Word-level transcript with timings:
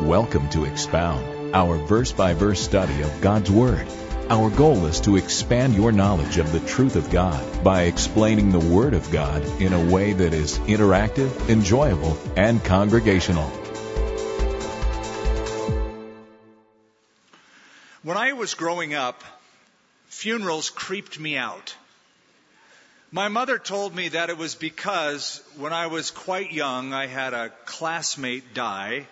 Welcome 0.00 0.48
to 0.50 0.64
Expound, 0.64 1.54
our 1.54 1.76
verse 1.76 2.10
by 2.10 2.32
verse 2.32 2.58
study 2.58 3.02
of 3.02 3.20
God's 3.20 3.50
Word. 3.50 3.86
Our 4.30 4.48
goal 4.48 4.86
is 4.86 4.98
to 5.02 5.16
expand 5.16 5.74
your 5.74 5.92
knowledge 5.92 6.38
of 6.38 6.50
the 6.52 6.60
truth 6.60 6.96
of 6.96 7.10
God 7.10 7.62
by 7.62 7.82
explaining 7.82 8.50
the 8.50 8.58
Word 8.58 8.94
of 8.94 9.10
God 9.10 9.44
in 9.60 9.74
a 9.74 9.92
way 9.92 10.14
that 10.14 10.32
is 10.32 10.58
interactive, 10.60 11.50
enjoyable, 11.50 12.16
and 12.34 12.64
congregational. 12.64 13.46
When 18.02 18.16
I 18.16 18.32
was 18.32 18.54
growing 18.54 18.94
up, 18.94 19.22
funerals 20.08 20.70
creeped 20.70 21.20
me 21.20 21.36
out. 21.36 21.74
My 23.12 23.28
mother 23.28 23.58
told 23.58 23.94
me 23.94 24.08
that 24.08 24.30
it 24.30 24.38
was 24.38 24.54
because 24.54 25.42
when 25.58 25.74
I 25.74 25.88
was 25.88 26.10
quite 26.10 26.52
young, 26.52 26.94
I 26.94 27.06
had 27.06 27.34
a 27.34 27.50
classmate 27.66 28.54
die, 28.54 29.06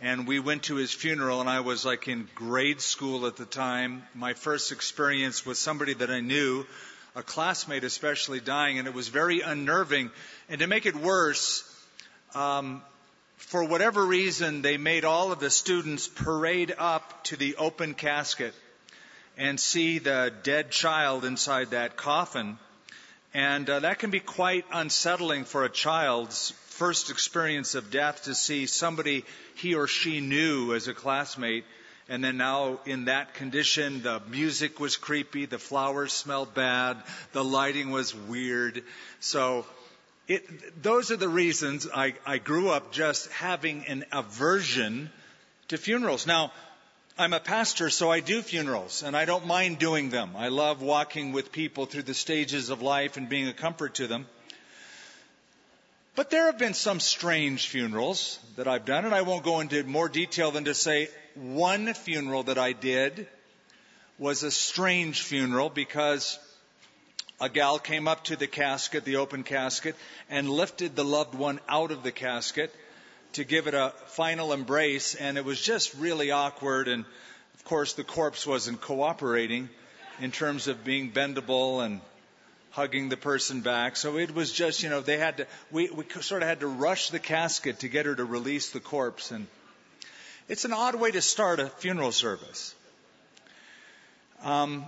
and 0.00 0.26
we 0.26 0.40
went 0.40 0.64
to 0.64 0.74
his 0.74 0.92
funeral, 0.92 1.40
and 1.40 1.48
I 1.48 1.60
was 1.60 1.84
like 1.84 2.08
in 2.08 2.28
grade 2.34 2.80
school 2.80 3.26
at 3.26 3.36
the 3.36 3.44
time. 3.44 4.02
My 4.14 4.34
first 4.34 4.72
experience 4.72 5.46
with 5.46 5.56
somebody 5.56 5.94
that 5.94 6.10
I 6.10 6.20
knew, 6.20 6.66
a 7.14 7.22
classmate 7.22 7.84
especially, 7.84 8.40
dying, 8.40 8.78
and 8.78 8.88
it 8.88 8.94
was 8.94 9.08
very 9.08 9.40
unnerving. 9.40 10.10
And 10.48 10.60
to 10.60 10.66
make 10.66 10.86
it 10.86 10.96
worse, 10.96 11.62
um, 12.34 12.82
for 13.36 13.64
whatever 13.64 14.04
reason, 14.04 14.62
they 14.62 14.76
made 14.76 15.04
all 15.04 15.30
of 15.30 15.38
the 15.38 15.50
students 15.50 16.08
parade 16.08 16.74
up 16.76 17.24
to 17.24 17.36
the 17.36 17.56
open 17.56 17.94
casket 17.94 18.54
and 19.36 19.58
see 19.58 19.98
the 19.98 20.32
dead 20.42 20.70
child 20.70 21.24
inside 21.24 21.70
that 21.70 21.96
coffin. 21.96 22.58
And 23.32 23.68
uh, 23.68 23.80
that 23.80 23.98
can 23.98 24.10
be 24.10 24.20
quite 24.20 24.64
unsettling 24.72 25.44
for 25.44 25.64
a 25.64 25.68
child's 25.68 26.52
first 26.74 27.10
experience 27.10 27.76
of 27.76 27.90
death 27.90 28.24
to 28.24 28.34
see 28.34 28.66
somebody 28.66 29.24
he 29.54 29.74
or 29.74 29.86
she 29.86 30.20
knew 30.20 30.74
as 30.74 30.88
a 30.88 30.94
classmate. 30.94 31.64
And 32.08 32.22
then 32.22 32.36
now 32.36 32.80
in 32.84 33.06
that 33.06 33.34
condition, 33.34 34.02
the 34.02 34.20
music 34.28 34.80
was 34.80 34.96
creepy, 34.96 35.46
the 35.46 35.58
flowers 35.58 36.12
smelled 36.12 36.52
bad, 36.52 36.98
the 37.32 37.44
lighting 37.44 37.90
was 37.90 38.14
weird. 38.14 38.82
So 39.20 39.64
it, 40.26 40.82
those 40.82 41.10
are 41.12 41.16
the 41.16 41.28
reasons 41.28 41.86
I, 41.94 42.14
I 42.26 42.38
grew 42.38 42.70
up 42.70 42.92
just 42.92 43.30
having 43.30 43.86
an 43.86 44.04
aversion 44.10 45.10
to 45.68 45.78
funerals. 45.78 46.26
Now, 46.26 46.52
I'm 47.16 47.32
a 47.32 47.40
pastor, 47.40 47.88
so 47.90 48.10
I 48.10 48.18
do 48.18 48.42
funerals, 48.42 49.04
and 49.04 49.16
I 49.16 49.24
don't 49.24 49.46
mind 49.46 49.78
doing 49.78 50.10
them. 50.10 50.32
I 50.36 50.48
love 50.48 50.82
walking 50.82 51.30
with 51.30 51.52
people 51.52 51.86
through 51.86 52.02
the 52.02 52.14
stages 52.14 52.70
of 52.70 52.82
life 52.82 53.16
and 53.16 53.28
being 53.28 53.46
a 53.46 53.52
comfort 53.52 53.94
to 53.94 54.08
them. 54.08 54.26
But 56.16 56.30
there 56.30 56.46
have 56.46 56.58
been 56.58 56.74
some 56.74 57.00
strange 57.00 57.66
funerals 57.66 58.38
that 58.54 58.68
I've 58.68 58.84
done, 58.84 59.04
and 59.04 59.14
I 59.14 59.22
won't 59.22 59.44
go 59.44 59.58
into 59.58 59.82
more 59.82 60.08
detail 60.08 60.52
than 60.52 60.64
to 60.66 60.74
say 60.74 61.08
one 61.34 61.92
funeral 61.92 62.44
that 62.44 62.58
I 62.58 62.72
did 62.72 63.26
was 64.16 64.44
a 64.44 64.50
strange 64.52 65.22
funeral 65.22 65.70
because 65.70 66.38
a 67.40 67.48
gal 67.48 67.80
came 67.80 68.06
up 68.06 68.22
to 68.24 68.36
the 68.36 68.46
casket, 68.46 69.04
the 69.04 69.16
open 69.16 69.42
casket, 69.42 69.96
and 70.30 70.48
lifted 70.48 70.94
the 70.94 71.04
loved 71.04 71.34
one 71.34 71.58
out 71.68 71.90
of 71.90 72.04
the 72.04 72.12
casket 72.12 72.72
to 73.32 73.42
give 73.42 73.66
it 73.66 73.74
a 73.74 73.92
final 74.06 74.52
embrace, 74.52 75.16
and 75.16 75.36
it 75.36 75.44
was 75.44 75.60
just 75.60 75.94
really 75.94 76.30
awkward. 76.30 76.86
And 76.86 77.04
of 77.54 77.64
course, 77.64 77.94
the 77.94 78.04
corpse 78.04 78.46
wasn't 78.46 78.80
cooperating 78.80 79.68
in 80.20 80.30
terms 80.30 80.68
of 80.68 80.84
being 80.84 81.10
bendable 81.10 81.84
and 81.84 82.00
hugging 82.74 83.08
the 83.08 83.16
person 83.16 83.60
back. 83.60 83.94
So 83.96 84.18
it 84.18 84.34
was 84.34 84.52
just, 84.52 84.82
you 84.82 84.88
know, 84.88 85.00
they 85.00 85.16
had 85.16 85.36
to, 85.36 85.46
we, 85.70 85.88
we 85.90 86.04
sort 86.20 86.42
of 86.42 86.48
had 86.48 86.60
to 86.60 86.66
rush 86.66 87.10
the 87.10 87.20
casket 87.20 87.80
to 87.80 87.88
get 87.88 88.04
her 88.06 88.14
to 88.16 88.24
release 88.24 88.70
the 88.70 88.80
corpse. 88.80 89.30
And 89.30 89.46
it's 90.48 90.64
an 90.64 90.72
odd 90.72 90.96
way 90.96 91.12
to 91.12 91.22
start 91.22 91.60
a 91.60 91.68
funeral 91.68 92.10
service. 92.10 92.74
Um, 94.42 94.86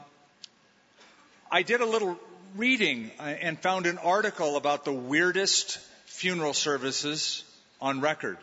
I 1.48 1.62
did 1.62 1.80
a 1.80 1.86
little 1.86 2.18
reading 2.56 3.12
uh, 3.20 3.22
and 3.22 3.56
found 3.56 3.86
an 3.86 3.98
article 3.98 4.56
about 4.56 4.84
the 4.84 4.92
weirdest 4.92 5.78
funeral 6.06 6.54
services 6.54 7.44
on 7.80 8.00
record. 8.00 8.38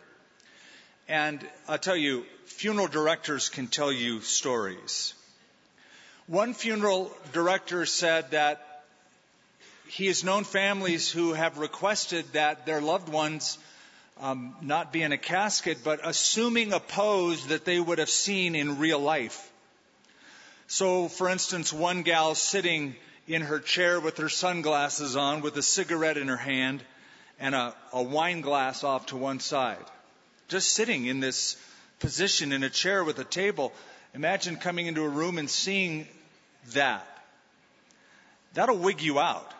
And 1.06 1.46
I'll 1.68 1.76
tell 1.76 1.96
you, 1.96 2.24
funeral 2.46 2.86
directors 2.86 3.50
can 3.50 3.66
tell 3.66 3.92
you 3.92 4.22
stories. 4.22 5.12
One 6.28 6.54
funeral 6.54 7.12
director 7.34 7.84
said 7.84 8.30
that 8.30 8.73
he 9.94 10.06
has 10.06 10.24
known 10.24 10.42
families 10.42 11.08
who 11.08 11.34
have 11.34 11.58
requested 11.58 12.24
that 12.32 12.66
their 12.66 12.80
loved 12.80 13.08
ones 13.08 13.58
um, 14.20 14.56
not 14.60 14.92
be 14.92 15.02
in 15.02 15.12
a 15.12 15.18
casket, 15.18 15.78
but 15.84 16.00
assuming 16.02 16.72
a 16.72 16.80
pose 16.80 17.46
that 17.46 17.64
they 17.64 17.78
would 17.78 17.98
have 17.98 18.10
seen 18.10 18.56
in 18.56 18.80
real 18.80 18.98
life. 18.98 19.52
So, 20.66 21.06
for 21.06 21.28
instance, 21.28 21.72
one 21.72 22.02
gal 22.02 22.34
sitting 22.34 22.96
in 23.28 23.42
her 23.42 23.60
chair 23.60 24.00
with 24.00 24.18
her 24.18 24.28
sunglasses 24.28 25.14
on, 25.14 25.42
with 25.42 25.56
a 25.56 25.62
cigarette 25.62 26.16
in 26.16 26.26
her 26.26 26.36
hand, 26.36 26.82
and 27.38 27.54
a, 27.54 27.72
a 27.92 28.02
wine 28.02 28.40
glass 28.40 28.82
off 28.82 29.06
to 29.06 29.16
one 29.16 29.38
side. 29.38 29.86
Just 30.48 30.72
sitting 30.72 31.06
in 31.06 31.20
this 31.20 31.56
position 32.00 32.50
in 32.50 32.64
a 32.64 32.70
chair 32.70 33.04
with 33.04 33.20
a 33.20 33.24
table. 33.24 33.72
Imagine 34.12 34.56
coming 34.56 34.88
into 34.88 35.04
a 35.04 35.08
room 35.08 35.38
and 35.38 35.48
seeing 35.48 36.08
that. 36.72 37.06
That'll 38.54 38.78
wig 38.78 39.00
you 39.00 39.20
out. 39.20 39.54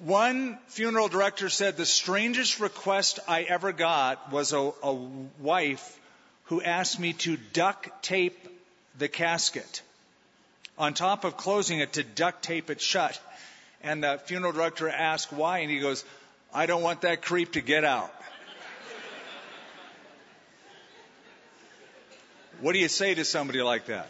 One 0.00 0.58
funeral 0.68 1.08
director 1.08 1.48
said 1.48 1.76
the 1.76 1.84
strangest 1.84 2.60
request 2.60 3.18
I 3.26 3.42
ever 3.42 3.72
got 3.72 4.30
was 4.30 4.52
a, 4.52 4.70
a 4.82 4.92
wife 4.92 5.98
who 6.44 6.62
asked 6.62 7.00
me 7.00 7.14
to 7.14 7.36
duct 7.52 8.02
tape 8.02 8.38
the 8.96 9.08
casket. 9.08 9.82
On 10.78 10.94
top 10.94 11.24
of 11.24 11.36
closing 11.36 11.80
it, 11.80 11.94
to 11.94 12.04
duct 12.04 12.44
tape 12.44 12.70
it 12.70 12.80
shut. 12.80 13.20
And 13.82 14.04
the 14.04 14.20
funeral 14.24 14.52
director 14.52 14.88
asked 14.88 15.32
why, 15.32 15.58
and 15.58 15.70
he 15.70 15.80
goes, 15.80 16.04
I 16.54 16.66
don't 16.66 16.82
want 16.82 17.00
that 17.00 17.22
creep 17.22 17.52
to 17.52 17.60
get 17.60 17.84
out. 17.84 18.14
what 22.60 22.72
do 22.72 22.78
you 22.78 22.88
say 22.88 23.14
to 23.14 23.24
somebody 23.24 23.62
like 23.62 23.86
that? 23.86 24.08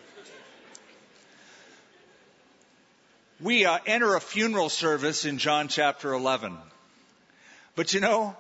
We 3.41 3.67
uh, 3.67 3.79
enter 3.87 4.17
a 4.17 4.21
funeral 4.21 4.69
service 4.69 5.25
in 5.25 5.39
John 5.39 5.69
chapter 5.69 6.13
11. 6.13 6.57
But 7.77 7.95
you 7.95 8.01
know, 8.01 8.37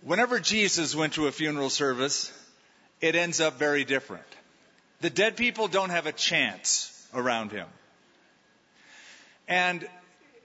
whenever 0.00 0.40
Jesus 0.40 0.94
went 0.94 1.14
to 1.14 1.26
a 1.26 1.32
funeral 1.32 1.68
service, 1.68 2.32
it 3.02 3.14
ends 3.16 3.38
up 3.38 3.58
very 3.58 3.84
different. 3.84 4.24
The 5.02 5.10
dead 5.10 5.36
people 5.36 5.68
don't 5.68 5.90
have 5.90 6.06
a 6.06 6.12
chance 6.12 7.06
around 7.12 7.52
him. 7.52 7.66
And 9.46 9.86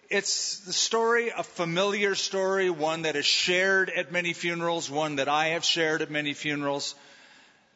it's 0.10 0.60
the 0.60 0.74
story, 0.74 1.30
a 1.30 1.44
familiar 1.44 2.16
story, 2.16 2.70
one 2.70 3.04
that 3.04 3.16
is 3.16 3.26
shared 3.26 3.90
at 3.90 4.12
many 4.12 4.34
funerals, 4.34 4.90
one 4.90 5.18
that 5.18 5.30
I 5.30 5.50
have 5.50 5.64
shared 5.64 6.02
at 6.02 6.12
many 6.12 6.34
funerals. 6.34 6.96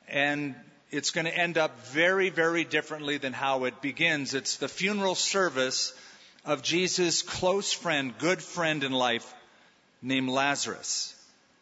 And 0.09 0.53
it's 0.91 1.11
going 1.11 1.25
to 1.25 1.35
end 1.35 1.57
up 1.57 1.79
very, 1.87 2.29
very 2.29 2.65
differently 2.65 3.17
than 3.17 3.33
how 3.33 3.63
it 3.63 3.81
begins. 3.81 4.33
It's 4.33 4.57
the 4.57 4.67
funeral 4.67 5.15
service 5.15 5.93
of 6.45 6.61
Jesus' 6.61 7.21
close 7.21 7.71
friend, 7.71 8.13
good 8.17 8.41
friend 8.41 8.83
in 8.83 8.91
life, 8.91 9.33
named 10.01 10.29
Lazarus. 10.29 11.15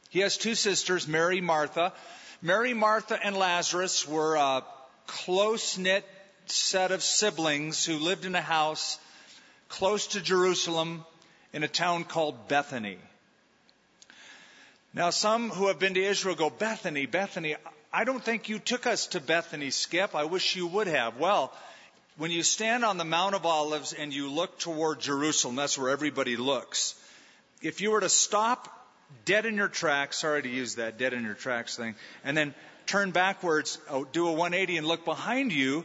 He 0.10 0.20
has 0.20 0.38
two 0.38 0.56
sisters, 0.56 1.08
Mary, 1.08 1.42
Martha. 1.42 1.94
Mary, 2.42 2.74
Martha, 2.74 3.20
and 3.22 3.38
Lazarus 3.38 4.08
were 4.08 4.36
a 4.36 4.64
close 5.06 5.78
knit 5.78 6.06
set 6.48 6.92
of 6.92 7.04
siblings 7.04 7.86
who 7.86 8.00
lived 8.00 8.26
in 8.26 8.34
a 8.34 8.42
house 8.42 8.98
close 9.68 10.08
to 10.08 10.22
Jerusalem 10.22 11.06
in 11.54 11.64
a 11.64 11.68
town 11.68 12.04
called 12.04 12.48
Bethany. 12.48 12.98
Now, 14.94 15.12
some 15.12 15.52
who 15.52 15.68
have 15.68 15.78
been 15.78 15.94
to 15.94 16.04
Israel 16.04 16.36
go, 16.36 16.50
Bethany, 16.50 17.06
Bethany. 17.06 17.56
I 17.92 18.04
don't 18.04 18.24
think 18.24 18.50
you 18.50 18.60
took 18.60 18.86
us 18.86 19.08
to 19.08 19.20
Bethany, 19.20 19.72
Skip. 19.72 20.14
I 20.14 20.26
wish 20.26 20.56
you 20.56 20.68
would 20.68 20.86
have. 20.86 21.18
Well, 21.18 21.52
when 22.18 22.30
you 22.30 22.44
stand 22.44 22.86
on 22.86 22.98
the 22.98 23.06
Mount 23.06 23.34
of 23.34 23.48
Olives 23.48 23.94
and 23.94 24.14
you 24.14 24.30
look 24.30 24.60
toward 24.60 25.00
Jerusalem, 25.00 25.56
that's 25.56 25.76
where 25.76 25.90
everybody 25.90 26.38
looks. 26.38 26.94
If 27.64 27.82
you 27.82 27.90
were 27.90 28.02
to 28.02 28.10
stop 28.10 28.68
dead 29.26 29.48
in 29.48 29.56
your 29.56 29.70
tracks, 29.70 30.20
sorry 30.20 30.44
to 30.44 30.50
use 30.50 30.76
that 30.76 31.00
dead 31.00 31.14
in 31.14 31.24
your 31.24 31.34
tracks 31.34 31.76
thing, 31.78 31.96
and 32.24 32.38
then 32.38 32.54
turn 32.86 33.10
backwards, 33.10 33.80
oh, 33.90 34.04
do 34.04 34.28
a 34.28 34.34
180 34.34 34.78
and 34.78 34.86
look 34.86 35.04
behind 35.04 35.52
you, 35.52 35.84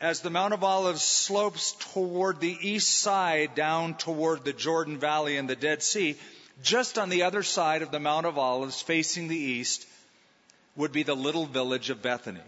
as 0.00 0.22
the 0.22 0.30
Mount 0.30 0.52
of 0.52 0.64
Olives 0.64 1.02
slopes 1.02 1.76
toward 1.92 2.40
the 2.40 2.58
east 2.60 2.90
side 2.90 3.54
down 3.54 3.94
toward 3.94 4.44
the 4.44 4.52
Jordan 4.52 4.98
Valley 4.98 5.36
and 5.36 5.48
the 5.48 5.54
Dead 5.54 5.80
Sea, 5.80 6.16
just 6.64 6.98
on 6.98 7.08
the 7.08 7.22
other 7.22 7.44
side 7.44 7.82
of 7.82 7.92
the 7.92 8.00
Mount 8.00 8.26
of 8.26 8.36
Olives 8.36 8.82
facing 8.82 9.28
the 9.28 9.36
east 9.36 9.86
would 10.76 10.92
be 10.92 11.02
the 11.02 11.16
little 11.16 11.46
village 11.46 11.90
of 11.90 12.02
Bethany. 12.02 12.40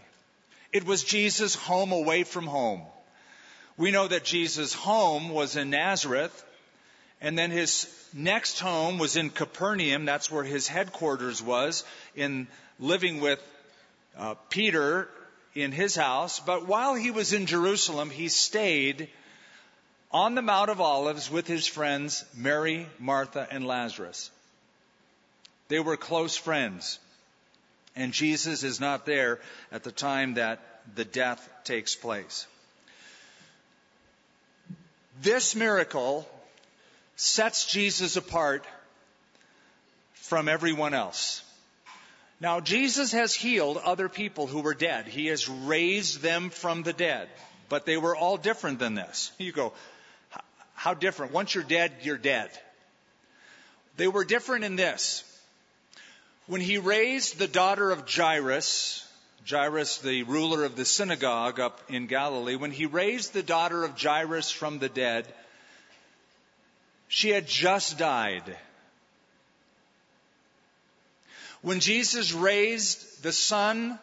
It 0.71 0.85
was 0.85 1.03
Jesus' 1.03 1.55
home 1.55 1.91
away 1.91 2.23
from 2.23 2.45
home. 2.45 2.83
We 3.77 3.91
know 3.91 4.07
that 4.07 4.23
Jesus' 4.23 4.73
home 4.73 5.29
was 5.29 5.55
in 5.55 5.69
Nazareth, 5.69 6.45
And 7.21 7.37
then 7.37 7.51
his 7.51 7.87
next 8.13 8.59
home 8.59 8.97
was 8.97 9.15
in 9.15 9.29
Capernaum. 9.29 10.05
That's 10.05 10.31
where 10.31 10.43
his 10.43 10.67
headquarters 10.67 11.41
was, 11.41 11.83
in 12.15 12.47
living 12.79 13.19
with 13.19 13.41
uh, 14.17 14.35
Peter 14.49 15.09
in 15.53 15.71
his 15.71 15.95
house. 15.95 16.39
But 16.39 16.67
while 16.67 16.95
he 16.95 17.11
was 17.11 17.33
in 17.33 17.45
Jerusalem, 17.45 18.09
he 18.09 18.29
stayed 18.29 19.09
on 20.11 20.33
the 20.33 20.41
Mount 20.41 20.69
of 20.69 20.79
Olives 20.79 21.29
with 21.29 21.45
his 21.45 21.67
friends 21.67 22.23
Mary, 22.33 22.87
Martha, 22.99 23.47
and 23.51 23.67
Lazarus. 23.67 24.31
They 25.67 25.79
were 25.79 25.97
close 25.97 26.37
friends. 26.37 26.99
And 27.95 28.13
Jesus 28.13 28.63
is 28.63 28.79
not 28.79 29.05
there 29.05 29.39
at 29.71 29.83
the 29.83 29.91
time 29.91 30.35
that 30.35 30.59
the 30.95 31.05
death 31.05 31.47
takes 31.63 31.95
place. 31.95 32.47
This 35.21 35.55
miracle 35.55 36.27
sets 37.15 37.65
Jesus 37.65 38.15
apart 38.15 38.65
from 40.13 40.47
everyone 40.47 40.93
else. 40.93 41.43
Now, 42.39 42.61
Jesus 42.61 43.11
has 43.11 43.33
healed 43.33 43.77
other 43.77 44.07
people 44.07 44.47
who 44.47 44.61
were 44.61 44.73
dead. 44.73 45.07
He 45.07 45.27
has 45.27 45.49
raised 45.49 46.21
them 46.21 46.49
from 46.49 46.83
the 46.83 46.93
dead. 46.93 47.27
But 47.67 47.85
they 47.85 47.97
were 47.97 48.15
all 48.15 48.37
different 48.37 48.79
than 48.79 48.95
this. 48.95 49.31
You 49.39 49.51
go, 49.51 49.73
how 50.73 50.93
different? 50.93 51.33
Once 51.33 51.53
you're 51.53 51.63
dead, 51.65 51.91
you're 52.03 52.17
dead. 52.17 52.49
They 53.97 54.07
were 54.07 54.23
different 54.23 54.63
in 54.63 54.77
this. 54.77 55.25
When 56.49 56.61
he 56.61 56.79
raised 56.79 57.37
the 57.37 57.47
daughter 57.47 57.91
of 57.91 58.09
Jairus, 58.09 59.07
Jairus, 59.47 59.99
the 59.99 60.23
ruler 60.23 60.63
of 60.63 60.75
the 60.75 60.83
synagogue 60.83 61.59
up 61.59 61.79
in 61.89 62.07
Galilee, 62.07 62.55
when 62.55 62.71
he 62.71 62.87
raised 62.87 63.33
the 63.33 63.43
daughter 63.43 63.83
of 63.83 64.01
Jairus 64.01 64.49
from 64.49 64.79
the 64.79 64.89
dead, 64.89 65.31
she 67.07 67.29
had 67.29 67.45
just 67.45 67.99
died. 67.99 68.57
When 71.61 71.81
Jesus 71.81 72.33
raised 72.33 73.21
the 73.21 73.31
son 73.31 73.99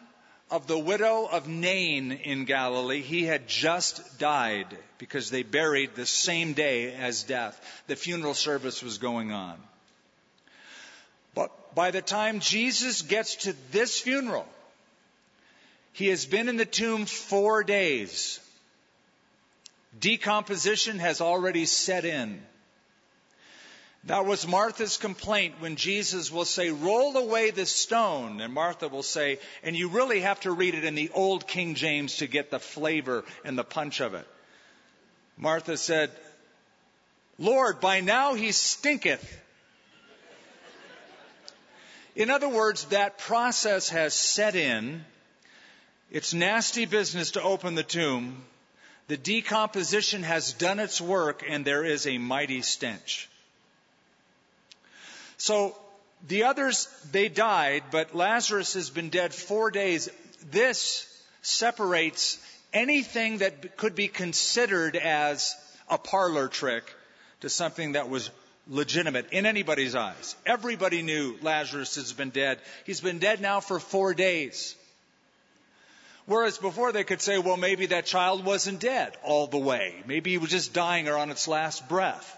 of 0.49 0.67
the 0.67 0.79
widow 0.79 1.25
of 1.25 1.49
Nain 1.49 2.13
in 2.13 2.45
Galilee, 2.45 3.01
he 3.01 3.25
had 3.25 3.49
just 3.49 4.19
died 4.19 4.67
because 4.99 5.29
they 5.29 5.43
buried 5.43 5.95
the 5.95 6.05
same 6.05 6.53
day 6.53 6.93
as 6.93 7.23
death. 7.23 7.59
The 7.87 7.97
funeral 7.97 8.35
service 8.35 8.81
was 8.81 8.99
going 8.99 9.33
on. 9.33 9.61
By 11.77 11.91
the 11.91 12.01
time 12.01 12.39
Jesus 12.39 13.03
gets 13.03 13.35
to 13.35 13.53
this 13.71 13.99
funeral, 13.99 14.47
he 15.93 16.07
has 16.07 16.25
been 16.25 16.49
in 16.49 16.57
the 16.57 16.65
tomb 16.65 17.05
four 17.05 17.63
days. 17.63 18.39
Decomposition 19.99 20.97
has 20.97 21.21
already 21.21 21.67
set 21.67 22.03
in. 22.03 22.41
That 24.05 24.25
was 24.25 24.47
Martha's 24.47 24.97
complaint 24.97 25.57
when 25.59 25.75
Jesus 25.75 26.31
will 26.31 26.45
say, 26.45 26.71
roll 26.71 27.15
away 27.15 27.51
the 27.51 27.67
stone. 27.67 28.41
And 28.41 28.55
Martha 28.55 28.87
will 28.87 29.03
say, 29.03 29.37
and 29.61 29.75
you 29.75 29.89
really 29.89 30.21
have 30.21 30.39
to 30.39 30.51
read 30.51 30.73
it 30.73 30.83
in 30.83 30.95
the 30.95 31.11
old 31.13 31.47
King 31.47 31.75
James 31.75 32.15
to 32.17 32.25
get 32.25 32.49
the 32.49 32.57
flavor 32.57 33.23
and 33.45 33.55
the 33.55 33.63
punch 33.63 33.99
of 33.99 34.15
it. 34.15 34.27
Martha 35.37 35.77
said, 35.77 36.09
Lord, 37.37 37.79
by 37.79 37.99
now 37.99 38.33
he 38.33 38.51
stinketh. 38.51 39.43
In 42.17 42.31
other 42.31 42.49
words, 42.49 42.85
that 42.85 43.19
process 43.19 43.89
has 43.89 44.15
set 44.15 44.55
in. 44.55 45.05
It's 46.09 46.33
nasty 46.33 46.85
business 46.85 47.31
to 47.31 47.43
open 47.43 47.75
the 47.75 47.83
tomb. 47.83 48.43
The 49.07 49.17
decomposition 49.17 50.23
has 50.23 50.53
done 50.53 50.79
its 50.79 50.99
work 50.99 51.43
and 51.47 51.63
there 51.63 51.85
is 51.85 52.07
a 52.07 52.17
mighty 52.17 52.63
stench. 52.63 53.29
So 55.37 55.77
the 56.27 56.45
others, 56.45 56.87
they 57.11 57.29
died, 57.29 57.83
but 57.91 58.15
Lazarus 58.15 58.73
has 58.73 58.89
been 58.89 59.09
dead 59.09 59.31
four 59.31 59.69
days. 59.69 60.09
This 60.49 61.05
separates 61.43 62.39
anything 62.73 63.37
that 63.37 63.77
could 63.77 63.93
be 63.93 64.07
considered 64.07 64.95
as 64.95 65.53
a 65.87 65.99
parlor 65.99 66.47
trick 66.47 66.91
to 67.41 67.49
something 67.49 67.91
that 67.91 68.09
was 68.09 68.31
legitimate 68.69 69.31
in 69.31 69.45
anybody's 69.45 69.95
eyes. 69.95 70.35
Everybody 70.45 71.01
knew 71.01 71.37
Lazarus 71.41 71.95
has 71.95 72.13
been 72.13 72.29
dead. 72.29 72.59
He's 72.85 73.01
been 73.01 73.19
dead 73.19 73.41
now 73.41 73.59
for 73.59 73.79
four 73.79 74.13
days. 74.13 74.75
Whereas 76.25 76.57
before 76.57 76.91
they 76.91 77.05
could 77.05 77.21
say, 77.21 77.37
well, 77.37 77.55
maybe 77.55 77.87
that 77.87 78.05
child 78.05 78.43
wasn't 78.43 78.81
dead 78.81 79.15
all 79.23 79.47
the 79.47 79.57
way. 79.57 79.95
Maybe 80.05 80.31
he 80.31 80.37
was 80.37 80.49
just 80.49 80.73
dying 80.73 81.07
or 81.07 81.17
on 81.17 81.31
its 81.31 81.47
last 81.47 81.87
breath. 81.87 82.37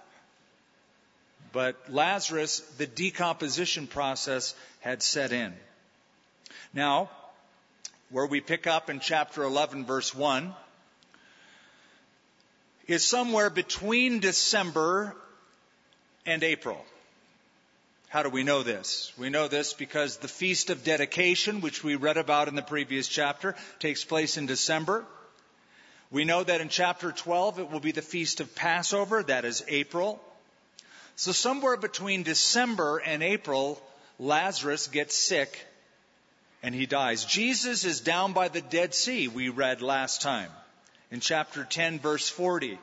But 1.51 1.75
Lazarus, 1.89 2.59
the 2.77 2.85
decomposition 2.85 3.87
process 3.87 4.53
had 4.81 5.01
set 5.01 5.31
in. 5.31 5.53
Now, 6.71 7.09
where 8.11 8.27
we 8.27 8.41
pick 8.41 8.67
up 8.67 8.91
in 8.91 8.99
chapter 8.99 9.43
11, 9.43 9.85
verse 9.85 10.13
1, 10.13 10.53
is 12.87 13.05
somewhere 13.05 13.49
between 13.49 14.19
December 14.19 15.15
and 16.25 16.43
April. 16.43 16.83
How 18.09 18.23
do 18.23 18.29
we 18.29 18.43
know 18.43 18.63
this? 18.63 19.13
We 19.17 19.29
know 19.29 19.47
this 19.47 19.73
because 19.73 20.17
the 20.17 20.27
Feast 20.27 20.71
of 20.71 20.83
Dedication, 20.83 21.61
which 21.61 21.83
we 21.83 21.95
read 21.95 22.17
about 22.17 22.47
in 22.47 22.55
the 22.55 22.63
previous 22.63 23.07
chapter, 23.07 23.55
takes 23.77 24.03
place 24.03 24.37
in 24.37 24.47
December. 24.47 25.05
We 26.09 26.25
know 26.25 26.43
that 26.43 26.59
in 26.59 26.69
chapter 26.69 27.11
12 27.11 27.59
it 27.59 27.71
will 27.71 27.79
be 27.79 27.91
the 27.91 28.01
Feast 28.01 28.39
of 28.39 28.55
Passover, 28.55 29.21
that 29.23 29.45
is 29.45 29.63
April. 29.67 30.19
So 31.15 31.31
somewhere 31.31 31.77
between 31.77 32.23
December 32.23 32.97
and 32.97 33.21
April, 33.21 33.79
Lazarus 34.17 34.87
gets 34.87 35.15
sick 35.15 35.67
and 36.63 36.73
he 36.73 36.87
dies. 36.87 37.25
Jesus 37.25 37.85
is 37.85 38.01
down 38.01 38.33
by 38.33 38.47
the 38.47 38.61
Dead 38.61 38.95
Sea, 38.95 39.27
we 39.27 39.49
read 39.49 39.81
last 39.81 40.21
time 40.21 40.49
in 41.11 41.19
chapter 41.19 41.63
10 41.63 41.99
verse 41.99 42.27
40. 42.27 42.79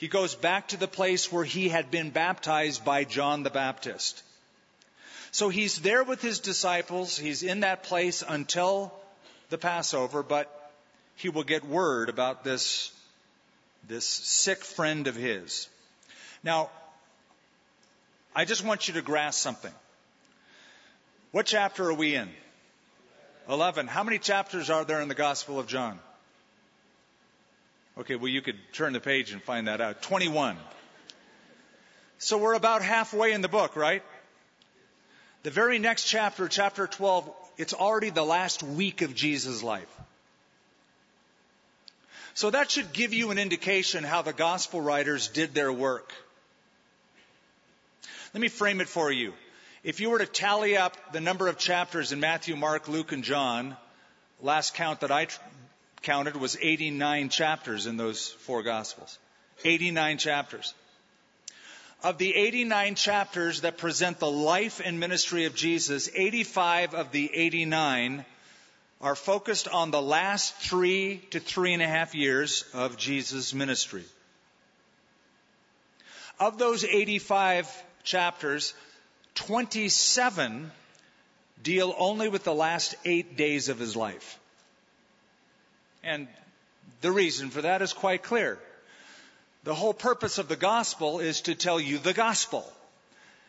He 0.00 0.08
goes 0.08 0.34
back 0.34 0.68
to 0.68 0.78
the 0.78 0.88
place 0.88 1.30
where 1.30 1.44
he 1.44 1.68
had 1.68 1.90
been 1.90 2.08
baptized 2.08 2.86
by 2.86 3.04
John 3.04 3.42
the 3.42 3.50
Baptist. 3.50 4.22
So 5.30 5.50
he's 5.50 5.78
there 5.82 6.02
with 6.02 6.22
his 6.22 6.40
disciples. 6.40 7.18
He's 7.18 7.42
in 7.42 7.60
that 7.60 7.82
place 7.82 8.24
until 8.26 8.94
the 9.50 9.58
Passover, 9.58 10.22
but 10.22 10.72
he 11.16 11.28
will 11.28 11.42
get 11.42 11.66
word 11.66 12.08
about 12.08 12.44
this, 12.44 12.92
this 13.88 14.06
sick 14.06 14.64
friend 14.64 15.06
of 15.06 15.16
his. 15.16 15.68
Now, 16.42 16.70
I 18.34 18.46
just 18.46 18.64
want 18.64 18.88
you 18.88 18.94
to 18.94 19.02
grasp 19.02 19.38
something. 19.38 19.74
What 21.30 21.44
chapter 21.44 21.84
are 21.90 21.94
we 21.94 22.14
in? 22.14 22.30
11. 23.50 23.86
How 23.86 24.02
many 24.02 24.18
chapters 24.18 24.70
are 24.70 24.86
there 24.86 25.02
in 25.02 25.08
the 25.08 25.14
Gospel 25.14 25.60
of 25.60 25.66
John? 25.66 25.98
Okay, 27.98 28.16
well, 28.16 28.28
you 28.28 28.40
could 28.40 28.56
turn 28.72 28.92
the 28.92 29.00
page 29.00 29.32
and 29.32 29.42
find 29.42 29.68
that 29.68 29.80
out. 29.80 30.02
21. 30.02 30.56
So 32.18 32.38
we're 32.38 32.54
about 32.54 32.82
halfway 32.82 33.32
in 33.32 33.40
the 33.40 33.48
book, 33.48 33.76
right? 33.76 34.02
The 35.42 35.50
very 35.50 35.78
next 35.78 36.04
chapter, 36.04 36.48
chapter 36.48 36.86
12, 36.86 37.30
it's 37.56 37.72
already 37.72 38.10
the 38.10 38.22
last 38.22 38.62
week 38.62 39.02
of 39.02 39.14
Jesus' 39.14 39.62
life. 39.62 39.88
So 42.34 42.50
that 42.50 42.70
should 42.70 42.92
give 42.92 43.12
you 43.12 43.30
an 43.30 43.38
indication 43.38 44.04
how 44.04 44.22
the 44.22 44.32
gospel 44.32 44.80
writers 44.80 45.28
did 45.28 45.54
their 45.54 45.72
work. 45.72 46.12
Let 48.32 48.40
me 48.40 48.48
frame 48.48 48.80
it 48.80 48.88
for 48.88 49.10
you. 49.10 49.34
If 49.82 50.00
you 50.00 50.10
were 50.10 50.18
to 50.18 50.26
tally 50.26 50.76
up 50.76 51.12
the 51.12 51.20
number 51.20 51.48
of 51.48 51.58
chapters 51.58 52.12
in 52.12 52.20
Matthew, 52.20 52.54
Mark, 52.54 52.86
Luke, 52.86 53.12
and 53.12 53.24
John, 53.24 53.76
last 54.40 54.74
count 54.74 55.00
that 55.00 55.10
I 55.10 55.26
counted 56.02 56.36
was 56.36 56.56
89 56.60 57.28
chapters 57.28 57.86
in 57.86 57.96
those 57.96 58.28
four 58.28 58.62
Gospels. 58.62 59.18
89 59.64 60.18
chapters. 60.18 60.74
Of 62.02 62.16
the 62.16 62.34
89 62.34 62.94
chapters 62.94 63.60
that 63.60 63.76
present 63.76 64.18
the 64.18 64.30
life 64.30 64.80
and 64.82 64.98
ministry 64.98 65.44
of 65.44 65.54
Jesus, 65.54 66.08
85 66.14 66.94
of 66.94 67.12
the 67.12 67.30
89 67.32 68.24
are 69.02 69.14
focused 69.14 69.68
on 69.68 69.90
the 69.90 70.00
last 70.00 70.54
three 70.56 71.18
to 71.30 71.40
three 71.40 71.74
and 71.74 71.82
a 71.82 71.86
half 71.86 72.14
years 72.14 72.64
of 72.72 72.96
Jesus' 72.96 73.52
ministry. 73.52 74.04
Of 76.38 76.58
those 76.58 76.84
85 76.84 77.70
chapters, 78.02 78.72
27 79.34 80.70
deal 81.62 81.94
only 81.98 82.28
with 82.28 82.44
the 82.44 82.54
last 82.54 82.94
eight 83.04 83.36
days 83.36 83.68
of 83.68 83.78
his 83.78 83.94
life. 83.94 84.39
And 86.02 86.28
the 87.00 87.12
reason 87.12 87.50
for 87.50 87.62
that 87.62 87.82
is 87.82 87.92
quite 87.92 88.22
clear. 88.22 88.58
The 89.64 89.74
whole 89.74 89.94
purpose 89.94 90.38
of 90.38 90.48
the 90.48 90.56
gospel 90.56 91.20
is 91.20 91.42
to 91.42 91.54
tell 91.54 91.78
you 91.78 91.98
the 91.98 92.14
gospel. 92.14 92.64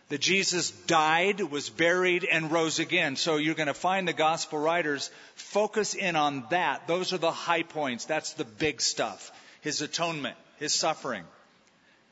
That 0.10 0.20
Jesus 0.20 0.72
died, 0.72 1.40
was 1.40 1.70
buried, 1.70 2.26
and 2.26 2.52
rose 2.52 2.80
again. 2.80 3.16
So 3.16 3.38
you're 3.38 3.56
going 3.56 3.68
to 3.68 3.74
find 3.74 4.06
the 4.06 4.14
gospel 4.14 4.60
writers 4.60 5.10
focus 5.36 5.94
in 5.94 6.18
on 6.18 6.46
that. 6.50 6.86
Those 6.86 7.14
are 7.14 7.18
the 7.18 7.32
high 7.32 7.64
points. 7.64 8.04
That's 8.04 8.34
the 8.34 8.44
big 8.44 8.82
stuff. 8.82 9.32
His 9.62 9.82
atonement, 9.82 10.36
His 10.58 10.74
suffering, 10.74 11.24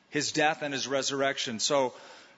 his 0.09 0.31
death 0.31 0.61
and 0.61 0.73
his 0.73 0.87
resurrection. 0.87 1.59
So, 1.59 1.93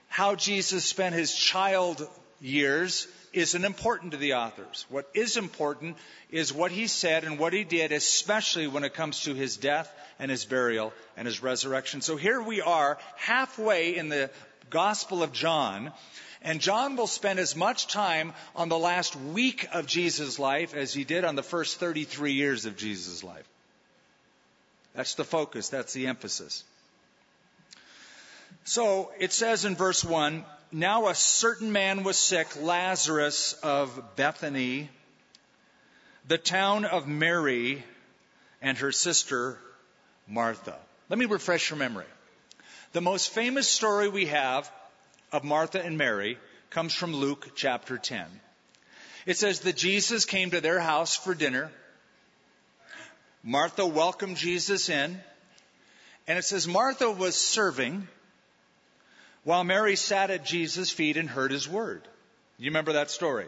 how 0.08 0.34
Jesus 0.34 0.84
spent 0.84 1.14
his 1.14 1.34
child 1.34 2.06
years 2.40 3.06
isn't 3.32 3.64
important 3.64 4.12
to 4.12 4.18
the 4.18 4.34
authors. 4.34 4.86
What 4.88 5.08
is 5.14 5.36
important 5.36 5.96
is 6.30 6.52
what 6.52 6.70
he 6.70 6.86
said 6.86 7.24
and 7.24 7.38
what 7.38 7.52
he 7.52 7.64
did, 7.64 7.92
especially 7.92 8.66
when 8.66 8.84
it 8.84 8.94
comes 8.94 9.20
to 9.22 9.34
his 9.34 9.56
death 9.56 9.92
and 10.18 10.30
his 10.30 10.44
burial 10.44 10.92
and 11.16 11.26
his 11.26 11.42
resurrection. 11.42 12.00
So 12.00 12.16
here 12.16 12.40
we 12.40 12.60
are, 12.60 12.98
halfway 13.16 13.96
in 13.96 14.08
the 14.08 14.30
Gospel 14.70 15.22
of 15.22 15.32
John, 15.32 15.92
and 16.42 16.60
John 16.60 16.96
will 16.96 17.06
spend 17.06 17.38
as 17.38 17.56
much 17.56 17.86
time 17.86 18.32
on 18.56 18.68
the 18.68 18.78
last 18.78 19.16
week 19.16 19.68
of 19.72 19.86
Jesus' 19.86 20.38
life 20.38 20.74
as 20.74 20.92
he 20.92 21.04
did 21.04 21.24
on 21.24 21.36
the 21.36 21.42
first 21.42 21.78
33 21.78 22.32
years 22.32 22.66
of 22.66 22.76
Jesus' 22.76 23.22
life. 23.22 23.48
That's 24.94 25.14
the 25.14 25.24
focus, 25.24 25.68
that's 25.68 25.92
the 25.92 26.06
emphasis. 26.08 26.64
So 28.64 29.10
it 29.18 29.32
says 29.32 29.64
in 29.64 29.74
verse 29.74 30.04
1 30.04 30.44
Now 30.74 31.08
a 31.08 31.14
certain 31.14 31.70
man 31.70 32.02
was 32.02 32.16
sick, 32.16 32.48
Lazarus 32.58 33.52
of 33.62 34.16
Bethany, 34.16 34.88
the 36.26 36.38
town 36.38 36.86
of 36.86 37.06
Mary, 37.06 37.84
and 38.62 38.78
her 38.78 38.90
sister 38.90 39.58
Martha. 40.26 40.74
Let 41.10 41.18
me 41.18 41.26
refresh 41.26 41.68
your 41.68 41.78
memory. 41.78 42.06
The 42.92 43.02
most 43.02 43.34
famous 43.34 43.68
story 43.68 44.08
we 44.08 44.26
have 44.26 44.72
of 45.30 45.44
Martha 45.44 45.84
and 45.84 45.98
Mary 45.98 46.38
comes 46.70 46.94
from 46.94 47.14
Luke 47.14 47.50
chapter 47.54 47.98
10. 47.98 48.24
It 49.26 49.36
says 49.36 49.60
that 49.60 49.76
Jesus 49.76 50.24
came 50.24 50.52
to 50.52 50.62
their 50.62 50.80
house 50.80 51.14
for 51.14 51.34
dinner. 51.34 51.70
Martha 53.42 53.84
welcomed 53.84 54.38
Jesus 54.38 54.88
in. 54.88 55.20
And 56.26 56.38
it 56.38 56.44
says 56.44 56.66
Martha 56.66 57.10
was 57.10 57.36
serving 57.36 58.08
while 59.44 59.64
Mary 59.64 59.96
sat 59.96 60.30
at 60.30 60.44
Jesus' 60.44 60.90
feet 60.90 61.16
and 61.16 61.28
heard 61.28 61.50
his 61.50 61.68
word. 61.68 62.06
You 62.58 62.70
remember 62.70 62.94
that 62.94 63.10
story? 63.10 63.46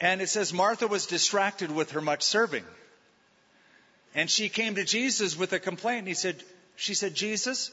And 0.00 0.20
it 0.20 0.28
says 0.28 0.52
Martha 0.52 0.86
was 0.86 1.06
distracted 1.06 1.70
with 1.70 1.92
her 1.92 2.00
much 2.00 2.22
serving. 2.22 2.64
And 4.14 4.30
she 4.30 4.48
came 4.48 4.76
to 4.76 4.84
Jesus 4.84 5.36
with 5.36 5.52
a 5.52 5.58
complaint. 5.58 6.00
And 6.00 6.08
he 6.08 6.14
said, 6.14 6.42
she 6.76 6.94
said, 6.94 7.14
Jesus, 7.14 7.70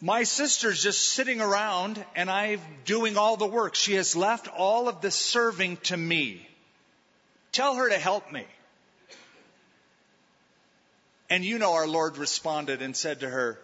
my 0.00 0.22
sister's 0.24 0.82
just 0.82 1.00
sitting 1.00 1.40
around 1.40 2.04
and 2.14 2.30
I'm 2.30 2.60
doing 2.84 3.16
all 3.16 3.36
the 3.36 3.46
work. 3.46 3.74
She 3.74 3.94
has 3.94 4.16
left 4.16 4.48
all 4.48 4.88
of 4.88 5.00
the 5.00 5.10
serving 5.10 5.78
to 5.84 5.96
me. 5.96 6.46
Tell 7.52 7.74
her 7.74 7.88
to 7.88 7.98
help 7.98 8.30
me. 8.32 8.44
And 11.28 11.44
you 11.44 11.58
know 11.58 11.74
our 11.74 11.86
Lord 11.86 12.18
responded 12.18 12.82
and 12.82 12.96
said 12.96 13.20
to 13.20 13.28
her, 13.28 13.58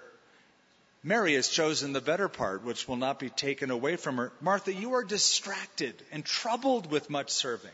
Mary 1.07 1.35
has 1.35 1.49
chosen 1.49 1.93
the 1.93 2.01
better 2.01 2.29
part, 2.29 2.65
which 2.65 2.89
will 2.89 2.97
not 2.97 3.21
be 3.21 3.31
taken 3.31 3.71
away 3.71 3.95
from 3.95 4.17
her. 4.17 4.33
Martha, 4.41 4.75
you 4.75 4.95
are 4.95 5.05
distracted 5.05 5.95
and 6.11 6.25
troubled 6.25 6.91
with 6.91 7.09
much 7.09 7.31
serving. 7.31 7.71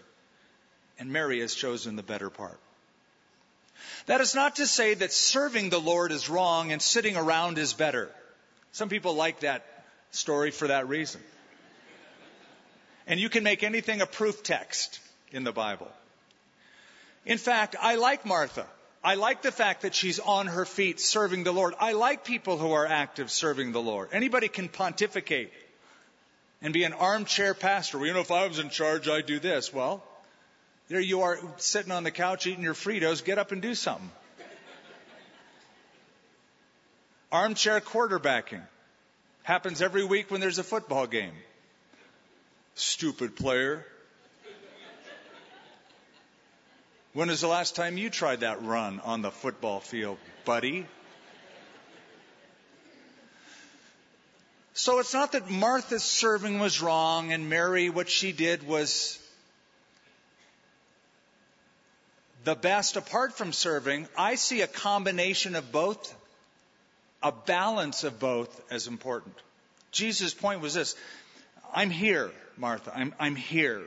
And 0.98 1.10
Mary 1.10 1.40
has 1.40 1.54
chosen 1.54 1.96
the 1.96 2.02
better 2.02 2.28
part. 2.28 2.60
That 4.04 4.20
is 4.20 4.34
not 4.34 4.56
to 4.56 4.66
say 4.66 4.92
that 4.92 5.14
serving 5.14 5.70
the 5.70 5.80
Lord 5.80 6.12
is 6.12 6.28
wrong 6.28 6.72
and 6.72 6.82
sitting 6.82 7.16
around 7.16 7.56
is 7.56 7.72
better. 7.72 8.10
Some 8.72 8.90
people 8.90 9.14
like 9.14 9.40
that 9.40 9.64
story 10.10 10.50
for 10.50 10.68
that 10.68 10.88
reason. 10.88 11.22
And 13.06 13.18
you 13.18 13.30
can 13.30 13.44
make 13.44 13.62
anything 13.62 14.02
a 14.02 14.06
proof 14.06 14.42
text 14.42 15.00
in 15.30 15.42
the 15.42 15.52
Bible. 15.52 15.90
In 17.24 17.38
fact, 17.38 17.76
I 17.80 17.94
like 17.94 18.26
Martha. 18.26 18.66
I 19.04 19.14
like 19.14 19.42
the 19.42 19.50
fact 19.50 19.82
that 19.82 19.94
she's 19.94 20.20
on 20.20 20.46
her 20.46 20.64
feet 20.64 21.00
serving 21.00 21.42
the 21.42 21.52
Lord. 21.52 21.74
I 21.80 21.92
like 21.92 22.24
people 22.24 22.56
who 22.56 22.72
are 22.72 22.86
active 22.86 23.30
serving 23.30 23.72
the 23.72 23.82
Lord. 23.82 24.10
Anybody 24.12 24.48
can 24.48 24.68
pontificate 24.68 25.52
and 26.60 26.72
be 26.72 26.84
an 26.84 26.92
armchair 26.92 27.52
pastor. 27.52 27.98
Well, 27.98 28.06
you 28.06 28.14
know, 28.14 28.20
if 28.20 28.30
I 28.30 28.46
was 28.46 28.60
in 28.60 28.70
charge, 28.70 29.08
I'd 29.08 29.26
do 29.26 29.40
this. 29.40 29.72
Well, 29.72 30.04
there 30.88 31.00
you 31.00 31.22
are 31.22 31.38
sitting 31.56 31.90
on 31.90 32.04
the 32.04 32.12
couch 32.12 32.46
eating 32.46 32.62
your 32.62 32.74
Fritos. 32.74 33.24
Get 33.24 33.38
up 33.38 33.50
and 33.50 33.60
do 33.60 33.74
something. 33.74 34.10
Armchair 37.32 37.80
quarterbacking 37.80 38.62
happens 39.42 39.82
every 39.82 40.04
week 40.04 40.30
when 40.30 40.40
there's 40.40 40.58
a 40.58 40.64
football 40.64 41.06
game. 41.06 41.32
Stupid 42.74 43.34
player. 43.34 43.84
When 47.14 47.28
was 47.28 47.42
the 47.42 47.48
last 47.48 47.76
time 47.76 47.98
you 47.98 48.08
tried 48.08 48.40
that 48.40 48.62
run 48.62 48.98
on 49.00 49.20
the 49.20 49.30
football 49.30 49.80
field, 49.80 50.16
buddy? 50.46 50.86
So 54.72 54.98
it's 54.98 55.12
not 55.12 55.32
that 55.32 55.50
Martha's 55.50 56.02
serving 56.02 56.58
was 56.58 56.80
wrong 56.80 57.30
and 57.30 57.50
Mary, 57.50 57.90
what 57.90 58.08
she 58.08 58.32
did 58.32 58.66
was 58.66 59.18
the 62.44 62.54
best 62.54 62.96
apart 62.96 63.34
from 63.34 63.52
serving. 63.52 64.08
I 64.16 64.36
see 64.36 64.62
a 64.62 64.66
combination 64.66 65.54
of 65.54 65.70
both, 65.70 66.14
a 67.22 67.30
balance 67.30 68.04
of 68.04 68.18
both 68.18 68.72
as 68.72 68.86
important. 68.86 69.34
Jesus' 69.90 70.32
point 70.32 70.62
was 70.62 70.72
this 70.72 70.96
I'm 71.74 71.90
here, 71.90 72.30
Martha. 72.56 72.90
I'm, 72.94 73.14
I'm 73.20 73.36
here. 73.36 73.82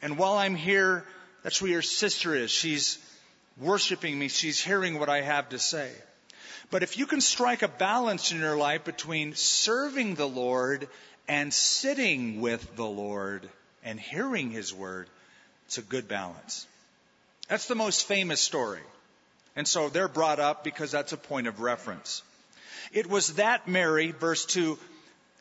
And 0.00 0.16
while 0.16 0.38
I'm 0.38 0.54
here, 0.54 1.04
that's 1.46 1.62
where 1.62 1.70
your 1.70 1.80
sister 1.80 2.34
is. 2.34 2.50
She's 2.50 2.98
worshiping 3.56 4.18
me. 4.18 4.26
She's 4.26 4.60
hearing 4.60 4.98
what 4.98 5.08
I 5.08 5.20
have 5.20 5.50
to 5.50 5.60
say. 5.60 5.92
But 6.72 6.82
if 6.82 6.98
you 6.98 7.06
can 7.06 7.20
strike 7.20 7.62
a 7.62 7.68
balance 7.68 8.32
in 8.32 8.40
your 8.40 8.56
life 8.56 8.82
between 8.82 9.32
serving 9.36 10.16
the 10.16 10.26
Lord 10.26 10.88
and 11.28 11.54
sitting 11.54 12.40
with 12.40 12.74
the 12.74 12.84
Lord 12.84 13.48
and 13.84 14.00
hearing 14.00 14.50
His 14.50 14.74
word, 14.74 15.06
it's 15.66 15.78
a 15.78 15.82
good 15.82 16.08
balance. 16.08 16.66
That's 17.46 17.68
the 17.68 17.76
most 17.76 18.08
famous 18.08 18.40
story. 18.40 18.82
And 19.54 19.68
so 19.68 19.88
they're 19.88 20.08
brought 20.08 20.40
up 20.40 20.64
because 20.64 20.90
that's 20.90 21.12
a 21.12 21.16
point 21.16 21.46
of 21.46 21.60
reference. 21.60 22.24
It 22.92 23.06
was 23.06 23.34
that 23.34 23.68
Mary, 23.68 24.10
verse 24.10 24.46
2, 24.46 24.76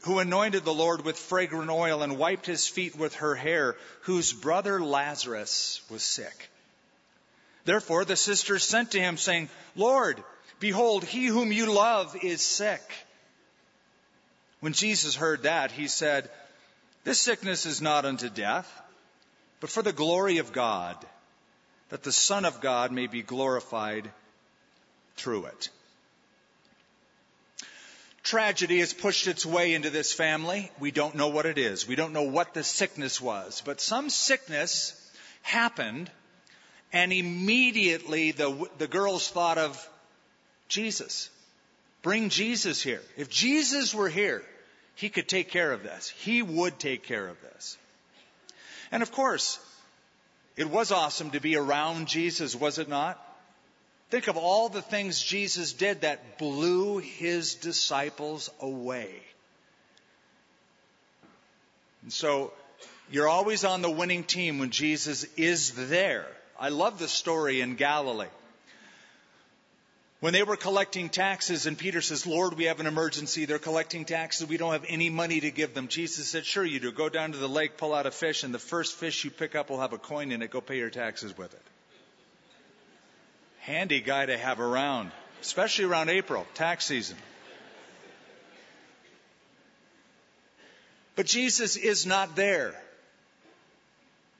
who 0.03 0.19
anointed 0.19 0.63
the 0.63 0.73
Lord 0.73 1.03
with 1.03 1.17
fragrant 1.17 1.69
oil 1.69 2.03
and 2.03 2.17
wiped 2.17 2.45
his 2.45 2.67
feet 2.67 2.95
with 2.95 3.15
her 3.15 3.35
hair, 3.35 3.75
whose 4.01 4.33
brother 4.33 4.79
Lazarus 4.79 5.81
was 5.89 6.03
sick. 6.03 6.49
Therefore 7.65 8.05
the 8.05 8.15
sisters 8.15 8.63
sent 8.63 8.91
to 8.91 8.99
him, 8.99 9.17
saying, 9.17 9.49
Lord, 9.75 10.23
behold, 10.59 11.03
he 11.03 11.25
whom 11.25 11.51
you 11.51 11.71
love 11.71 12.15
is 12.21 12.41
sick. 12.41 12.81
When 14.59 14.73
Jesus 14.73 15.15
heard 15.15 15.43
that, 15.43 15.71
he 15.71 15.87
said, 15.87 16.29
This 17.03 17.19
sickness 17.19 17.65
is 17.65 17.81
not 17.81 18.05
unto 18.05 18.29
death, 18.29 18.71
but 19.59 19.69
for 19.69 19.81
the 19.81 19.93
glory 19.93 20.37
of 20.37 20.51
God, 20.51 20.95
that 21.89 22.03
the 22.03 22.11
Son 22.11 22.45
of 22.45 22.61
God 22.61 22.91
may 22.91 23.07
be 23.07 23.21
glorified 23.23 24.09
through 25.15 25.45
it 25.45 25.69
tragedy 28.25 28.79
has 28.79 28.91
pushed 28.91 29.27
its 29.27 29.45
way 29.45 29.73
into 29.73 29.89
this 29.89 30.11
family. 30.11 30.71
We 30.79 30.91
don't 30.91 31.15
know 31.15 31.29
what 31.29 31.45
it 31.45 31.57
is. 31.57 31.87
We 31.87 31.95
don't 31.95 32.11
know 32.11 32.23
what 32.23 32.53
the 32.53 32.63
sickness 32.63 33.21
was. 33.21 33.61
But 33.63 33.79
some 33.79 34.09
sickness 34.09 34.93
happened, 35.43 36.11
and 36.91 37.13
immediately 37.13 38.31
the, 38.31 38.67
the 38.79 38.87
girls 38.87 39.29
thought 39.29 39.57
of 39.57 39.89
Jesus. 40.67 41.29
Bring 42.01 42.29
Jesus 42.29 42.81
here. 42.81 43.01
If 43.15 43.29
Jesus 43.29 43.93
were 43.93 44.09
here, 44.09 44.43
he 44.95 45.09
could 45.09 45.29
take 45.29 45.49
care 45.49 45.71
of 45.71 45.83
this. 45.83 46.09
He 46.09 46.41
would 46.41 46.79
take 46.79 47.03
care 47.03 47.27
of 47.27 47.39
this. 47.41 47.77
And 48.91 49.03
of 49.03 49.11
course, 49.11 49.59
it 50.57 50.69
was 50.69 50.91
awesome 50.91 51.31
to 51.31 51.39
be 51.39 51.57
around 51.57 52.07
Jesus, 52.07 52.55
was 52.55 52.79
it 52.79 52.89
not? 52.89 53.21
Think 54.15 54.27
of 54.27 54.37
all 54.37 54.69
the 54.69 54.81
things 54.81 55.21
Jesus 55.21 55.73
did 55.73 55.99
that 56.03 56.37
blew 56.37 56.99
his 56.99 57.55
disciples 57.55 58.49
away. 58.61 59.11
And 62.01 62.13
so 62.13 62.53
you're 63.11 63.27
always 63.27 63.65
on 63.65 63.81
the 63.81 63.91
winning 63.91 64.23
team 64.23 64.59
when 64.59 64.69
Jesus 64.69 65.25
is 65.35 65.89
there. 65.89 66.25
I 66.57 66.69
love 66.69 66.97
the 66.97 67.09
story 67.09 67.59
in 67.59 67.75
Galilee. 67.75 68.29
When 70.21 70.31
they 70.31 70.43
were 70.43 70.55
collecting 70.55 71.09
taxes, 71.09 71.65
and 71.65 71.77
Peter 71.77 71.99
says, 71.99 72.25
Lord, 72.25 72.53
we 72.53 72.63
have 72.67 72.79
an 72.79 72.87
emergency. 72.87 73.43
They're 73.43 73.59
collecting 73.59 74.05
taxes. 74.05 74.47
We 74.47 74.55
don't 74.55 74.71
have 74.71 74.85
any 74.87 75.09
money 75.09 75.41
to 75.41 75.51
give 75.51 75.73
them. 75.73 75.89
Jesus 75.89 76.29
said, 76.29 76.45
Sure, 76.45 76.63
you 76.63 76.79
do. 76.79 76.93
Go 76.93 77.09
down 77.09 77.33
to 77.33 77.37
the 77.37 77.49
lake, 77.49 77.75
pull 77.75 77.93
out 77.93 78.05
a 78.05 78.11
fish, 78.11 78.43
and 78.43 78.53
the 78.53 78.59
first 78.59 78.95
fish 78.95 79.25
you 79.25 79.29
pick 79.29 79.55
up 79.55 79.69
will 79.69 79.81
have 79.81 79.91
a 79.91 79.97
coin 79.97 80.31
in 80.31 80.41
it. 80.41 80.51
Go 80.51 80.61
pay 80.61 80.77
your 80.77 80.89
taxes 80.89 81.37
with 81.37 81.53
it 81.53 81.61
handy 83.65 84.01
guy 84.01 84.25
to 84.25 84.37
have 84.37 84.59
around, 84.59 85.11
especially 85.41 85.85
around 85.85 86.09
April, 86.09 86.45
tax 86.53 86.85
season. 86.85 87.17
But 91.15 91.25
Jesus 91.25 91.77
is 91.77 92.05
not 92.05 92.35
there. 92.35 92.73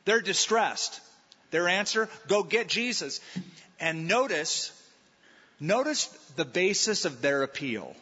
They're 0.05 0.21
distressed. 0.21 0.99
Their 1.51 1.67
answer, 1.67 2.09
go 2.27 2.43
get 2.43 2.67
Jesus. 2.67 3.21
And 3.79 4.07
notice 4.07 4.71
Notice 5.59 6.05
the 6.35 6.45
basis 6.45 7.05
of 7.05 7.21
their 7.21 7.43
appeal. 7.43 7.95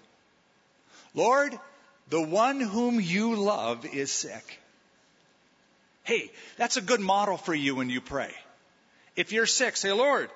Lord, 1.14 1.58
the 2.10 2.22
one 2.22 2.60
whom 2.60 3.00
you 3.00 3.36
love 3.36 3.86
is 3.86 4.12
sick. 4.12 4.60
Hey, 6.04 6.32
that's 6.58 6.78
a 6.78 6.82
good 6.82 7.00
model 7.00 7.38
for 7.38 7.54
you 7.54 7.76
when 7.76 7.90
you 7.90 8.02
pray. 8.02 8.34
If 9.16 9.32
you're 9.32 9.46
sick, 9.46 9.78
say, 9.78 9.92
Lord, 9.92 10.30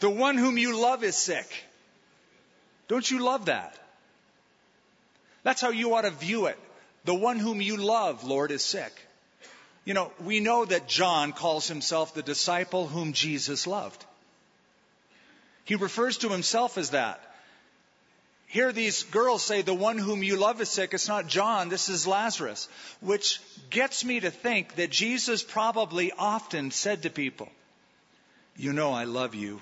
the 0.00 0.10
one 0.10 0.36
whom 0.36 0.58
you 0.58 0.80
love 0.80 1.02
is 1.04 1.16
sick. 1.16 1.46
Don't 2.88 3.08
you 3.10 3.18
love 3.18 3.46
that? 3.46 3.76
That's 5.42 5.60
how 5.60 5.70
you 5.70 5.94
ought 5.94 6.02
to 6.02 6.10
view 6.10 6.46
it. 6.46 6.58
The 7.04 7.14
one 7.14 7.38
whom 7.38 7.60
you 7.60 7.76
love, 7.76 8.24
Lord, 8.24 8.50
is 8.50 8.64
sick. 8.64 8.92
You 9.84 9.94
know, 9.94 10.12
we 10.22 10.40
know 10.40 10.64
that 10.64 10.88
John 10.88 11.32
calls 11.32 11.68
himself 11.68 12.14
the 12.14 12.22
disciple 12.22 12.86
whom 12.86 13.12
Jesus 13.12 13.66
loved. 13.66 14.04
He 15.64 15.74
refers 15.76 16.18
to 16.18 16.28
himself 16.28 16.78
as 16.78 16.90
that. 16.90 17.20
Here 18.46 18.72
these 18.72 19.02
girls 19.02 19.42
say, 19.42 19.60
the 19.60 19.74
one 19.74 19.98
whom 19.98 20.22
you 20.22 20.36
love 20.36 20.60
is 20.60 20.70
sick. 20.70 20.94
It's 20.94 21.08
not 21.08 21.26
John, 21.26 21.68
this 21.68 21.90
is 21.90 22.06
Lazarus. 22.06 22.68
Which 23.00 23.40
gets 23.68 24.04
me 24.04 24.20
to 24.20 24.30
think 24.30 24.76
that 24.76 24.90
Jesus 24.90 25.42
probably 25.42 26.12
often 26.12 26.70
said 26.70 27.02
to 27.02 27.10
people, 27.10 27.48
You 28.56 28.72
know 28.72 28.92
I 28.92 29.04
love 29.04 29.34
you. 29.34 29.60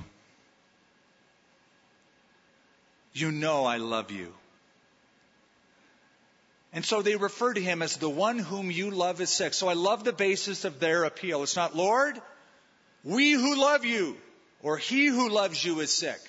You 3.17 3.33
know 3.33 3.65
I 3.65 3.79
love 3.79 4.11
you. 4.11 4.31
And 6.75 6.85
so 6.85 7.01
they 7.01 7.17
refer 7.17 7.55
to 7.55 7.61
him 7.63 7.81
as 7.81 7.97
the 7.97 8.11
one 8.11 8.39
whom 8.39 8.71
you 8.71 8.91
love 8.91 9.23
is 9.23 9.31
sick. 9.31 9.55
So 9.55 9.69
I 9.69 9.73
love 9.73 10.05
the 10.05 10.13
basis 10.13 10.67
of 10.67 10.81
their 10.81 11.05
appeal. 11.05 11.43
It's 11.43 11.57
not, 11.57 11.75
Lord, 11.75 12.21
we 13.03 13.33
who 13.33 13.59
love 13.59 13.87
you, 13.87 14.19
or 14.63 14.77
he 14.77 15.07
who 15.07 15.31
loves 15.31 15.65
you 15.65 15.81
is 15.81 15.91
sick. 15.91 16.21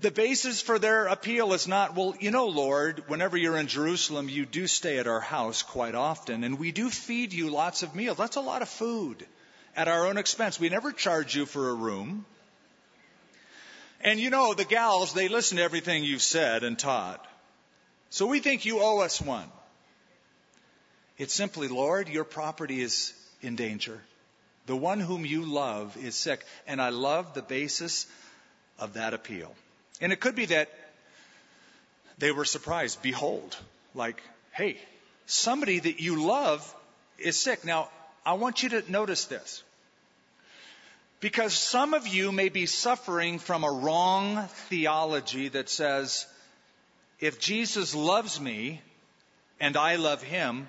The 0.00 0.10
basis 0.10 0.62
for 0.62 0.78
their 0.78 1.08
appeal 1.08 1.52
is 1.52 1.68
not, 1.68 1.94
well, 1.94 2.14
you 2.18 2.30
know, 2.30 2.46
Lord, 2.46 3.04
whenever 3.06 3.36
you're 3.36 3.58
in 3.58 3.66
Jerusalem, 3.66 4.30
you 4.30 4.46
do 4.46 4.66
stay 4.66 4.96
at 4.96 5.06
our 5.06 5.20
house 5.20 5.62
quite 5.62 5.94
often, 5.94 6.42
and 6.42 6.58
we 6.58 6.72
do 6.72 6.88
feed 6.88 7.34
you 7.34 7.50
lots 7.50 7.82
of 7.82 7.94
meals. 7.94 8.16
That's 8.16 8.36
a 8.36 8.40
lot 8.40 8.62
of 8.62 8.70
food 8.70 9.26
at 9.76 9.88
our 9.88 10.06
own 10.06 10.16
expense. 10.16 10.58
We 10.58 10.70
never 10.70 10.90
charge 10.90 11.36
you 11.36 11.44
for 11.44 11.68
a 11.68 11.74
room. 11.74 12.24
And 14.02 14.18
you 14.18 14.30
know, 14.30 14.54
the 14.54 14.64
gals, 14.64 15.12
they 15.12 15.28
listen 15.28 15.58
to 15.58 15.62
everything 15.62 16.04
you've 16.04 16.22
said 16.22 16.64
and 16.64 16.78
taught. 16.78 17.26
So 18.08 18.26
we 18.26 18.40
think 18.40 18.64
you 18.64 18.80
owe 18.80 19.00
us 19.00 19.20
one. 19.20 19.48
It's 21.18 21.34
simply, 21.34 21.68
Lord, 21.68 22.08
your 22.08 22.24
property 22.24 22.80
is 22.80 23.12
in 23.42 23.56
danger. 23.56 24.00
The 24.66 24.76
one 24.76 25.00
whom 25.00 25.26
you 25.26 25.42
love 25.42 25.96
is 26.02 26.14
sick. 26.14 26.44
And 26.66 26.80
I 26.80 26.88
love 26.88 27.34
the 27.34 27.42
basis 27.42 28.06
of 28.78 28.94
that 28.94 29.12
appeal. 29.12 29.54
And 30.00 30.12
it 30.12 30.20
could 30.20 30.34
be 30.34 30.46
that 30.46 30.70
they 32.18 32.32
were 32.32 32.46
surprised. 32.46 33.02
Behold, 33.02 33.56
like, 33.94 34.22
hey, 34.52 34.78
somebody 35.26 35.78
that 35.78 36.00
you 36.00 36.26
love 36.26 36.74
is 37.18 37.38
sick. 37.38 37.64
Now, 37.64 37.90
I 38.24 38.34
want 38.34 38.62
you 38.62 38.70
to 38.70 38.90
notice 38.90 39.26
this. 39.26 39.62
Because 41.20 41.52
some 41.52 41.92
of 41.92 42.08
you 42.08 42.32
may 42.32 42.48
be 42.48 42.64
suffering 42.64 43.38
from 43.38 43.62
a 43.62 43.70
wrong 43.70 44.48
theology 44.68 45.48
that 45.48 45.68
says, 45.68 46.26
if 47.18 47.38
Jesus 47.38 47.94
loves 47.94 48.40
me 48.40 48.80
and 49.60 49.76
I 49.76 49.96
love 49.96 50.22
him, 50.22 50.66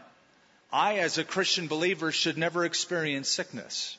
I, 0.71 0.99
as 0.99 1.17
a 1.17 1.23
Christian 1.23 1.67
believer, 1.67 2.11
should 2.11 2.37
never 2.37 2.65
experience 2.65 3.29
sickness. 3.29 3.97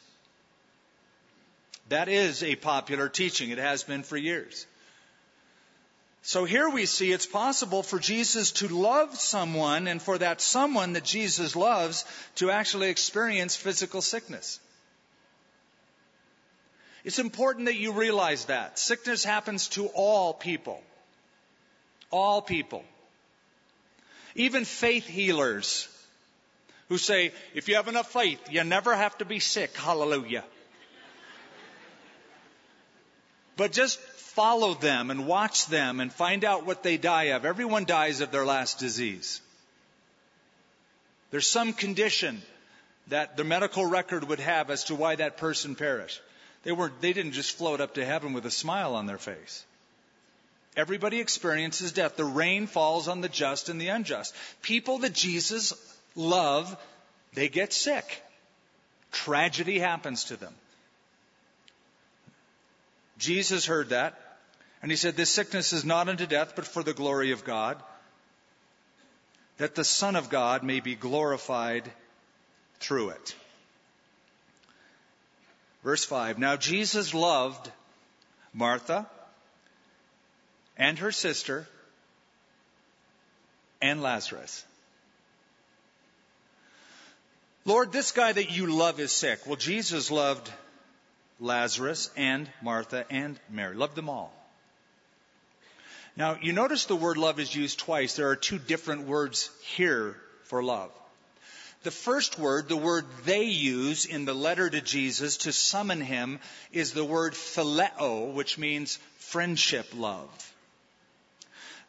That 1.88 2.08
is 2.08 2.42
a 2.42 2.56
popular 2.56 3.08
teaching. 3.08 3.50
It 3.50 3.58
has 3.58 3.82
been 3.82 4.02
for 4.02 4.16
years. 4.16 4.66
So 6.22 6.44
here 6.44 6.68
we 6.68 6.86
see 6.86 7.10
it's 7.10 7.26
possible 7.26 7.82
for 7.82 7.98
Jesus 7.98 8.52
to 8.52 8.68
love 8.68 9.18
someone 9.18 9.88
and 9.88 10.00
for 10.00 10.18
that 10.18 10.40
someone 10.40 10.92
that 10.92 11.04
Jesus 11.04 11.56
loves 11.56 12.04
to 12.36 12.50
actually 12.50 12.90
experience 12.90 13.56
physical 13.56 14.00
sickness. 14.00 14.60
It's 17.04 17.18
important 17.18 17.66
that 17.66 17.76
you 17.76 17.92
realize 17.92 18.44
that. 18.46 18.78
Sickness 18.78 19.24
happens 19.24 19.68
to 19.68 19.86
all 19.86 20.32
people. 20.34 20.80
All 22.10 22.40
people. 22.42 22.84
Even 24.34 24.64
faith 24.64 25.06
healers 25.06 25.88
who 26.88 26.98
say, 26.98 27.32
if 27.54 27.68
you 27.68 27.76
have 27.76 27.88
enough 27.88 28.12
faith, 28.12 28.40
you 28.50 28.62
never 28.64 28.94
have 28.94 29.16
to 29.18 29.24
be 29.24 29.40
sick. 29.40 29.76
Hallelujah. 29.76 30.44
But 33.56 33.72
just 33.72 33.98
follow 34.00 34.74
them 34.74 35.10
and 35.10 35.26
watch 35.26 35.66
them 35.66 36.00
and 36.00 36.12
find 36.12 36.44
out 36.44 36.66
what 36.66 36.82
they 36.82 36.96
die 36.96 37.34
of. 37.34 37.44
Everyone 37.44 37.84
dies 37.84 38.20
of 38.20 38.30
their 38.30 38.46
last 38.46 38.78
disease. 38.78 39.40
There's 41.30 41.48
some 41.48 41.72
condition 41.72 42.42
that 43.08 43.36
the 43.36 43.44
medical 43.44 43.84
record 43.84 44.24
would 44.28 44.40
have 44.40 44.70
as 44.70 44.84
to 44.84 44.94
why 44.94 45.16
that 45.16 45.36
person 45.36 45.74
perished. 45.74 46.20
They 46.62 46.72
weren't, 46.72 47.00
they 47.00 47.12
didn't 47.12 47.32
just 47.32 47.56
float 47.56 47.80
up 47.80 47.94
to 47.94 48.04
heaven 48.04 48.32
with 48.32 48.46
a 48.46 48.50
smile 48.50 48.94
on 48.94 49.06
their 49.06 49.18
face. 49.18 49.64
Everybody 50.76 51.20
experiences 51.20 51.92
death. 51.92 52.16
The 52.16 52.24
rain 52.24 52.66
falls 52.66 53.08
on 53.08 53.20
the 53.20 53.28
just 53.28 53.68
and 53.68 53.80
the 53.80 53.88
unjust. 53.88 54.34
People 54.62 54.98
that 54.98 55.12
Jesus 55.12 55.74
love, 56.14 56.76
they 57.34 57.48
get 57.48 57.72
sick. 57.72 58.22
Tragedy 59.10 59.78
happens 59.78 60.24
to 60.24 60.36
them. 60.36 60.54
Jesus 63.18 63.66
heard 63.66 63.90
that, 63.90 64.18
and 64.80 64.90
he 64.90 64.96
said, 64.96 65.14
This 65.14 65.30
sickness 65.30 65.72
is 65.72 65.84
not 65.84 66.08
unto 66.08 66.26
death, 66.26 66.54
but 66.56 66.66
for 66.66 66.82
the 66.82 66.94
glory 66.94 67.30
of 67.32 67.44
God, 67.44 67.80
that 69.58 69.74
the 69.74 69.84
Son 69.84 70.16
of 70.16 70.30
God 70.30 70.64
may 70.64 70.80
be 70.80 70.94
glorified 70.94 71.88
through 72.80 73.10
it. 73.10 73.36
Verse 75.82 76.04
5 76.04 76.38
Now 76.38 76.56
Jesus 76.56 77.14
loved 77.14 77.70
Martha 78.52 79.06
and 80.76 80.98
her 80.98 81.12
sister 81.12 81.66
and 83.80 84.02
Lazarus. 84.02 84.64
Lord, 87.64 87.92
this 87.92 88.10
guy 88.12 88.32
that 88.32 88.50
you 88.50 88.66
love 88.66 88.98
is 88.98 89.12
sick. 89.12 89.46
Well, 89.46 89.56
Jesus 89.56 90.10
loved 90.10 90.50
Lazarus 91.38 92.10
and 92.16 92.50
Martha 92.60 93.04
and 93.10 93.38
Mary, 93.48 93.74
loved 93.76 93.94
them 93.94 94.08
all. 94.08 94.32
Now, 96.16 96.38
you 96.42 96.52
notice 96.52 96.84
the 96.84 96.96
word 96.96 97.16
love 97.16 97.40
is 97.40 97.54
used 97.54 97.78
twice. 97.78 98.16
There 98.16 98.28
are 98.28 98.36
two 98.36 98.58
different 98.58 99.06
words 99.06 99.50
here 99.76 100.16
for 100.44 100.62
love. 100.62 100.90
The 101.82 101.90
first 101.90 102.38
word, 102.38 102.68
the 102.68 102.76
word 102.76 103.06
they 103.24 103.44
use 103.44 104.04
in 104.04 104.24
the 104.24 104.34
letter 104.34 104.70
to 104.70 104.80
Jesus 104.80 105.38
to 105.38 105.52
summon 105.52 106.00
him, 106.00 106.38
is 106.70 106.92
the 106.92 107.04
word 107.04 107.32
phileo, 107.32 108.32
which 108.32 108.56
means 108.56 108.98
friendship 109.18 109.88
love. 109.96 110.52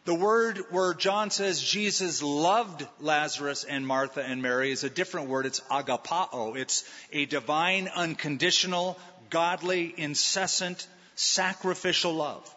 The 0.06 0.15
word 0.15 0.60
where 0.71 0.93
John 0.93 1.29
says 1.29 1.62
Jesus 1.62 2.21
loved 2.21 2.86
Lazarus 2.99 3.63
and 3.63 3.88
Martha 3.88 4.21
and 4.21 4.41
Mary 4.41 4.71
is 4.71 4.84
a 4.84 4.89
different 4.89 5.29
word. 5.29 5.45
It's 5.45 5.62
agapao. 5.71 6.58
It's 6.58 6.84
a 7.13 7.25
divine, 7.25 7.88
unconditional, 7.88 8.99
godly, 9.29 9.93
incessant, 9.95 10.86
sacrificial 11.15 12.13
love. 12.13 12.56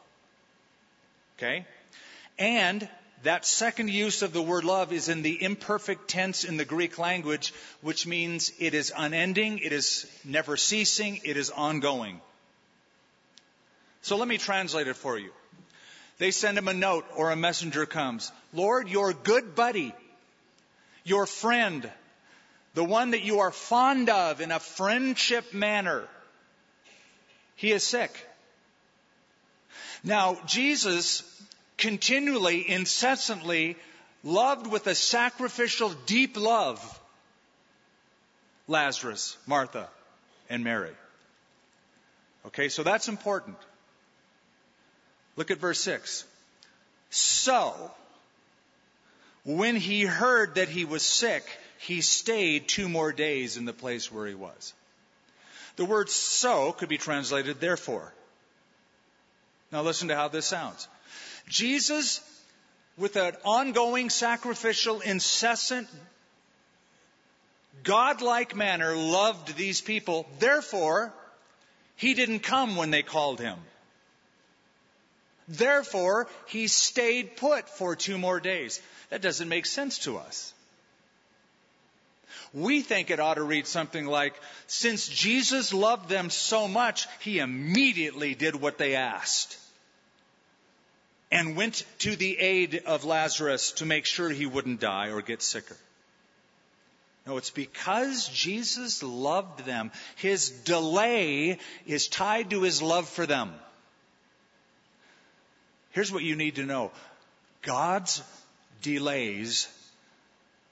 Okay? 1.39 1.67
And 2.39 2.89
that 3.27 3.45
second 3.45 3.91
use 3.91 4.23
of 4.23 4.33
the 4.33 4.41
word 4.41 4.65
love 4.65 4.93
is 4.93 5.09
in 5.09 5.23
the 5.23 5.43
imperfect 5.43 6.09
tense 6.09 6.45
in 6.45 6.57
the 6.57 6.65
Greek 6.65 6.97
language, 6.97 7.53
which 7.81 8.07
means 8.07 8.53
it 8.61 8.73
is 8.73 8.93
unending, 8.97 9.59
it 9.59 9.73
is 9.73 10.07
never 10.25 10.57
ceasing, 10.57 11.21
it 11.25 11.37
is 11.37 11.51
ongoing. 11.51 12.21
So 14.03 14.17
let 14.17 14.29
me 14.29 14.39
translate 14.39 14.87
it 14.87 14.95
for 14.95 15.19
you. 15.19 15.33
They 16.19 16.31
send 16.31 16.57
him 16.57 16.69
a 16.69 16.73
note 16.73 17.05
or 17.17 17.31
a 17.31 17.37
messenger 17.37 17.85
comes. 17.85 18.31
Lord, 18.55 18.89
your 18.89 19.13
good 19.13 19.57
buddy, 19.57 19.93
your 21.03 21.27
friend, 21.27 21.91
the 22.75 22.85
one 22.85 23.11
that 23.11 23.25
you 23.25 23.41
are 23.41 23.51
fond 23.51 24.09
of 24.09 24.41
in 24.41 24.53
a 24.53 24.61
friendship 24.61 25.53
manner, 25.53 26.05
he 27.57 27.73
is 27.73 27.83
sick. 27.83 28.25
Now, 30.05 30.39
Jesus 30.47 31.25
continually, 31.77 32.69
incessantly 32.69 33.77
loved 34.23 34.67
with 34.67 34.87
a 34.87 34.95
sacrificial, 34.95 35.91
deep 36.07 36.37
love 36.37 37.01
Lazarus, 38.69 39.37
Martha, 39.47 39.89
and 40.51 40.65
Mary. 40.65 40.91
Okay, 42.47 42.69
so 42.69 42.83
that's 42.83 43.09
important. 43.09 43.57
Look 45.37 45.51
at 45.51 45.59
verse 45.59 45.81
6. 45.81 46.25
So, 47.11 47.91
when 49.45 49.77
he 49.77 50.03
heard 50.03 50.57
that 50.57 50.69
he 50.69 50.85
was 50.85 51.03
sick, 51.03 51.45
he 51.79 52.01
stayed 52.01 52.69
two 52.69 52.89
more 52.89 53.13
days 53.13 53.57
in 53.57 53.65
the 53.65 53.73
place 53.73 54.11
where 54.11 54.27
he 54.27 54.35
was. 54.35 54.73
The 55.77 55.85
word 55.85 56.09
so 56.09 56.73
could 56.73 56.89
be 56.89 56.99
translated 56.99 57.61
therefore. 57.61 58.13
Now 59.71 59.83
listen 59.83 60.09
to 60.09 60.17
how 60.17 60.29
this 60.29 60.47
sounds. 60.47 60.89
Jesus, 61.49 62.21
with 62.97 63.17
an 63.17 63.35
ongoing, 63.45 64.11
sacrificial, 64.11 65.01
incessant, 65.01 65.89
godlike 67.85 68.57
manner, 68.57 68.97
loved 68.97 69.57
these 69.57 69.81
people. 69.81 70.27
Therefore, 70.39 71.13
he 71.97 72.15
didn't 72.15 72.41
come 72.41 72.77
when 72.77 72.91
they 72.91 73.03
called 73.03 73.41
him. 73.41 73.59
Therefore, 75.49 76.29
he 76.47 76.67
stayed 76.67 77.37
put 77.37 77.69
for 77.69 77.95
two 77.95 78.19
more 78.19 78.41
days. 78.41 78.81
That 79.11 79.23
doesn't 79.23 79.49
make 79.49 79.67
sense 79.67 80.01
to 80.01 80.19
us. 80.19 80.53
We 82.53 82.81
think 82.81 83.11
it 83.11 83.21
ought 83.21 83.35
to 83.35 83.43
read 83.43 83.67
something 83.67 84.07
like, 84.07 84.35
since 84.67 85.07
Jesus 85.07 85.73
loved 85.73 86.09
them 86.09 86.31
so 86.31 86.67
much, 86.67 87.07
he 87.21 87.39
immediately 87.39 88.35
did 88.35 88.57
what 88.57 88.79
they 88.79 88.97
asked 88.97 89.59
and 91.37 91.55
went 91.55 91.85
to 91.99 92.17
the 92.17 92.39
aid 92.39 92.83
of 92.87 93.05
Lazarus 93.05 93.73
to 93.73 93.85
make 93.85 94.07
sure 94.07 94.31
he 94.31 94.47
wouldn't 94.47 94.81
die 94.81 95.09
or 95.09 95.21
get 95.21 95.43
sicker. 95.43 95.77
No, 97.27 97.37
it's 97.37 97.51
because 97.51 98.27
Jesus 98.29 99.03
loved 99.03 99.67
them. 99.67 99.91
His 100.17 100.49
delay 100.49 101.59
is 101.85 102.09
tied 102.09 102.51
to 102.51 102.63
his 102.63 102.81
love 102.81 103.07
for 103.07 103.27
them. 103.27 103.53
Here's 105.91 106.11
what 106.11 106.23
you 106.23 106.37
need 106.37 106.55
to 106.55 106.65
know 106.65 106.91
God's 107.61 108.23
delays 108.81 109.69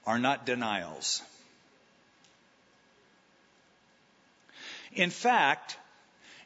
are 0.07 0.17
not 0.17 0.47
denials. 0.47 1.21
In 4.93 5.11
fact, 5.11 5.77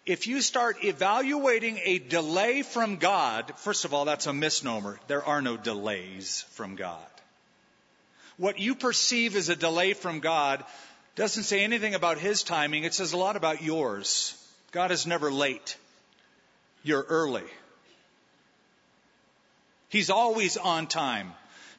if 0.09 0.25
you 0.25 0.41
start 0.41 0.83
evaluating 0.83 1.79
a 1.83 1.99
delay 1.99 2.63
from 2.63 2.95
God, 2.95 3.53
first 3.57 3.85
of 3.85 3.93
all, 3.93 4.05
that's 4.05 4.25
a 4.25 4.33
misnomer. 4.33 4.99
There 5.05 5.23
are 5.23 5.39
no 5.39 5.55
delays 5.55 6.45
from 6.53 6.75
God. 6.75 7.05
What 8.37 8.57
you 8.57 8.73
perceive 8.73 9.35
as 9.35 9.49
a 9.49 9.55
delay 9.55 9.93
from 9.93 10.19
God 10.19 10.63
doesn't 11.15 11.43
say 11.43 11.63
anything 11.63 11.93
about 11.93 12.17
His 12.17 12.41
timing. 12.41 12.85
It 12.85 12.95
says 12.95 13.13
a 13.13 13.17
lot 13.17 13.35
about 13.35 13.61
yours. 13.61 14.33
God 14.71 14.89
is 14.89 15.05
never 15.05 15.31
late. 15.31 15.77
You're 16.81 17.05
early. 17.07 17.45
He's 19.89 20.09
always 20.09 20.57
on 20.57 20.87
time. 20.87 21.33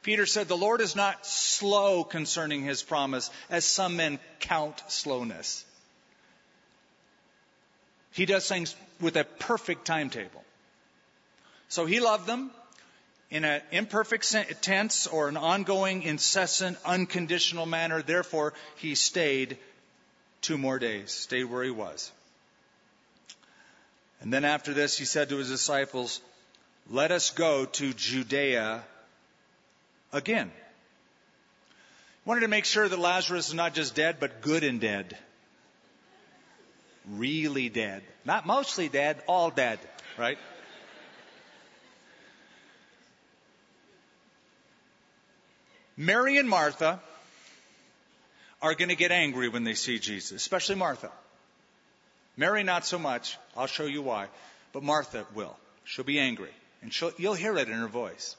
Peter 0.05 0.25
said, 0.25 0.47
The 0.47 0.57
Lord 0.57 0.81
is 0.81 0.95
not 0.95 1.27
slow 1.27 2.05
concerning 2.05 2.63
his 2.63 2.81
promise, 2.81 3.29
as 3.51 3.65
some 3.65 3.97
men 3.97 4.21
count 4.39 4.81
slowness. 4.87 5.65
He 8.13 8.27
does 8.27 8.49
things 8.49 8.75
with 9.01 9.17
a 9.17 9.25
perfect 9.25 9.85
timetable. 9.87 10.45
So 11.69 11.87
he 11.87 12.01
loved 12.01 12.27
them 12.27 12.51
in 13.31 13.45
an 13.45 13.63
imperfect 13.71 14.35
tense 14.61 15.07
or 15.07 15.29
an 15.29 15.37
ongoing, 15.37 16.03
incessant, 16.03 16.79
unconditional 16.85 17.67
manner. 17.67 18.03
Therefore, 18.03 18.53
he 18.77 18.95
stayed 18.95 19.57
two 20.41 20.59
more 20.59 20.79
days, 20.79 21.13
stayed 21.13 21.45
where 21.45 21.63
he 21.63 21.71
was. 21.71 22.11
And 24.21 24.33
then 24.33 24.45
after 24.45 24.75
this, 24.75 24.99
he 24.99 25.05
said 25.05 25.29
to 25.29 25.37
his 25.37 25.49
disciples, 25.49 26.21
let 26.91 27.13
us 27.13 27.31
go 27.31 27.67
to 27.67 27.95
Judea 27.95 28.83
again. 30.13 30.51
Wanted 32.25 32.41
to 32.41 32.49
make 32.49 32.65
sure 32.65 32.89
that 32.89 32.99
Lazarus 32.99 33.49
is 33.49 33.55
not 33.55 33.75
just 33.75 33.95
dead, 33.95 34.17
but 34.19 34.43
good 34.43 34.65
and 34.65 34.81
dead. 34.81 35.17
Really 37.11 37.69
dead. 37.69 38.03
Not 38.25 38.47
mostly 38.47 38.89
dead, 38.89 39.23
all 39.27 39.51
dead, 39.51 39.79
right? 40.17 40.39
Mary 45.97 46.39
and 46.39 46.49
Martha 46.49 47.01
are 48.63 48.75
going 48.75 48.89
to 48.89 48.97
get 48.97 49.11
angry 49.11 49.49
when 49.49 49.65
they 49.65 49.75
see 49.75 49.99
Jesus, 49.99 50.33
especially 50.33 50.77
Martha. 50.77 51.11
Mary, 52.37 52.63
not 52.63 52.87
so 52.87 52.99
much. 52.99 53.37
I'll 53.57 53.67
show 53.67 53.85
you 53.85 54.03
why. 54.03 54.29
But 54.73 54.83
Martha 54.83 55.27
will. 55.35 55.57
She'll 55.85 56.05
be 56.05 56.19
angry. 56.19 56.53
And 56.81 56.95
you'll 57.19 57.35
hear 57.35 57.57
it 57.57 57.69
in 57.69 57.75
her 57.75 57.89
voice. 57.89 58.37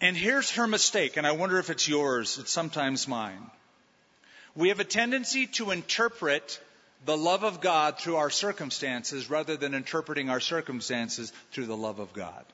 And 0.00 0.16
here's 0.16 0.50
her 0.52 0.66
mistake, 0.66 1.16
and 1.16 1.26
I 1.26 1.32
wonder 1.32 1.58
if 1.58 1.70
it's 1.70 1.88
yours, 1.88 2.38
it's 2.38 2.50
sometimes 2.50 3.06
mine. 3.06 3.50
We 4.56 4.68
have 4.68 4.80
a 4.80 4.84
tendency 4.84 5.46
to 5.58 5.70
interpret 5.72 6.60
the 7.04 7.16
love 7.16 7.42
of 7.42 7.60
God 7.60 7.98
through 7.98 8.16
our 8.16 8.30
circumstances 8.30 9.28
rather 9.28 9.56
than 9.56 9.74
interpreting 9.74 10.30
our 10.30 10.40
circumstances 10.40 11.32
through 11.52 11.66
the 11.66 11.76
love 11.76 11.98
of 11.98 12.12
God. 12.12 12.44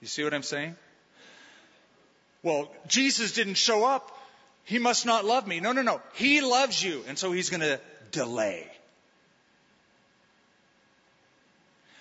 You 0.00 0.08
see 0.08 0.24
what 0.24 0.34
I'm 0.34 0.42
saying? 0.42 0.76
Well, 2.42 2.70
Jesus 2.88 3.32
didn't 3.32 3.54
show 3.54 3.84
up. 3.84 4.10
He 4.64 4.78
must 4.78 5.06
not 5.06 5.24
love 5.24 5.46
me. 5.46 5.60
No, 5.60 5.72
no, 5.72 5.82
no. 5.82 6.00
He 6.14 6.40
loves 6.40 6.82
you, 6.82 7.04
and 7.06 7.16
so 7.16 7.32
he's 7.32 7.50
going 7.50 7.60
to 7.60 7.80
delay. 8.10 8.68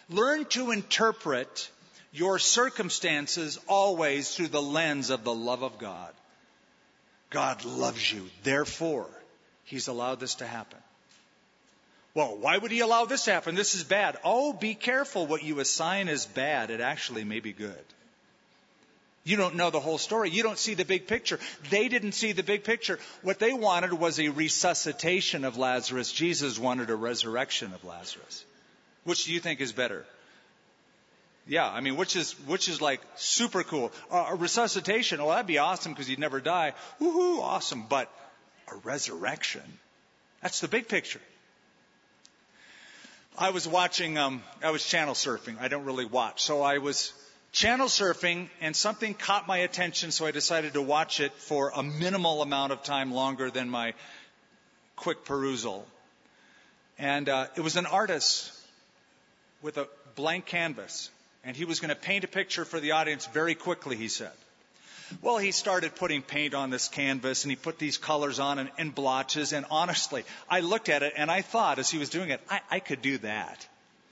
Learn 0.10 0.46
to 0.46 0.72
interpret 0.72 1.70
your 2.12 2.39
circumstances 2.39 3.60
always 3.67 4.36
through 4.36 4.50
the 4.50 4.62
lens 4.62 5.10
of 5.10 5.24
the 5.24 5.34
love 5.34 5.63
of 5.63 5.78
God. 5.78 6.12
God 7.32 7.65
loves 7.65 8.12
you. 8.13 8.30
Therefore, 8.44 9.10
He's 9.63 9.88
allowed 9.88 10.20
this 10.20 10.36
to 10.36 10.46
happen. 10.46 10.78
Well, 12.13 12.38
why 12.38 12.58
would 12.58 12.72
He 12.72 12.82
allow 12.82 13.06
this 13.06 13.26
to 13.26 13.32
happen? 13.32 13.56
This 13.56 13.74
is 13.74 13.84
bad. 13.84 14.17
Oh, 14.24 14.54
be 14.54 14.76
careful 14.76 15.26
what 15.26 15.44
you 15.44 15.60
assign 15.60 16.10
as 16.10 16.26
bad. 16.26 16.70
It 16.70 16.82
actually 16.82 17.24
may 17.24 17.39
be 17.39 17.54
good. 17.54 17.84
You 19.24 19.38
don't 19.38 19.56
know 19.56 19.70
the 19.70 19.80
whole 19.80 20.00
story. 20.00 20.30
You 20.30 20.44
don't 20.44 20.58
see 20.58 20.74
the 20.74 20.84
big 20.84 21.08
picture. 21.08 21.39
They 21.70 21.88
didn't 21.88 22.13
see 22.13 22.32
the 22.32 22.44
big 22.44 22.63
picture. 22.63 23.00
What 23.22 23.39
they 23.39 23.54
wanted 23.54 23.94
was 23.94 24.20
a 24.20 24.30
resuscitation 24.30 25.46
of 25.46 25.58
Lazarus. 25.58 26.12
Jesus 26.12 26.58
wanted 26.58 26.89
a 26.89 26.96
resurrection 26.96 27.74
of 27.74 27.86
Lazarus. 27.86 28.44
Which 29.04 29.26
do 29.26 29.34
you 29.34 29.39
think 29.39 29.62
is 29.62 29.72
better? 29.72 30.06
Yeah, 31.52 31.70
I 31.70 31.82
mean, 31.82 31.98
which 31.98 32.16
is 32.16 32.32
which 32.48 32.70
is 32.70 32.80
like 32.80 33.02
super 33.16 33.64
cool. 33.64 33.92
Uh, 34.10 34.28
a 34.30 34.36
resuscitation, 34.36 35.20
oh, 35.20 35.28
that'd 35.28 35.46
be 35.46 35.58
awesome 35.58 35.92
because 35.92 36.10
you'd 36.10 36.18
never 36.18 36.40
die. 36.40 36.72
Woohoo, 37.02 37.42
awesome! 37.42 37.88
But 37.90 38.10
a 38.72 38.76
resurrection, 38.78 39.62
that's 40.42 40.62
the 40.62 40.70
big 40.70 40.88
picture. 40.88 41.20
I 43.38 43.50
was 43.50 43.68
watching, 43.68 44.18
um, 44.18 44.44
I 44.64 44.72
was 44.72 44.86
channel 44.86 45.14
surfing. 45.14 45.60
I 45.60 45.68
don't 45.68 45.84
really 45.84 46.06
watch, 46.06 46.42
so 46.42 46.62
I 46.62 46.78
was 46.78 47.12
channel 47.52 47.88
surfing, 47.88 48.48
and 48.62 48.74
something 48.74 49.14
caught 49.14 49.46
my 49.46 49.58
attention, 49.58 50.12
so 50.12 50.26
I 50.26 50.32
decided 50.32 50.76
to 50.76 50.82
watch 50.82 51.20
it 51.20 51.34
for 51.34 51.74
a 51.76 51.84
minimal 51.84 52.42
amount 52.42 52.72
of 52.72 52.82
time 52.82 53.12
longer 53.12 53.52
than 53.52 53.70
my 53.70 53.94
quick 54.96 55.26
perusal. 55.26 55.86
And 56.98 57.28
uh, 57.28 57.48
it 57.58 57.62
was 57.62 57.76
an 57.76 57.88
artist 57.88 58.54
with 59.62 59.78
a 59.78 59.90
blank 60.16 60.46
canvas, 60.46 61.10
and 61.43 61.56
he 61.56 61.65
was 61.65 61.80
going 61.80 61.89
to 61.89 61.95
paint 61.95 62.23
a 62.23 62.27
picture 62.27 62.65
for 62.65 62.80
the 62.80 62.91
audience 62.91 63.25
very 63.27 63.56
quickly, 63.56 63.95
he 63.95 64.08
said. 64.08 64.32
Well, 65.21 65.38
he 65.38 65.51
started 65.51 65.95
putting 65.95 66.21
paint 66.21 66.54
on 66.54 66.69
this 66.69 66.88
canvas 66.88 67.43
and 67.43 67.51
he 67.51 67.56
put 67.56 67.77
these 67.77 67.97
colors 67.97 68.39
on 68.39 68.60
and, 68.60 68.69
and 68.77 68.95
blotches. 68.95 69.51
And 69.51 69.65
honestly, 69.69 70.23
I 70.49 70.62
looked 70.62 70.88
at 70.88 71.04
it 71.04 71.13
and 71.17 71.30
I 71.30 71.41
thought 71.41 71.80
as 71.80 71.89
he 71.89 71.97
was 71.97 72.10
doing 72.10 72.30
it, 72.30 72.39
I, 72.49 72.62
I 72.69 72.80
could 72.80 73.01
do 73.01 73.17
that. 73.19 73.67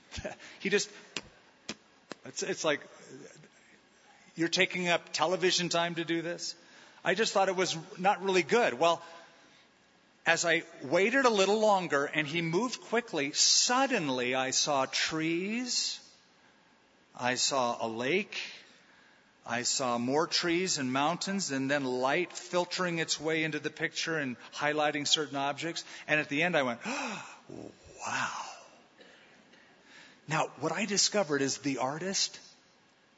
he 0.60 0.68
just, 0.68 0.90
it's, 2.26 2.42
it's 2.42 2.64
like, 2.64 2.80
you're 4.36 4.48
taking 4.48 4.88
up 4.88 5.12
television 5.12 5.68
time 5.68 5.94
to 5.94 6.04
do 6.04 6.22
this? 6.22 6.54
I 7.04 7.14
just 7.14 7.32
thought 7.32 7.48
it 7.48 7.56
was 7.56 7.76
not 7.98 8.22
really 8.22 8.42
good. 8.42 8.78
Well, 8.78 9.00
as 10.26 10.44
I 10.44 10.64
waited 10.82 11.24
a 11.24 11.30
little 11.30 11.60
longer 11.60 12.04
and 12.04 12.26
he 12.26 12.42
moved 12.42 12.80
quickly, 12.82 13.32
suddenly 13.32 14.34
I 14.34 14.50
saw 14.50 14.86
trees. 14.86 15.98
I 17.20 17.34
saw 17.34 17.76
a 17.80 17.86
lake. 17.86 18.38
I 19.46 19.62
saw 19.62 19.98
more 19.98 20.26
trees 20.26 20.78
and 20.78 20.92
mountains 20.92 21.50
and 21.50 21.70
then 21.70 21.84
light 21.84 22.32
filtering 22.32 22.98
its 22.98 23.20
way 23.20 23.44
into 23.44 23.58
the 23.58 23.70
picture 23.70 24.16
and 24.16 24.36
highlighting 24.54 25.06
certain 25.06 25.36
objects. 25.36 25.84
And 26.08 26.18
at 26.18 26.28
the 26.28 26.42
end 26.42 26.56
I 26.56 26.62
went, 26.62 26.80
oh, 26.86 27.22
wow. 28.06 28.30
Now, 30.28 30.48
what 30.60 30.72
I 30.72 30.86
discovered 30.86 31.42
is 31.42 31.58
the 31.58 31.78
artist 31.78 32.38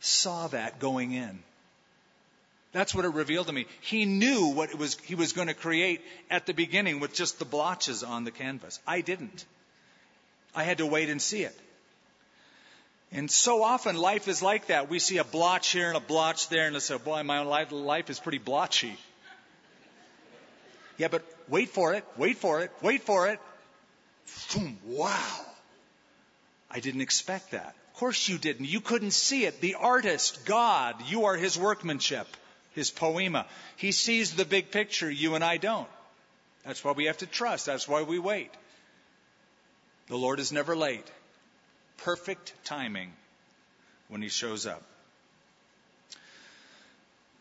saw 0.00 0.48
that 0.48 0.80
going 0.80 1.12
in. 1.12 1.38
That's 2.72 2.94
what 2.94 3.04
it 3.04 3.10
revealed 3.10 3.48
to 3.48 3.52
me. 3.52 3.66
He 3.82 4.06
knew 4.06 4.48
what 4.48 4.70
it 4.70 4.78
was 4.78 4.98
he 5.00 5.14
was 5.14 5.34
going 5.34 5.48
to 5.48 5.54
create 5.54 6.00
at 6.30 6.46
the 6.46 6.54
beginning 6.54 7.00
with 7.00 7.12
just 7.12 7.38
the 7.38 7.44
blotches 7.44 8.02
on 8.02 8.24
the 8.24 8.30
canvas. 8.30 8.80
I 8.86 9.02
didn't. 9.02 9.44
I 10.54 10.64
had 10.64 10.78
to 10.78 10.86
wait 10.86 11.10
and 11.10 11.20
see 11.20 11.42
it. 11.42 11.56
And 13.14 13.30
so 13.30 13.62
often 13.62 13.96
life 13.96 14.26
is 14.26 14.42
like 14.42 14.66
that. 14.66 14.88
We 14.88 14.98
see 14.98 15.18
a 15.18 15.24
blotch 15.24 15.68
here 15.68 15.88
and 15.88 15.96
a 15.96 16.00
blotch 16.00 16.48
there, 16.48 16.66
and 16.66 16.74
I 16.74 16.78
say, 16.78 16.96
boy, 16.96 17.22
my 17.22 17.40
life, 17.40 17.70
life 17.70 18.08
is 18.08 18.18
pretty 18.18 18.38
blotchy. 18.38 18.96
Yeah, 20.96 21.08
but 21.08 21.22
wait 21.48 21.68
for 21.68 21.92
it, 21.94 22.04
wait 22.16 22.38
for 22.38 22.60
it, 22.60 22.70
wait 22.80 23.02
for 23.02 23.28
it. 23.28 23.38
Boom, 24.54 24.78
wow. 24.86 25.40
I 26.70 26.80
didn't 26.80 27.02
expect 27.02 27.50
that. 27.50 27.74
Of 27.92 27.98
course 27.98 28.28
you 28.28 28.38
didn't. 28.38 28.66
You 28.66 28.80
couldn't 28.80 29.10
see 29.10 29.44
it. 29.44 29.60
The 29.60 29.74
artist, 29.74 30.46
God, 30.46 30.96
you 31.06 31.26
are 31.26 31.36
his 31.36 31.58
workmanship, 31.58 32.26
his 32.74 32.90
poema. 32.90 33.44
He 33.76 33.92
sees 33.92 34.34
the 34.34 34.46
big 34.46 34.70
picture, 34.70 35.10
you 35.10 35.34
and 35.34 35.44
I 35.44 35.58
don't. 35.58 35.88
That's 36.64 36.82
why 36.82 36.92
we 36.92 37.06
have 37.06 37.18
to 37.18 37.26
trust. 37.26 37.66
That's 37.66 37.86
why 37.86 38.02
we 38.02 38.18
wait. 38.18 38.50
The 40.08 40.16
Lord 40.16 40.40
is 40.40 40.50
never 40.50 40.74
late. 40.74 41.04
Perfect 41.98 42.52
timing 42.64 43.12
when 44.08 44.22
he 44.22 44.28
shows 44.28 44.66
up. 44.66 44.82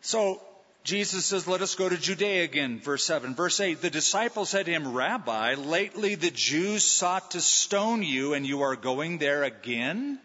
So, 0.00 0.40
Jesus 0.84 1.24
says, 1.26 1.46
Let 1.46 1.62
us 1.62 1.76
go 1.76 1.88
to 1.88 1.96
Judea 1.96 2.42
again, 2.42 2.80
verse 2.80 3.04
7. 3.04 3.34
Verse 3.34 3.60
8 3.60 3.80
The 3.80 3.90
disciples 3.90 4.50
said 4.50 4.66
to 4.66 4.72
him, 4.72 4.92
Rabbi, 4.92 5.54
lately 5.54 6.16
the 6.16 6.30
Jews 6.30 6.84
sought 6.84 7.32
to 7.32 7.40
stone 7.40 8.02
you, 8.02 8.34
and 8.34 8.46
you 8.46 8.62
are 8.62 8.76
going 8.76 9.18
there 9.18 9.44
again? 9.44 10.18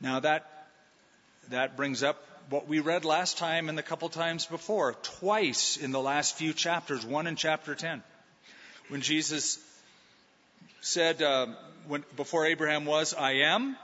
Now, 0.00 0.20
that, 0.20 0.68
that 1.50 1.76
brings 1.76 2.02
up 2.02 2.22
what 2.50 2.68
we 2.68 2.80
read 2.80 3.04
last 3.04 3.38
time 3.38 3.68
and 3.68 3.78
a 3.78 3.82
couple 3.82 4.08
times 4.08 4.46
before, 4.46 4.94
twice 5.02 5.76
in 5.76 5.90
the 5.90 6.00
last 6.00 6.36
few 6.36 6.52
chapters, 6.52 7.04
one 7.04 7.26
in 7.26 7.34
chapter 7.34 7.74
10. 7.74 8.02
When 8.88 9.00
Jesus 9.00 9.58
said, 10.80 11.22
uh, 11.22 11.46
when, 11.86 12.04
before 12.16 12.46
Abraham 12.46 12.84
was, 12.84 13.14
I 13.14 13.32
am. 13.32 13.76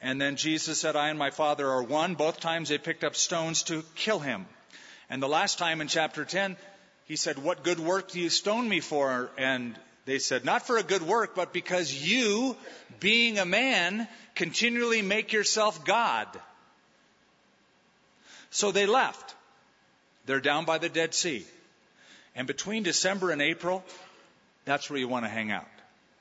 And 0.00 0.20
then 0.20 0.36
Jesus 0.36 0.80
said, 0.80 0.96
I 0.96 1.10
and 1.10 1.18
my 1.18 1.30
Father 1.30 1.68
are 1.68 1.82
one. 1.82 2.14
Both 2.14 2.40
times 2.40 2.68
they 2.68 2.78
picked 2.78 3.04
up 3.04 3.14
stones 3.14 3.64
to 3.64 3.84
kill 3.94 4.18
him. 4.18 4.46
And 5.10 5.22
the 5.22 5.28
last 5.28 5.58
time 5.58 5.80
in 5.80 5.88
chapter 5.88 6.24
10, 6.24 6.56
he 7.06 7.16
said, 7.16 7.38
What 7.38 7.64
good 7.64 7.80
work 7.80 8.12
do 8.12 8.20
you 8.20 8.30
stone 8.30 8.68
me 8.68 8.80
for? 8.80 9.30
And 9.36 9.76
they 10.06 10.18
said, 10.18 10.44
Not 10.44 10.66
for 10.66 10.78
a 10.78 10.82
good 10.82 11.02
work, 11.02 11.34
but 11.34 11.52
because 11.52 11.92
you, 11.92 12.56
being 13.00 13.38
a 13.38 13.44
man, 13.44 14.08
continually 14.34 15.02
make 15.02 15.32
yourself 15.32 15.84
God. 15.84 16.28
So 18.50 18.72
they 18.72 18.86
left. 18.86 19.34
They're 20.26 20.40
down 20.40 20.64
by 20.64 20.78
the 20.78 20.88
Dead 20.88 21.14
Sea. 21.14 21.44
And 22.34 22.46
between 22.46 22.84
December 22.84 23.30
and 23.30 23.42
April, 23.42 23.84
that's 24.64 24.88
where 24.88 24.98
you 24.98 25.08
want 25.08 25.24
to 25.24 25.28
hang 25.28 25.50
out. 25.50 25.66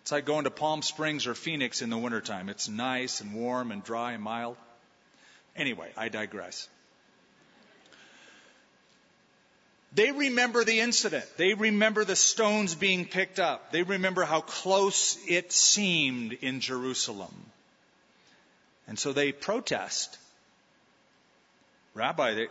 It's 0.10 0.12
like 0.12 0.26
going 0.26 0.46
to 0.46 0.50
Palm 0.50 0.82
Springs 0.82 1.28
or 1.28 1.36
Phoenix 1.36 1.84
in 1.84 1.92
the 1.92 1.98
wintertime. 2.00 2.50
It's 2.50 2.68
nice 2.68 3.22
and 3.22 3.32
warm 3.36 3.72
and 3.72 3.84
dry 3.84 4.14
and 4.14 4.24
mild. 4.24 4.58
Anyway, 5.56 5.92
I 5.96 6.10
digress. 6.10 6.68
They 9.94 10.12
remember 10.12 10.64
the 10.64 10.80
incident. 10.80 11.26
They 11.38 11.54
remember 11.54 12.06
the 12.06 12.16
stones 12.16 12.74
being 12.74 13.06
picked 13.06 13.40
up. 13.40 13.72
They 13.72 13.84
remember 13.84 14.24
how 14.24 14.42
close 14.42 15.16
it 15.28 15.52
seemed 15.52 16.34
in 16.34 16.60
Jerusalem. 16.60 17.36
And 18.88 18.98
so 18.98 19.14
they 19.14 19.32
protest. 19.32 20.18
Rabbi, 21.94 22.34
they, 22.34 22.48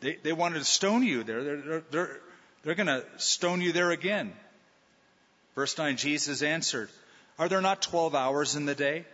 they, 0.00 0.16
they 0.22 0.32
wanted 0.32 0.60
to 0.60 0.64
stone 0.64 1.02
you 1.02 1.24
there. 1.24 1.44
They're, 1.44 1.60
they're, 1.60 1.82
they're, 1.90 2.20
they're 2.62 2.74
going 2.74 2.86
to 2.86 3.04
stone 3.18 3.60
you 3.60 3.72
there 3.72 3.90
again. 3.90 4.32
Verse 5.58 5.76
9 5.76 5.96
Jesus 5.96 6.42
answered, 6.42 6.88
Are 7.36 7.48
there 7.48 7.60
not 7.60 7.82
12 7.82 8.14
hours 8.14 8.54
in 8.54 8.64
the 8.64 8.76
day? 8.76 9.04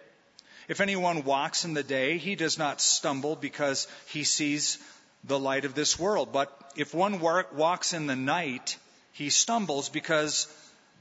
If 0.68 0.82
anyone 0.82 1.24
walks 1.24 1.64
in 1.64 1.72
the 1.72 1.82
day, 1.82 2.18
he 2.18 2.34
does 2.34 2.58
not 2.58 2.82
stumble 2.82 3.34
because 3.34 3.88
he 4.08 4.24
sees 4.24 4.76
the 5.24 5.38
light 5.38 5.64
of 5.64 5.74
this 5.74 5.98
world. 5.98 6.34
But 6.34 6.52
if 6.76 6.92
one 6.92 7.18
walks 7.20 7.94
in 7.94 8.06
the 8.06 8.14
night, 8.14 8.76
he 9.12 9.30
stumbles 9.30 9.88
because 9.88 10.46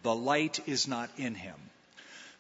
the 0.02 0.16
light 0.16 0.62
is 0.66 0.88
not 0.88 1.10
in 1.18 1.36
him. 1.36 1.56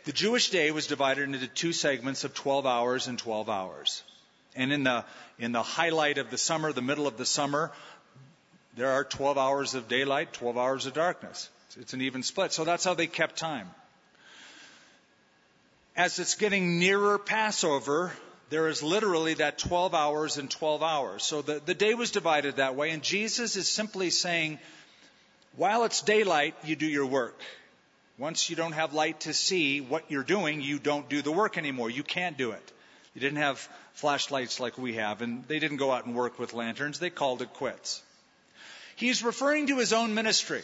The 0.06 0.14
Jewish 0.14 0.50
day 0.50 0.72
was 0.72 0.88
divided 0.88 1.24
into 1.24 1.46
two 1.48 1.74
segments 1.74 2.24
of 2.24 2.34
12 2.34 2.66
hours 2.66 3.08
and 3.08 3.20
12 3.20 3.50
hours. 3.50 4.02
And 4.56 4.72
in 4.72 4.86
the, 4.86 5.04
in 5.38 5.52
the 5.52 5.62
highlight 5.62 6.20
of 6.20 6.30
the 6.30 6.38
summer, 6.38 6.72
the 6.72 6.82
middle 6.82 7.08
of 7.08 7.18
the 7.18 7.26
summer, 7.26 7.74
there 8.78 8.92
are 8.92 9.04
12 9.04 9.38
hours 9.38 9.76
of 9.76 9.90
daylight, 9.90 10.32
12 10.32 10.58
hours 10.58 10.86
of 10.86 10.94
darkness. 10.94 11.50
It's 11.80 11.94
an 11.94 12.02
even 12.02 12.24
split. 12.24 12.54
So 12.54 12.64
that's 12.64 12.84
how 12.84 12.94
they 12.94 13.08
kept 13.08 13.38
time. 13.38 13.70
As 15.96 16.20
it's 16.20 16.36
getting 16.36 16.80
nearer 16.80 17.20
Passover, 17.20 18.12
there 18.50 18.68
is 18.68 18.84
literally 18.84 19.36
that 19.36 19.58
12 19.58 19.94
hours 19.94 20.38
and 20.38 20.50
12 20.50 20.84
hours. 20.84 21.24
So 21.24 21.42
the, 21.42 21.62
the 21.64 21.74
day 21.74 21.94
was 21.94 22.12
divided 22.12 22.58
that 22.58 22.76
way, 22.76 22.92
and 22.92 23.04
Jesus 23.04 23.56
is 23.56 23.68
simply 23.68 24.10
saying, 24.10 24.60
while 25.56 25.84
it's 25.84 26.02
daylight, 26.02 26.56
you 26.64 26.76
do 26.76 26.86
your 26.86 27.06
work. 27.06 27.40
Once 28.18 28.50
you 28.50 28.56
don't 28.56 28.74
have 28.74 28.94
light 28.94 29.22
to 29.22 29.34
see 29.34 29.82
what 29.82 30.10
you're 30.10 30.24
doing, 30.24 30.62
you 30.62 30.80
don't 30.80 31.10
do 31.10 31.22
the 31.22 31.32
work 31.32 31.58
anymore. 31.58 31.90
You 31.90 32.04
can't 32.04 32.38
do 32.38 32.52
it. 32.52 32.72
You 33.14 33.22
didn't 33.22 33.38
have 33.38 33.68
flashlights 33.94 34.60
like 34.60 34.78
we 34.78 34.94
have, 34.94 35.22
and 35.22 35.48
they 35.48 35.60
didn't 35.60 35.78
go 35.78 35.92
out 35.92 36.06
and 36.06 36.16
work 36.16 36.40
with 36.40 36.54
lanterns. 36.54 37.00
They 37.00 37.10
called 37.10 37.42
it 37.42 37.54
quits. 37.54 38.02
He's 38.96 39.24
referring 39.24 39.68
to 39.68 39.78
his 39.78 39.94
own 39.94 40.14
ministry. 40.14 40.62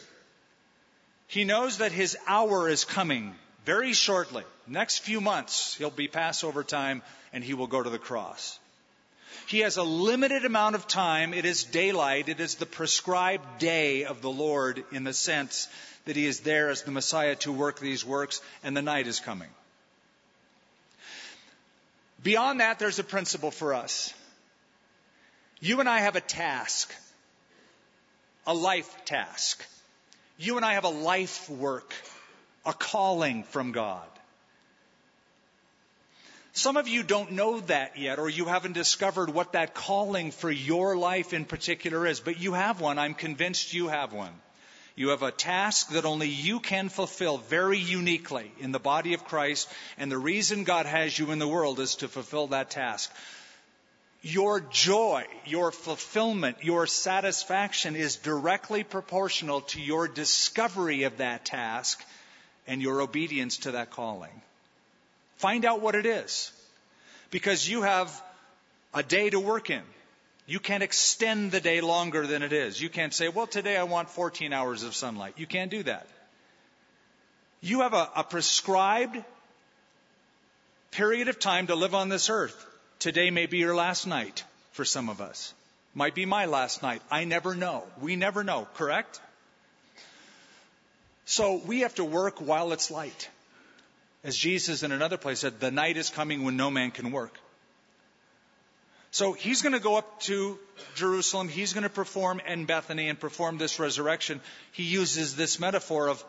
He 1.29 1.43
knows 1.43 1.77
that 1.77 1.91
his 1.91 2.17
hour 2.25 2.67
is 2.67 2.85
coming 2.85 3.35
very 3.63 3.93
shortly. 3.93 4.43
Next 4.65 4.99
few 4.99 5.21
months, 5.21 5.75
he'll 5.75 5.91
be 5.91 6.07
Passover 6.07 6.63
time 6.63 7.03
and 7.31 7.43
he 7.43 7.53
will 7.53 7.67
go 7.67 7.83
to 7.83 7.89
the 7.89 7.99
cross. 7.99 8.57
He 9.45 9.59
has 9.59 9.77
a 9.77 9.83
limited 9.83 10.43
amount 10.43 10.73
of 10.73 10.87
time. 10.87 11.35
It 11.35 11.45
is 11.45 11.65
daylight. 11.65 12.29
It 12.29 12.39
is 12.39 12.55
the 12.55 12.65
prescribed 12.65 13.59
day 13.59 14.05
of 14.05 14.23
the 14.23 14.29
Lord 14.31 14.83
in 14.91 15.03
the 15.03 15.13
sense 15.13 15.67
that 16.05 16.15
he 16.15 16.25
is 16.25 16.39
there 16.39 16.71
as 16.71 16.81
the 16.81 16.91
Messiah 16.91 17.35
to 17.35 17.51
work 17.51 17.79
these 17.79 18.03
works, 18.03 18.41
and 18.63 18.75
the 18.75 18.81
night 18.81 19.05
is 19.05 19.19
coming. 19.19 19.49
Beyond 22.23 22.59
that, 22.59 22.79
there's 22.79 22.97
a 22.97 23.03
principle 23.03 23.51
for 23.51 23.75
us. 23.75 24.11
You 25.59 25.79
and 25.79 25.87
I 25.87 25.99
have 25.99 26.15
a 26.15 26.21
task, 26.21 26.91
a 28.47 28.53
life 28.53 29.05
task. 29.05 29.63
You 30.39 30.56
and 30.56 30.65
I 30.65 30.73
have 30.73 30.86
a 30.86 30.89
life 30.89 31.49
work, 31.49 31.93
a 32.65 32.73
calling 32.73 33.43
from 33.43 33.73
God. 33.73 34.08
Some 36.54 36.78
of 36.78 36.88
you 36.88 37.04
don't 37.04 37.34
know 37.34 37.60
that 37.60 37.97
yet, 37.97 38.19
or 38.19 38.30
you 38.30 38.45
haven't 38.45 38.71
discovered 38.71 39.30
what 39.30 39.52
that 39.52 39.75
calling 39.75 40.32
for 40.32 40.49
your 40.49 40.97
life 40.97 41.34
in 41.34 41.43
particular 41.43 42.08
is, 42.08 42.21
but 42.21 42.39
you 42.39 42.54
have 42.54 42.80
one. 42.80 42.97
I'm 42.97 43.15
convinced 43.15 43.73
you 43.73 43.89
have 43.89 44.13
one. 44.13 44.34
You 44.95 45.10
have 45.10 45.23
a 45.23 45.32
task 45.32 45.91
that 45.91 46.06
only 46.06 46.30
you 46.30 46.60
can 46.60 46.89
fulfill 46.89 47.38
very 47.38 47.78
uniquely 47.78 48.52
in 48.60 48.71
the 48.71 48.80
body 48.80 49.13
of 49.13 49.25
Christ, 49.25 49.69
and 49.97 50.12
the 50.12 50.17
reason 50.17 50.63
God 50.63 50.86
has 50.86 51.17
you 51.17 51.32
in 51.32 51.39
the 51.39 51.47
world 51.47 51.80
is 51.80 51.95
to 51.95 52.08
fulfill 52.08 52.47
that 52.47 52.69
task. 52.69 53.12
Your 54.21 54.60
joy, 54.60 55.25
your 55.45 55.71
fulfillment, 55.71 56.58
your 56.62 56.88
satisfaction 56.88 57.95
is 57.95 58.17
directly 58.17 58.84
proportional 58.84 59.62
to 59.62 59.82
your 59.82 60.10
discovery 60.10 61.03
of 61.03 61.17
that 61.17 61.45
task 61.45 62.03
and 62.67 62.82
your 62.82 63.01
obedience 63.01 63.58
to 63.58 63.71
that 63.71 63.91
calling. 63.91 64.41
Find 65.38 65.63
out 65.63 65.82
what 65.82 65.95
it 65.95 66.05
is. 66.05 66.51
Because 67.32 67.67
you 67.67 67.84
have 67.84 68.12
a 68.93 69.03
day 69.03 69.29
to 69.29 69.39
work 69.39 69.69
in. 69.69 69.84
You 70.47 70.60
can't 70.60 70.84
extend 70.84 71.51
the 71.51 71.62
day 71.62 71.79
longer 71.79 72.27
than 72.27 72.41
it 72.43 72.51
is. 72.51 72.82
You 72.82 72.89
can't 72.89 73.13
say, 73.13 73.29
well, 73.29 73.47
today 73.47 73.77
I 73.77 73.84
want 73.84 74.10
14 74.10 74.51
hours 74.51 74.84
of 74.84 74.95
sunlight. 74.95 75.36
You 75.38 75.45
can't 75.45 75.71
do 75.71 75.84
that. 75.84 76.08
You 77.62 77.82
have 77.82 77.93
a, 77.93 78.10
a 78.15 78.23
prescribed 78.23 79.23
period 80.91 81.27
of 81.27 81.39
time 81.39 81.67
to 81.67 81.75
live 81.75 81.93
on 81.93 82.10
this 82.10 82.29
earth. 82.29 82.65
Today 82.99 83.31
may 83.31 83.45
be 83.45 83.59
your 83.59 83.75
last 83.75 84.07
night 84.07 84.43
for 84.73 84.83
some 84.83 85.07
of 85.07 85.21
us. 85.21 85.53
Might 85.95 86.15
be 86.15 86.25
my 86.25 86.45
last 86.45 86.83
night. 86.83 87.01
I 87.09 87.23
never 87.23 87.55
know. 87.55 87.83
We 88.01 88.17
never 88.17 88.43
know, 88.43 88.67
correct? 88.75 89.21
So 91.23 91.62
we 91.65 91.81
have 91.81 91.95
to 91.95 92.03
work 92.03 92.41
while 92.41 92.73
it's 92.73 92.91
light. 92.91 93.29
As 94.23 94.35
Jesus 94.35 94.83
in 94.83 94.91
another 94.91 95.15
place 95.15 95.39
said, 95.39 95.62
the 95.62 95.71
night 95.71 95.95
is 95.95 96.09
coming 96.09 96.43
when 96.43 96.57
no 96.57 96.69
man 96.69 96.91
can 96.91 97.12
work. 97.12 97.39
So 99.12 99.31
he's 99.31 99.62
going 99.62 99.73
to 99.73 99.79
go 99.79 99.95
up 99.97 100.19
to 100.23 100.59
Jerusalem. 100.95 101.47
He's 101.47 101.71
going 101.71 101.83
to 101.83 101.89
perform 101.89 102.41
in 102.45 102.65
Bethany 102.65 103.07
and 103.07 103.17
perform 103.17 103.57
this 103.57 103.79
resurrection. 103.79 104.41
He 104.73 104.83
uses 104.83 105.38
this 105.38 105.57
metaphor 105.57 106.09
of, 106.09 106.23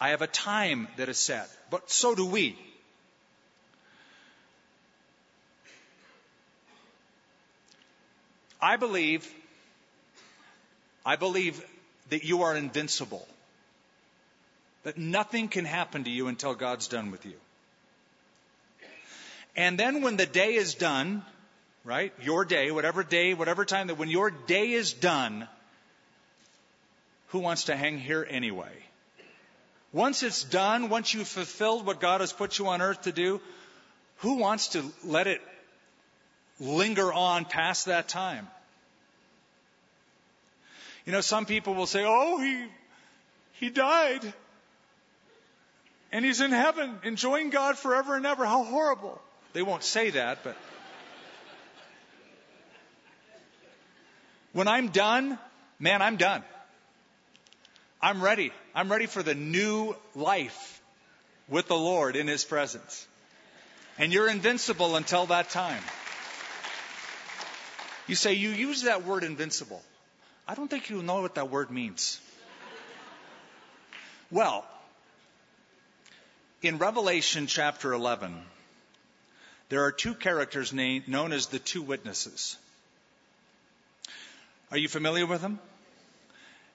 I 0.00 0.10
have 0.10 0.20
a 0.20 0.26
time 0.26 0.88
that 0.96 1.08
is 1.08 1.18
set. 1.18 1.48
But 1.70 1.90
so 1.90 2.16
do 2.16 2.26
we. 2.26 2.58
I 8.62 8.76
believe, 8.76 9.28
I 11.04 11.16
believe 11.16 11.62
that 12.10 12.24
you 12.24 12.42
are 12.42 12.56
invincible 12.56 13.26
that 14.84 14.98
nothing 14.98 15.48
can 15.48 15.64
happen 15.64 16.04
to 16.04 16.10
you 16.10 16.28
until 16.28 16.54
God's 16.54 16.88
done 16.88 17.10
with 17.10 17.24
you. 17.24 17.34
And 19.56 19.78
then 19.78 20.02
when 20.02 20.16
the 20.16 20.26
day 20.26 20.54
is 20.54 20.74
done, 20.74 21.22
right? 21.84 22.12
Your 22.22 22.44
day, 22.44 22.70
whatever 22.70 23.02
day, 23.02 23.34
whatever 23.34 23.64
time 23.64 23.88
that 23.88 23.98
when 23.98 24.08
your 24.08 24.30
day 24.30 24.72
is 24.72 24.92
done, 24.92 25.46
who 27.28 27.40
wants 27.40 27.64
to 27.64 27.76
hang 27.76 27.98
here 27.98 28.26
anyway? 28.28 28.72
Once 29.92 30.22
it's 30.22 30.42
done, 30.44 30.88
once 30.88 31.12
you've 31.12 31.28
fulfilled 31.28 31.84
what 31.84 32.00
God 32.00 32.20
has 32.20 32.32
put 32.32 32.58
you 32.58 32.68
on 32.68 32.80
earth 32.80 33.02
to 33.02 33.12
do, 33.12 33.40
who 34.18 34.36
wants 34.36 34.68
to 34.68 34.84
let 35.04 35.26
it 35.26 35.40
linger 36.58 37.12
on 37.12 37.44
past 37.44 37.86
that 37.86 38.08
time? 38.08 38.48
You 41.04 41.12
know, 41.12 41.20
some 41.20 41.46
people 41.46 41.74
will 41.74 41.86
say, 41.86 42.04
oh, 42.06 42.38
he, 42.40 42.66
he 43.54 43.70
died. 43.70 44.32
And 46.12 46.24
he's 46.24 46.40
in 46.40 46.52
heaven, 46.52 46.98
enjoying 47.02 47.50
God 47.50 47.76
forever 47.78 48.16
and 48.16 48.26
ever. 48.26 48.44
How 48.44 48.62
horrible. 48.64 49.20
They 49.52 49.62
won't 49.62 49.82
say 49.82 50.10
that, 50.10 50.44
but. 50.44 50.56
When 54.52 54.68
I'm 54.68 54.88
done, 54.88 55.38
man, 55.78 56.02
I'm 56.02 56.16
done. 56.16 56.42
I'm 58.00 58.22
ready. 58.22 58.52
I'm 58.74 58.90
ready 58.90 59.06
for 59.06 59.22
the 59.22 59.34
new 59.34 59.96
life 60.14 60.82
with 61.48 61.68
the 61.68 61.76
Lord 61.76 62.16
in 62.16 62.26
His 62.26 62.44
presence. 62.44 63.06
And 63.98 64.12
you're 64.12 64.28
invincible 64.28 64.96
until 64.96 65.26
that 65.26 65.50
time. 65.50 65.82
You 68.06 68.14
say, 68.14 68.34
you 68.34 68.50
use 68.50 68.82
that 68.82 69.04
word 69.04 69.24
invincible. 69.24 69.82
I 70.46 70.54
don't 70.54 70.68
think 70.68 70.90
you 70.90 71.02
know 71.02 71.22
what 71.22 71.36
that 71.36 71.50
word 71.50 71.70
means. 71.70 72.20
Well, 74.30 74.64
in 76.62 76.78
Revelation 76.78 77.46
chapter 77.46 77.92
11, 77.92 78.34
there 79.68 79.84
are 79.84 79.92
two 79.92 80.14
characters 80.14 80.72
named, 80.72 81.08
known 81.08 81.32
as 81.32 81.46
the 81.46 81.58
two 81.58 81.82
witnesses. 81.82 82.56
Are 84.70 84.78
you 84.78 84.88
familiar 84.88 85.26
with 85.26 85.42
them? 85.42 85.58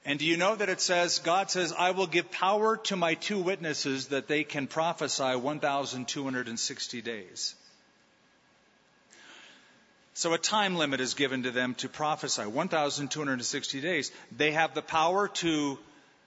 And 0.06 0.20
do 0.20 0.26
you 0.26 0.38
know 0.38 0.56
that 0.56 0.70
it 0.70 0.80
says, 0.80 1.20
God 1.20 1.52
says, 1.52 1.74
I 1.78 1.92
will 1.92 2.08
give 2.08 2.32
power 2.32 2.78
to 2.78 2.96
my 2.96 3.16
two 3.16 3.40
witnesses 3.40 4.08
that 4.08 4.28
they 4.28 4.44
can 4.44 4.68
prophesy 4.68 5.36
1,260 5.36 7.02
days. 7.02 7.56
So 10.18 10.34
a 10.34 10.40
time 10.40 10.78
limit 10.78 11.00
is 11.00 11.14
given 11.14 11.44
to 11.44 11.52
them 11.52 11.76
to 11.76 11.88
prophesy 11.88 12.42
1,260 12.42 13.82
days. 13.82 14.12
They 14.36 14.50
have 14.50 14.74
the 14.74 14.82
power 14.82 15.28
to 15.28 15.78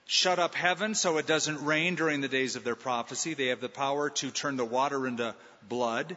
shut 0.05 0.39
up 0.39 0.55
heaven 0.55 0.95
so 0.95 1.17
it 1.17 1.27
doesn't 1.27 1.65
rain 1.65 1.95
during 1.95 2.21
the 2.21 2.29
days 2.29 2.55
of 2.55 2.63
their 2.63 2.77
prophecy. 2.77 3.33
They 3.33 3.47
have 3.47 3.59
the 3.59 3.67
power 3.67 4.09
to 4.09 4.31
turn 4.31 4.55
the 4.55 4.63
water 4.63 5.07
into 5.07 5.35
blood. 5.67 6.15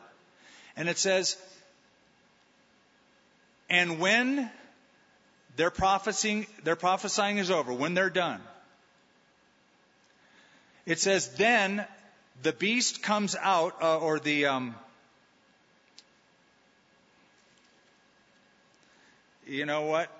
And 0.76 0.88
it 0.88 0.98
says, 0.98 1.36
and 3.68 3.98
when 3.98 4.48
their 5.56 5.72
prophesying, 5.72 6.46
their 6.62 6.76
prophesying 6.76 7.38
is 7.38 7.50
over, 7.50 7.72
when 7.72 7.94
they're 7.94 8.08
done, 8.08 8.40
it 10.86 11.00
says, 11.00 11.26
then 11.30 11.84
the 12.44 12.52
beast 12.52 13.02
comes 13.02 13.34
out, 13.34 13.82
uh, 13.82 13.98
or 13.98 14.20
the, 14.20 14.46
um, 14.46 14.76
you 19.46 19.66
know 19.66 19.82
what? 19.82 20.10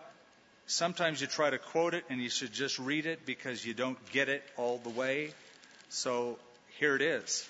Sometimes 0.67 1.21
you 1.21 1.27
try 1.27 1.51
to 1.51 1.59
quote 1.59 1.95
it 1.95 2.05
and 2.09 2.21
you 2.21 2.31
should 2.31 2.53
just 2.53 2.79
read 2.79 3.07
it 3.07 3.27
because 3.27 3.65
you 3.65 3.75
don't 3.75 3.99
get 4.11 4.29
it 4.29 4.43
all 4.57 4.79
the 4.79 4.91
way. 4.91 5.33
So 5.91 6.39
here 6.79 6.97
it 6.97 7.03
is. 7.03 7.47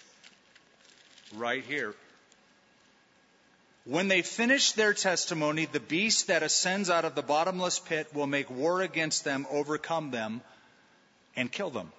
Right 1.35 1.65
here. 1.65 1.95
When 3.85 4.09
they 4.09 4.23
finish 4.23 4.73
their 4.73 4.95
testimony, 4.95 5.67
the 5.67 5.81
beast 5.81 6.29
that 6.29 6.43
ascends 6.43 6.89
out 6.89 7.05
of 7.05 7.15
the 7.15 7.23
bottomless 7.23 7.79
pit 7.79 8.09
will 8.15 8.27
make 8.27 8.51
war 8.51 8.81
against 8.81 9.25
them, 9.25 9.47
overcome 9.51 10.11
them, 10.11 10.41
and 11.37 11.53
kill 11.53 11.71
them. 11.71 11.93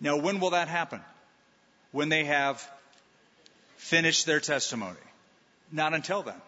Now, 0.00 0.16
when 0.16 0.40
will 0.40 0.50
that 0.50 0.66
happen? 0.66 1.00
When 1.92 2.08
they 2.08 2.24
have 2.24 2.68
finished 3.76 4.26
their 4.26 4.40
testimony. 4.40 4.98
Not 5.70 5.94
until 5.94 6.22
then. 6.22 6.40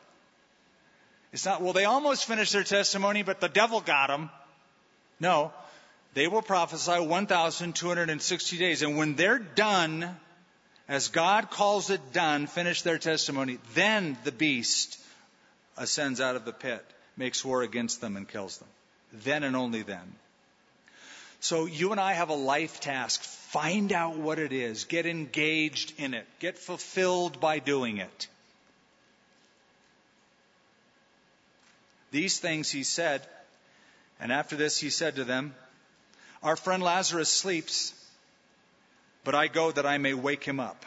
It's 1.35 1.45
not, 1.45 1.61
well, 1.61 1.73
they 1.73 1.85
almost 1.85 2.27
finished 2.27 2.53
their 2.53 2.63
testimony, 2.63 3.25
but 3.25 3.41
the 3.41 3.49
devil 3.49 3.81
got 3.81 4.07
them. 4.07 4.31
No. 5.19 5.53
They 6.15 6.29
will 6.29 6.43
prophesy 6.43 7.01
1,260 7.01 8.57
days. 8.57 8.83
And 8.83 8.97
when 8.97 9.17
they're 9.17 9.41
done, 9.41 10.17
as 10.87 11.09
God 11.09 11.51
calls 11.51 11.91
it 11.91 12.13
done, 12.13 12.47
finish 12.47 12.83
their 12.83 12.99
testimony, 12.99 13.59
then 13.75 14.17
the 14.23 14.31
beast 14.31 15.01
ascends 15.77 16.21
out 16.21 16.37
of 16.37 16.45
the 16.45 16.53
pit, 16.53 16.87
makes 17.17 17.45
war 17.45 17.63
against 17.63 18.01
them, 18.01 18.17
and 18.17 18.29
kills 18.29 18.59
them. 18.59 18.69
Then 19.25 19.43
and 19.43 19.57
only 19.57 19.83
then. 19.83 20.15
So 21.41 21.67
you 21.67 21.91
and 21.91 22.01
I 22.01 22.13
have 22.13 22.29
a 22.29 22.35
life 22.35 22.79
task. 22.79 23.21
Find 23.23 23.93
out 23.93 24.17
what 24.17 24.39
it 24.39 24.53
is. 24.53 24.85
Get 24.85 25.05
engaged 25.05 25.95
in 25.99 26.15
it. 26.15 26.29
Get 26.39 26.59
fulfilled 26.59 27.41
by 27.41 27.59
doing 27.59 27.97
it. 27.97 28.29
These 32.15 32.39
things 32.39 32.71
he 32.71 32.85
said, 32.85 33.27
and 34.21 34.31
after 34.31 34.55
this 34.55 34.79
he 34.79 34.89
said 34.91 35.17
to 35.17 35.25
them, 35.25 35.53
Our 36.45 36.55
friend 36.55 36.81
Lazarus 36.81 37.29
sleeps, 37.29 37.93
but 39.25 39.35
I 39.35 39.49
go 39.49 39.73
that 39.73 39.85
I 39.85 39.99
may 39.99 40.15
wake 40.15 40.45
him 40.45 40.61
up. 40.61 40.87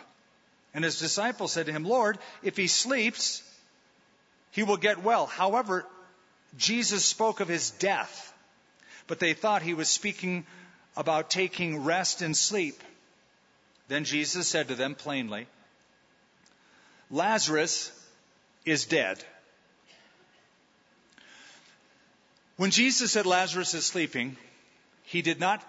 And 0.74 0.86
his 0.86 1.00
disciples 1.00 1.52
said 1.52 1.66
to 1.66 1.74
him, 1.74 1.84
Lord, 1.84 2.18
if 2.44 2.56
he 2.56 2.68
sleeps, 2.68 3.44
he 4.52 4.64
will 4.64 4.78
get 4.78 5.04
well. 5.04 5.26
However, 5.26 5.86
Jesus 6.58 7.04
spoke 7.04 7.42
of 7.42 7.50
his 7.50 7.72
death, 7.72 8.34
but 9.08 9.20
they 9.20 9.34
thought 9.34 9.62
he 9.62 9.74
was 9.74 9.90
speaking 9.90 10.46
about 10.96 11.30
taking 11.30 11.84
rest 11.84 12.22
and 12.22 12.38
sleep. 12.38 12.82
Then 13.90 14.06
Jesus 14.06 14.48
said 14.48 14.70
to 14.70 14.76
them 14.76 14.96
plainly, 14.96 15.48
Lazarus 17.12 17.92
is 18.64 18.86
dead. 18.86 19.22
When 22.58 22.72
Jesus 22.72 23.12
said 23.12 23.28
Lazarus 23.28 23.76
is 23.76 23.86
sleeping, 23.86 24.36
he 25.04 25.22
did 25.22 25.40
not 25.40 25.64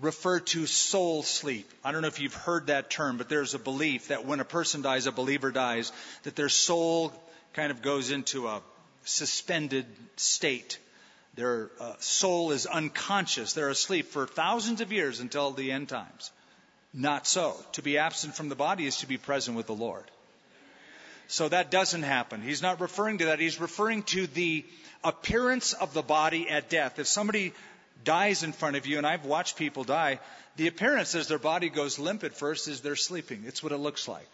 refer 0.00 0.40
to 0.40 0.66
soul 0.66 1.22
sleep. 1.22 1.70
I 1.84 1.92
don't 1.92 2.02
know 2.02 2.08
if 2.08 2.18
you've 2.18 2.34
heard 2.34 2.66
that 2.66 2.90
term, 2.90 3.16
but 3.16 3.28
there's 3.28 3.54
a 3.54 3.58
belief 3.60 4.08
that 4.08 4.26
when 4.26 4.40
a 4.40 4.44
person 4.44 4.82
dies, 4.82 5.06
a 5.06 5.12
believer 5.12 5.52
dies, 5.52 5.92
that 6.24 6.34
their 6.34 6.48
soul 6.48 7.12
kind 7.52 7.70
of 7.70 7.80
goes 7.80 8.10
into 8.10 8.48
a 8.48 8.60
suspended 9.04 9.86
state. 10.16 10.78
Their 11.34 11.70
uh, 11.78 11.94
soul 12.00 12.50
is 12.50 12.66
unconscious. 12.66 13.52
They're 13.52 13.68
asleep 13.68 14.06
for 14.06 14.26
thousands 14.26 14.80
of 14.80 14.92
years 14.92 15.20
until 15.20 15.52
the 15.52 15.70
end 15.70 15.88
times. 15.88 16.32
Not 16.92 17.26
so. 17.26 17.56
To 17.72 17.82
be 17.82 17.98
absent 17.98 18.34
from 18.34 18.48
the 18.48 18.56
body 18.56 18.86
is 18.86 18.98
to 18.98 19.06
be 19.06 19.16
present 19.16 19.56
with 19.56 19.66
the 19.66 19.74
Lord. 19.74 20.04
So 21.28 21.48
that 21.48 21.70
doesn't 21.70 22.02
happen. 22.02 22.42
He's 22.42 22.62
not 22.62 22.80
referring 22.80 23.18
to 23.18 23.26
that. 23.26 23.40
He's 23.40 23.60
referring 23.60 24.02
to 24.04 24.26
the 24.26 24.64
appearance 25.02 25.72
of 25.72 25.94
the 25.94 26.02
body 26.02 26.48
at 26.48 26.68
death. 26.68 26.98
If 26.98 27.06
somebody 27.06 27.52
dies 28.04 28.42
in 28.42 28.52
front 28.52 28.76
of 28.76 28.86
you, 28.86 28.98
and 28.98 29.06
I've 29.06 29.24
watched 29.24 29.56
people 29.56 29.84
die, 29.84 30.20
the 30.56 30.68
appearance 30.68 31.14
as 31.14 31.28
their 31.28 31.38
body 31.38 31.70
goes 31.70 31.98
limp 31.98 32.24
at 32.24 32.34
first 32.34 32.68
is 32.68 32.80
they're 32.80 32.96
sleeping. 32.96 33.44
It's 33.46 33.62
what 33.62 33.72
it 33.72 33.78
looks 33.78 34.06
like. 34.08 34.28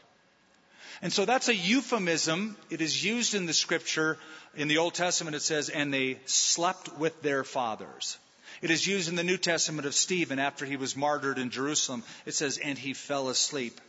And 1.01 1.13
so 1.13 1.25
that's 1.25 1.49
a 1.49 1.55
euphemism. 1.55 2.57
It 2.71 2.81
is 2.81 3.05
used 3.05 3.35
in 3.35 3.47
the 3.47 3.53
scripture. 3.53 4.19
In 4.57 4.67
the 4.67 4.79
Old 4.79 4.95
Testament, 4.95 5.37
it 5.37 5.43
says, 5.43 5.69
and 5.69 5.95
they 5.95 6.19
slept 6.27 6.99
with 6.99 7.23
their 7.23 7.45
fathers. 7.45 8.19
It 8.61 8.71
is 8.71 8.87
used 8.87 9.09
in 9.09 9.15
the 9.15 9.25
New 9.25 9.37
Testament 9.37 9.87
of 9.87 9.95
Stephen 9.95 10.39
after 10.39 10.67
he 10.67 10.77
was 10.77 10.97
martyred 10.97 11.39
in 11.39 11.51
Jerusalem. 11.51 12.03
It 12.27 12.35
says, 12.35 12.59
and 12.59 12.77
he 12.77 12.93
fell 12.93 13.29
asleep. 13.29 13.81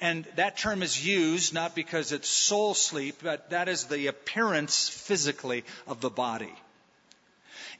And 0.00 0.24
that 0.36 0.56
term 0.56 0.82
is 0.82 1.04
used 1.04 1.52
not 1.52 1.74
because 1.74 2.12
it's 2.12 2.28
soul 2.28 2.74
sleep, 2.74 3.16
but 3.22 3.50
that 3.50 3.68
is 3.68 3.84
the 3.84 4.06
appearance 4.06 4.88
physically 4.88 5.64
of 5.88 6.00
the 6.00 6.10
body. 6.10 6.54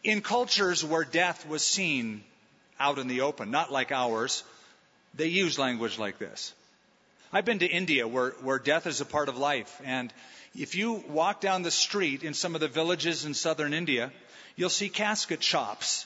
In 0.03 0.21
cultures 0.21 0.85
where 0.85 1.05
death 1.05 1.47
was 1.47 1.65
seen 1.65 2.25
out 2.81 2.99
in 2.99 3.07
the 3.07 3.21
open, 3.21 3.53
not 3.53 3.71
like 3.71 3.93
ours, 3.93 4.43
they 5.15 5.29
use 5.29 5.59
language 5.61 5.99
like 5.99 6.19
this. 6.19 6.53
I've 7.33 7.45
been 7.45 7.61
to 7.61 7.67
India 7.67 8.07
where, 8.09 8.31
where 8.43 8.59
death 8.59 8.89
is 8.89 9.01
a 9.01 9.05
part 9.05 9.29
of 9.29 9.39
life. 9.39 9.81
And 9.85 10.13
if 10.57 10.75
you 10.75 11.05
walk 11.09 11.41
down 11.41 11.63
the 11.63 11.71
street 11.71 12.25
in 12.25 12.35
some 12.35 12.57
of 12.57 12.61
the 12.61 12.69
villages 12.69 13.25
in 13.25 13.33
southern 13.33 13.73
India, 13.73 14.13
you'll 14.57 14.71
see 14.71 14.89
casket 14.89 15.43
shops 15.43 16.05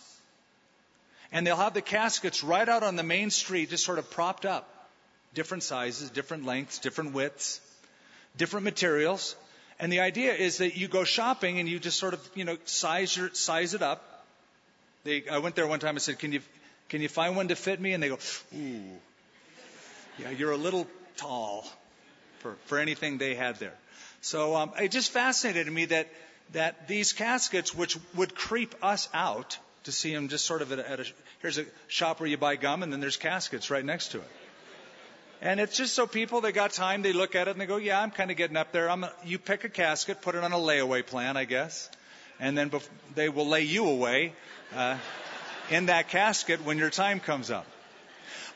and 1.36 1.46
they'll 1.46 1.54
have 1.54 1.74
the 1.74 1.82
caskets 1.82 2.42
right 2.42 2.66
out 2.66 2.82
on 2.82 2.96
the 2.96 3.02
main 3.02 3.28
street, 3.28 3.68
just 3.68 3.84
sort 3.84 3.98
of 3.98 4.10
propped 4.10 4.46
up. 4.46 4.88
Different 5.34 5.62
sizes, 5.62 6.08
different 6.08 6.46
lengths, 6.46 6.78
different 6.78 7.12
widths, 7.12 7.60
different 8.38 8.64
materials. 8.64 9.36
And 9.78 9.92
the 9.92 10.00
idea 10.00 10.32
is 10.32 10.56
that 10.58 10.78
you 10.78 10.88
go 10.88 11.04
shopping 11.04 11.58
and 11.60 11.68
you 11.68 11.78
just 11.78 11.98
sort 11.98 12.14
of, 12.14 12.30
you 12.34 12.46
know, 12.46 12.56
size 12.64 13.14
your, 13.14 13.28
size 13.34 13.74
it 13.74 13.82
up. 13.82 14.24
They, 15.04 15.28
I 15.30 15.36
went 15.36 15.56
there 15.56 15.66
one 15.66 15.78
time 15.78 15.96
and 15.96 16.00
said, 16.00 16.18
can 16.18 16.32
you, 16.32 16.40
can 16.88 17.02
you 17.02 17.08
find 17.10 17.36
one 17.36 17.48
to 17.48 17.54
fit 17.54 17.82
me? 17.82 17.92
And 17.92 18.02
they 18.02 18.08
go, 18.08 18.18
ooh, 18.56 18.80
yeah, 20.18 20.30
you're 20.30 20.52
a 20.52 20.56
little 20.56 20.86
tall 21.18 21.66
for, 22.38 22.56
for 22.64 22.78
anything 22.78 23.18
they 23.18 23.34
had 23.34 23.56
there. 23.56 23.74
So 24.22 24.56
um, 24.56 24.72
it 24.80 24.90
just 24.90 25.10
fascinated 25.12 25.70
me 25.70 25.84
that 25.84 26.08
that 26.54 26.88
these 26.88 27.12
caskets, 27.12 27.74
which 27.74 27.98
would 28.14 28.34
creep 28.34 28.74
us 28.82 29.10
out, 29.12 29.58
to 29.86 29.92
see 29.92 30.12
him 30.12 30.28
just 30.28 30.44
sort 30.44 30.62
of 30.62 30.70
at 30.72 30.78
a, 30.78 30.90
at 30.90 31.00
a 31.00 31.04
here's 31.40 31.58
a 31.58 31.64
shop 31.88 32.20
where 32.20 32.28
you 32.28 32.36
buy 32.36 32.56
gum 32.56 32.82
and 32.82 32.92
then 32.92 33.00
there's 33.00 33.16
caskets 33.16 33.70
right 33.70 33.84
next 33.84 34.08
to 34.08 34.18
it. 34.18 34.30
And 35.42 35.60
it's 35.60 35.76
just 35.76 35.94
so 35.94 36.06
people, 36.06 36.40
they 36.40 36.52
got 36.52 36.72
time, 36.72 37.02
they 37.02 37.12
look 37.12 37.34
at 37.34 37.46
it 37.48 37.50
and 37.50 37.60
they 37.60 37.66
go, 37.66 37.76
yeah, 37.76 38.00
I'm 38.00 38.10
kind 38.10 38.30
of 38.30 38.36
getting 38.36 38.56
up 38.56 38.72
there. 38.72 38.88
I'm 38.88 39.04
a, 39.04 39.12
you 39.24 39.38
pick 39.38 39.64
a 39.64 39.68
casket, 39.68 40.22
put 40.22 40.34
it 40.34 40.42
on 40.42 40.52
a 40.52 40.56
layaway 40.56 41.04
plan, 41.04 41.36
I 41.36 41.44
guess, 41.44 41.90
and 42.40 42.56
then 42.56 42.70
bef- 42.70 42.88
they 43.14 43.28
will 43.28 43.46
lay 43.46 43.62
you 43.62 43.86
away 43.86 44.32
uh, 44.74 44.96
in 45.70 45.86
that 45.86 46.08
casket 46.08 46.64
when 46.64 46.78
your 46.78 46.90
time 46.90 47.20
comes 47.20 47.50
up. 47.50 47.66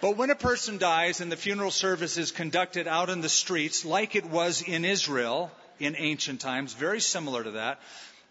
But 0.00 0.16
when 0.16 0.30
a 0.30 0.34
person 0.34 0.78
dies 0.78 1.20
and 1.20 1.30
the 1.30 1.36
funeral 1.36 1.70
service 1.70 2.16
is 2.16 2.32
conducted 2.32 2.88
out 2.88 3.10
in 3.10 3.20
the 3.20 3.28
streets, 3.28 3.84
like 3.84 4.16
it 4.16 4.24
was 4.24 4.62
in 4.62 4.86
Israel 4.86 5.50
in 5.78 5.94
ancient 5.96 6.40
times, 6.40 6.72
very 6.72 7.00
similar 7.00 7.44
to 7.44 7.50
that, 7.52 7.80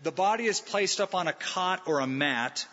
the 0.02 0.12
body 0.12 0.46
is 0.46 0.60
placed 0.60 1.00
up 1.00 1.14
on 1.14 1.28
a 1.28 1.34
cot 1.34 1.84
or 1.86 2.00
a 2.00 2.08
mat 2.08 2.66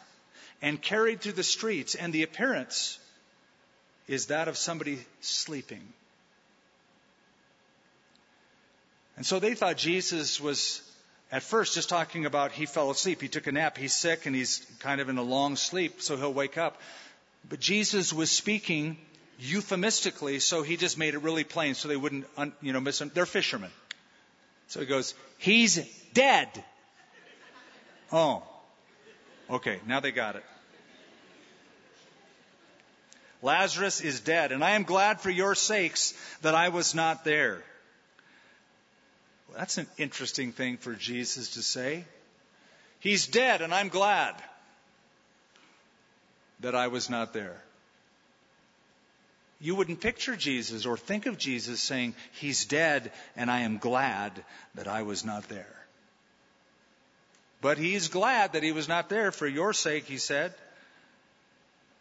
and 0.62 0.80
carried 0.80 1.20
through 1.20 1.32
the 1.32 1.42
streets, 1.42 1.94
and 1.94 2.12
the 2.12 2.22
appearance 2.22 2.98
is 4.09 4.26
that 4.26 4.48
of 4.48 4.57
somebody 4.57 4.98
sleeping. 5.20 5.82
And 9.16 9.24
so 9.24 9.38
they 9.38 9.54
thought 9.54 9.76
Jesus 9.76 10.40
was 10.40 10.82
at 11.32 11.42
first 11.42 11.74
just 11.74 11.88
talking 11.88 12.26
about 12.26 12.52
he 12.52 12.66
fell 12.66 12.90
asleep, 12.90 13.20
he 13.20 13.28
took 13.28 13.46
a 13.46 13.52
nap, 13.52 13.76
he's 13.76 13.94
sick, 13.94 14.26
and 14.26 14.36
he's 14.36 14.64
kind 14.80 15.00
of 15.00 15.09
in 15.09 15.18
a 15.18 15.22
long 15.22 15.57
sleep, 15.57 16.00
so 16.00 16.16
he'll 16.16 16.32
wake 16.32 16.59
up. 16.59 16.80
But 17.48 17.61
Jesus 17.61 18.12
was 18.12 18.30
speaking 18.30 18.96
euphemistically, 19.38 20.38
so 20.38 20.62
he 20.62 20.76
just 20.76 20.98
made 20.98 21.14
it 21.14 21.18
really 21.18 21.44
plain 21.44 21.74
so 21.74 21.88
they 21.88 21.96
wouldn't, 21.96 22.26
you 22.62 22.72
know, 22.72 22.80
miss 22.80 23.00
him. 23.00 23.11
They're 23.12 23.26
fishermen. 23.26 23.70
So 24.68 24.80
he 24.80 24.86
goes, 24.86 25.14
He's 25.38 25.78
dead. 26.12 26.48
Oh. 28.12 28.42
Okay, 29.49 29.80
now 29.86 30.01
they 30.01 30.11
got 30.11 30.36
it. 30.36 30.44
Lazarus 33.42 34.01
is 34.01 34.20
dead, 34.20 34.51
and 34.51 34.64
I 34.64 34.70
am 34.72 34.82
glad 34.82 35.20
for 35.20 35.30
your 35.30 35.55
sakes 35.55 36.14
that 36.42 36.55
I 36.55 36.70
was 36.70 36.94
not 36.94 37.24
there. 37.24 37.62
Well, 39.49 39.59
that's 39.59 39.78
an 39.78 39.86
interesting 39.99 40.53
thing 40.53 40.78
for 40.78 40.94
Jesus 40.94 41.51
to 41.51 41.62
say. 41.62 42.05
He's 42.99 43.26
dead, 43.26 43.61
and 43.62 43.72
I'm 43.72 43.88
glad 43.88 44.34
that 46.61 46.74
I 46.74 46.88
was 46.88 47.09
not 47.09 47.32
there. 47.32 47.62
You 49.61 49.74
wouldn't 49.74 50.01
picture 50.01 50.36
Jesus 50.36 50.84
or 50.84 50.97
think 50.97 51.26
of 51.26 51.38
Jesus 51.38 51.80
saying, 51.80 52.14
He's 52.32 52.64
dead, 52.64 53.12
and 53.36 53.51
I 53.51 53.61
am 53.61 53.78
glad 53.78 54.32
that 54.74 54.88
I 54.88 55.03
was 55.03 55.24
not 55.24 55.49
there. 55.49 55.75
But 57.66 57.78
he's 57.78 58.06
glad 58.06 58.52
that 58.52 58.62
he 58.62 58.70
was 58.70 58.86
not 58.86 59.08
there 59.08 59.32
for 59.32 59.44
your 59.44 59.72
sake, 59.72 60.04
he 60.04 60.18
said, 60.18 60.54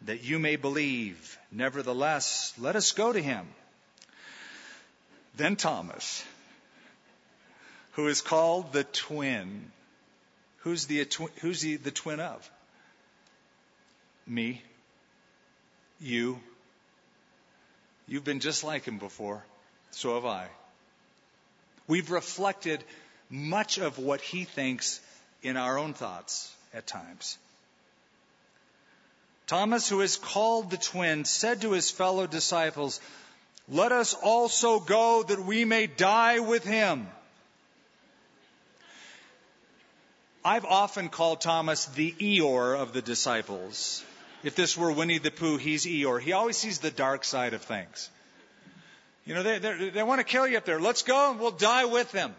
that 0.02 0.22
you 0.22 0.38
may 0.38 0.54
believe. 0.54 1.36
Nevertheless, 1.50 2.54
let 2.56 2.76
us 2.76 2.92
go 2.92 3.12
to 3.12 3.20
him. 3.20 3.48
Then 5.36 5.56
Thomas, 5.56 6.24
who 7.94 8.06
is 8.06 8.20
called 8.20 8.72
the 8.72 8.84
twin. 8.84 9.72
Who's 10.58 10.86
the, 10.86 11.04
who's 11.40 11.62
the, 11.62 11.74
the 11.74 11.90
twin 11.90 12.20
of? 12.20 12.48
Me. 14.24 14.62
You. 16.00 16.38
You've 18.06 18.22
been 18.22 18.38
just 18.38 18.62
like 18.62 18.84
him 18.84 18.98
before. 18.98 19.44
So 19.90 20.14
have 20.14 20.26
I. 20.26 20.46
We've 21.88 22.12
reflected 22.12 22.84
much 23.28 23.78
of 23.78 23.98
what 23.98 24.20
he 24.20 24.44
thinks 24.44 25.00
in 25.46 25.56
our 25.56 25.78
own 25.78 25.94
thoughts 25.94 26.52
at 26.74 26.86
times. 26.86 27.38
Thomas, 29.46 29.88
who 29.88 30.00
is 30.00 30.16
called 30.16 30.70
the 30.70 30.76
twin, 30.76 31.24
said 31.24 31.60
to 31.60 31.72
his 31.72 31.90
fellow 31.90 32.26
disciples, 32.26 33.00
Let 33.68 33.92
us 33.92 34.14
also 34.14 34.80
go 34.80 35.22
that 35.22 35.40
we 35.40 35.64
may 35.64 35.86
die 35.86 36.40
with 36.40 36.64
him. 36.64 37.06
I've 40.44 40.64
often 40.64 41.08
called 41.08 41.40
Thomas 41.40 41.86
the 41.86 42.12
Eeyore 42.12 42.76
of 42.76 42.92
the 42.92 43.02
disciples. 43.02 44.04
If 44.42 44.54
this 44.54 44.76
were 44.76 44.92
Winnie 44.92 45.18
the 45.18 45.30
Pooh, 45.30 45.56
he's 45.56 45.86
Eeyore. 45.86 46.20
He 46.20 46.32
always 46.32 46.56
sees 46.56 46.78
the 46.78 46.90
dark 46.90 47.24
side 47.24 47.52
of 47.54 47.62
things. 47.62 48.10
You 49.24 49.34
know, 49.34 49.42
they, 49.42 49.58
they, 49.58 49.90
they 49.90 50.02
want 50.02 50.20
to 50.20 50.24
kill 50.24 50.46
you 50.46 50.56
up 50.56 50.64
there. 50.64 50.80
Let's 50.80 51.02
go 51.02 51.30
and 51.30 51.40
we'll 51.40 51.50
die 51.50 51.84
with 51.84 52.12
them. 52.12 52.34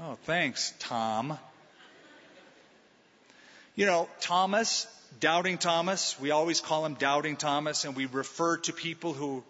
Oh, 0.00 0.18
thanks, 0.24 0.74
Tom. 0.78 1.38
You 3.78 3.86
know, 3.86 4.08
Thomas, 4.18 4.88
doubting 5.20 5.56
Thomas, 5.56 6.18
we 6.18 6.32
always 6.32 6.60
call 6.60 6.84
him 6.84 6.94
doubting 6.94 7.36
Thomas, 7.36 7.84
and 7.84 7.94
we 7.94 8.06
refer 8.06 8.56
to 8.56 8.72
people 8.72 9.12
who 9.12 9.44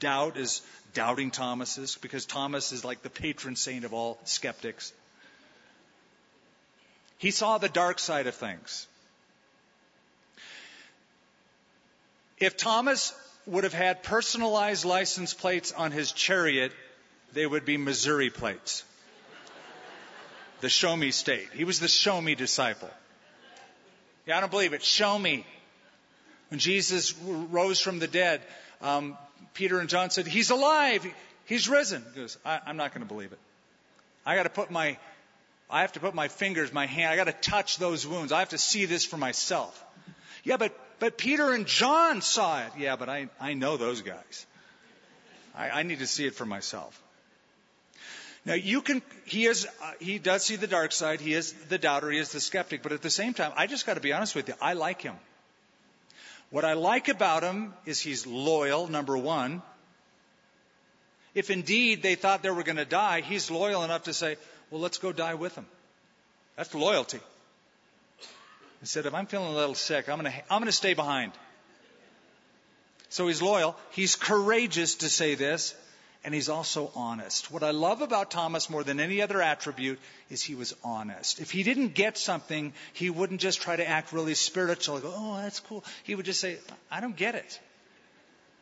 doubt 0.00 0.38
as 0.38 0.62
doubting 0.94 1.30
Thomases 1.30 1.98
because 2.00 2.24
Thomas 2.24 2.72
is 2.72 2.82
like 2.82 3.02
the 3.02 3.10
patron 3.10 3.56
saint 3.56 3.84
of 3.84 3.92
all 3.92 4.18
skeptics. 4.24 4.90
He 7.18 7.30
saw 7.30 7.58
the 7.58 7.68
dark 7.68 7.98
side 7.98 8.26
of 8.26 8.34
things. 8.34 8.86
If 12.38 12.56
Thomas 12.56 13.12
would 13.44 13.64
have 13.64 13.74
had 13.74 14.02
personalized 14.02 14.86
license 14.86 15.34
plates 15.34 15.72
on 15.72 15.92
his 15.92 16.10
chariot, 16.10 16.72
they 17.34 17.44
would 17.44 17.66
be 17.66 17.76
Missouri 17.76 18.30
plates. 18.30 18.82
The 20.62 20.70
show 20.70 20.96
me 20.96 21.10
state. 21.10 21.48
He 21.52 21.64
was 21.64 21.80
the 21.80 21.88
show 21.88 22.18
me 22.18 22.34
disciple. 22.34 22.88
Yeah, 24.26 24.36
I 24.36 24.40
don't 24.40 24.50
believe 24.50 24.72
it. 24.72 24.82
Show 24.82 25.18
me. 25.18 25.46
When 26.50 26.58
Jesus 26.58 27.14
rose 27.18 27.80
from 27.80 27.98
the 27.98 28.06
dead, 28.06 28.42
um, 28.80 29.16
Peter 29.54 29.80
and 29.80 29.88
John 29.88 30.10
said, 30.10 30.26
He's 30.26 30.50
alive. 30.50 31.06
He's 31.46 31.68
risen. 31.68 32.04
He 32.14 32.20
goes, 32.20 32.38
I, 32.44 32.60
I'm 32.66 32.76
not 32.76 32.92
going 32.92 33.06
to 33.06 33.12
believe 33.12 33.32
it. 33.32 33.38
I 34.24 34.36
got 34.36 34.44
to 34.44 34.50
put 34.50 34.70
my, 34.70 34.96
I 35.68 35.82
have 35.82 35.92
to 35.92 36.00
put 36.00 36.14
my 36.14 36.28
fingers, 36.28 36.72
my 36.72 36.86
hand, 36.86 37.12
I 37.12 37.16
got 37.16 37.26
to 37.26 37.50
touch 37.50 37.78
those 37.78 38.06
wounds. 38.06 38.32
I 38.32 38.38
have 38.38 38.50
to 38.50 38.58
see 38.58 38.84
this 38.84 39.04
for 39.04 39.16
myself. 39.16 39.82
Yeah, 40.44 40.56
but 40.56 40.78
but 40.98 41.18
Peter 41.18 41.52
and 41.52 41.66
John 41.66 42.22
saw 42.22 42.60
it. 42.64 42.72
Yeah, 42.78 42.96
but 42.96 43.08
I, 43.08 43.28
I 43.40 43.54
know 43.54 43.76
those 43.76 44.02
guys. 44.02 44.46
I, 45.54 45.70
I 45.70 45.82
need 45.82 45.98
to 45.98 46.06
see 46.06 46.26
it 46.26 46.34
for 46.34 46.46
myself. 46.46 47.00
Now 48.46 48.54
you 48.54 48.82
can, 48.82 49.02
he 49.24 49.46
is, 49.46 49.66
uh, 49.82 49.92
he 50.00 50.18
does 50.18 50.44
see 50.44 50.56
the 50.56 50.66
dark 50.66 50.92
side. 50.92 51.20
He 51.20 51.32
is 51.32 51.52
the 51.68 51.78
doubter. 51.78 52.10
He 52.10 52.18
is 52.18 52.32
the 52.32 52.40
skeptic. 52.40 52.82
But 52.82 52.92
at 52.92 53.00
the 53.00 53.10
same 53.10 53.32
time, 53.32 53.52
I 53.56 53.66
just 53.66 53.86
got 53.86 53.94
to 53.94 54.00
be 54.00 54.12
honest 54.12 54.34
with 54.34 54.48
you. 54.48 54.54
I 54.60 54.74
like 54.74 55.00
him. 55.00 55.14
What 56.50 56.64
I 56.64 56.74
like 56.74 57.08
about 57.08 57.42
him 57.42 57.72
is 57.86 58.00
he's 58.00 58.26
loyal, 58.26 58.86
number 58.86 59.16
one. 59.16 59.62
If 61.34 61.50
indeed 61.50 62.02
they 62.02 62.14
thought 62.14 62.42
they 62.42 62.50
were 62.50 62.62
going 62.62 62.76
to 62.76 62.84
die, 62.84 63.22
he's 63.22 63.50
loyal 63.50 63.82
enough 63.82 64.04
to 64.04 64.14
say, 64.14 64.36
well, 64.70 64.80
let's 64.80 64.98
go 64.98 65.10
die 65.10 65.34
with 65.34 65.54
them. 65.54 65.66
That's 66.56 66.72
loyalty. 66.74 67.18
Instead 68.82 69.06
if 69.06 69.14
I'm 69.14 69.26
feeling 69.26 69.48
a 69.48 69.56
little 69.56 69.74
sick, 69.74 70.08
I'm 70.08 70.20
going 70.20 70.30
to, 70.30 70.38
I'm 70.50 70.60
going 70.60 70.66
to 70.66 70.72
stay 70.72 70.94
behind. 70.94 71.32
So 73.08 73.26
he's 73.26 73.40
loyal. 73.40 73.76
He's 73.92 74.14
courageous 74.14 74.96
to 74.96 75.08
say 75.08 75.34
this, 75.34 75.74
and 76.24 76.32
he's 76.32 76.48
also 76.48 76.90
honest. 76.94 77.50
What 77.50 77.62
I 77.62 77.70
love 77.72 78.00
about 78.00 78.30
Thomas 78.30 78.70
more 78.70 78.82
than 78.82 78.98
any 78.98 79.20
other 79.20 79.42
attribute 79.42 79.98
is 80.30 80.42
he 80.42 80.54
was 80.54 80.74
honest. 80.82 81.38
If 81.38 81.50
he 81.50 81.62
didn't 81.62 81.94
get 81.94 82.16
something, 82.16 82.72
he 82.94 83.10
wouldn't 83.10 83.40
just 83.40 83.60
try 83.60 83.76
to 83.76 83.86
act 83.86 84.12
really 84.12 84.34
spiritual. 84.34 85.00
Go, 85.00 85.12
oh, 85.14 85.36
that's 85.42 85.60
cool. 85.60 85.84
He 86.04 86.14
would 86.14 86.24
just 86.24 86.40
say, 86.40 86.58
I 86.90 87.00
don't 87.00 87.16
get 87.16 87.34
it. 87.34 87.60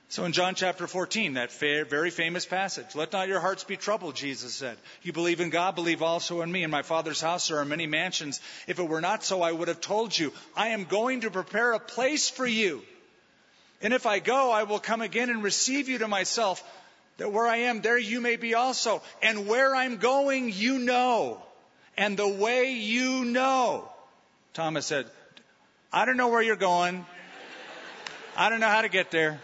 So 0.09 0.27
in 0.27 0.33
John 0.33 0.55
chapter 0.55 0.87
14, 0.87 1.35
that 1.35 1.53
very 1.53 2.11
famous 2.11 2.45
passage, 2.45 2.95
let 2.95 3.13
not 3.13 3.29
your 3.29 3.41
hearts 3.41 3.65
be 3.65 3.79
troubled, 3.79 4.15
Jesus 4.15 4.53
said. 4.53 4.77
You 5.03 5.13
believe 5.15 5.41
in 5.41 5.49
God, 5.49 5.75
believe 5.75 6.03
also 6.03 6.43
in 6.43 6.53
me. 6.53 6.65
In 6.65 6.71
my 6.71 6.83
Father's 6.83 7.21
house 7.21 7.49
there 7.49 7.59
are 7.59 7.65
many 7.65 7.87
mansions. 7.87 8.41
If 8.67 8.79
it 8.79 8.89
were 8.89 9.01
not 9.01 9.25
so, 9.25 9.41
I 9.41 9.53
would 9.53 9.69
have 9.69 9.81
told 9.81 10.19
you. 10.19 10.33
I 10.55 10.69
am 10.69 10.85
going 10.85 11.23
to 11.23 11.31
prepare 11.31 11.73
a 11.73 11.81
place 11.81 12.29
for 12.29 12.47
you. 12.47 12.83
And 13.81 13.95
if 13.95 14.05
I 14.05 14.19
go, 14.19 14.51
I 14.51 14.65
will 14.65 14.79
come 14.79 15.01
again 15.01 15.31
and 15.31 15.43
receive 15.43 15.89
you 15.89 15.99
to 15.99 16.09
myself, 16.09 16.63
that 17.23 17.31
where 17.31 17.47
I 17.47 17.59
am, 17.69 17.83
there 17.83 17.99
you 17.99 18.21
may 18.21 18.35
be 18.35 18.55
also. 18.55 19.01
And 19.23 19.47
where 19.47 19.77
I'm 19.77 19.99
going, 19.99 20.53
you 20.53 20.79
know. 20.79 21.41
And 21.97 22.17
the 22.17 22.27
way 22.27 22.73
you 22.73 23.25
know. 23.25 23.89
Thomas 24.55 24.87
said, 24.87 25.07
I 25.93 26.05
don't 26.05 26.17
know 26.17 26.29
where 26.29 26.43
you're 26.43 26.57
going. 26.57 27.07
I 28.37 28.51
don't 28.51 28.59
know 28.59 28.69
how 28.69 28.83
to 28.83 28.89
get 28.89 29.13
there. 29.13 29.41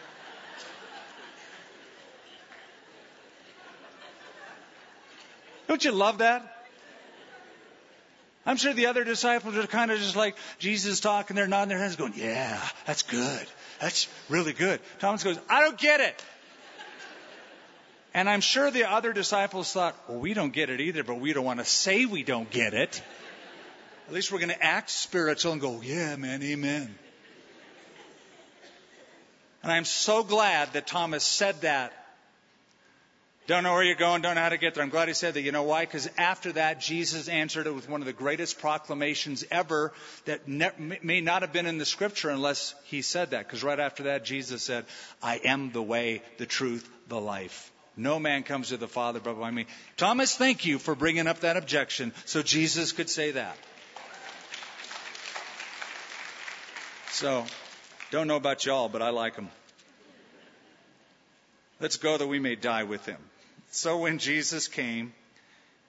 Don't 5.68 5.84
you 5.84 5.92
love 5.92 6.18
that? 6.18 6.66
I'm 8.44 8.56
sure 8.56 8.72
the 8.72 8.86
other 8.86 9.04
disciples 9.04 9.56
are 9.56 9.66
kind 9.66 9.90
of 9.92 9.98
just 9.98 10.16
like 10.16 10.34
Jesus 10.58 10.98
talking, 10.98 11.36
they're 11.36 11.46
nodding 11.46 11.68
their 11.68 11.78
heads, 11.78 11.94
going, 11.94 12.14
Yeah, 12.16 12.58
that's 12.86 13.02
good. 13.02 13.46
That's 13.78 14.08
really 14.28 14.54
good. 14.54 14.80
Thomas 14.98 15.22
goes, 15.22 15.38
I 15.48 15.60
don't 15.60 15.78
get 15.78 16.00
it. 16.00 16.24
And 18.18 18.28
I'm 18.28 18.40
sure 18.40 18.68
the 18.72 18.90
other 18.90 19.12
disciples 19.12 19.72
thought, 19.72 19.94
Well, 20.08 20.18
we 20.18 20.34
don't 20.34 20.52
get 20.52 20.70
it 20.70 20.80
either, 20.80 21.04
but 21.04 21.20
we 21.20 21.32
don't 21.32 21.44
want 21.44 21.60
to 21.60 21.64
say 21.64 22.04
we 22.04 22.24
don't 22.24 22.50
get 22.50 22.74
it. 22.74 23.00
At 24.08 24.12
least 24.12 24.32
we're 24.32 24.40
going 24.40 24.48
to 24.48 24.60
act 24.60 24.90
spiritual 24.90 25.52
and 25.52 25.60
go, 25.60 25.80
Yeah, 25.80 26.16
man, 26.16 26.42
amen. 26.42 26.92
And 29.62 29.70
I'm 29.70 29.84
so 29.84 30.24
glad 30.24 30.72
that 30.72 30.88
Thomas 30.88 31.22
said 31.22 31.60
that. 31.60 31.92
Don't 33.46 33.62
know 33.62 33.72
where 33.74 33.84
you're 33.84 33.94
going, 33.94 34.20
don't 34.20 34.34
know 34.34 34.40
how 34.40 34.48
to 34.48 34.58
get 34.58 34.74
there. 34.74 34.82
I'm 34.82 34.90
glad 34.90 35.06
he 35.06 35.14
said 35.14 35.34
that. 35.34 35.42
You 35.42 35.52
know 35.52 35.62
why? 35.62 35.84
Because 35.84 36.10
after 36.18 36.50
that, 36.54 36.80
Jesus 36.80 37.28
answered 37.28 37.68
it 37.68 37.74
with 37.74 37.88
one 37.88 38.00
of 38.00 38.06
the 38.06 38.12
greatest 38.12 38.58
proclamations 38.58 39.44
ever 39.48 39.92
that 40.24 40.48
ne- 40.48 40.98
may 41.04 41.20
not 41.20 41.42
have 41.42 41.52
been 41.52 41.66
in 41.66 41.78
the 41.78 41.86
scripture 41.86 42.30
unless 42.30 42.74
he 42.86 43.00
said 43.00 43.30
that. 43.30 43.46
Because 43.46 43.62
right 43.62 43.78
after 43.78 44.02
that, 44.04 44.24
Jesus 44.24 44.64
said, 44.64 44.86
I 45.22 45.36
am 45.36 45.70
the 45.70 45.80
way, 45.80 46.20
the 46.38 46.46
truth, 46.46 46.90
the 47.06 47.20
life. 47.20 47.70
No 47.98 48.20
man 48.20 48.44
comes 48.44 48.68
to 48.68 48.76
the 48.76 48.86
Father 48.86 49.18
but 49.18 49.40
by 49.40 49.50
me. 49.50 49.66
Thomas, 49.96 50.36
thank 50.36 50.64
you 50.64 50.78
for 50.78 50.94
bringing 50.94 51.26
up 51.26 51.40
that 51.40 51.56
objection 51.56 52.12
so 52.26 52.42
Jesus 52.42 52.92
could 52.92 53.10
say 53.10 53.32
that. 53.32 53.56
So, 57.10 57.44
don't 58.12 58.28
know 58.28 58.36
about 58.36 58.64
y'all, 58.64 58.88
but 58.88 59.02
I 59.02 59.10
like 59.10 59.34
him. 59.34 59.48
Let's 61.80 61.96
go 61.96 62.16
that 62.16 62.26
we 62.28 62.38
may 62.38 62.54
die 62.54 62.84
with 62.84 63.04
him. 63.04 63.18
So 63.70 63.98
when 63.98 64.18
Jesus 64.18 64.68
came, 64.68 65.12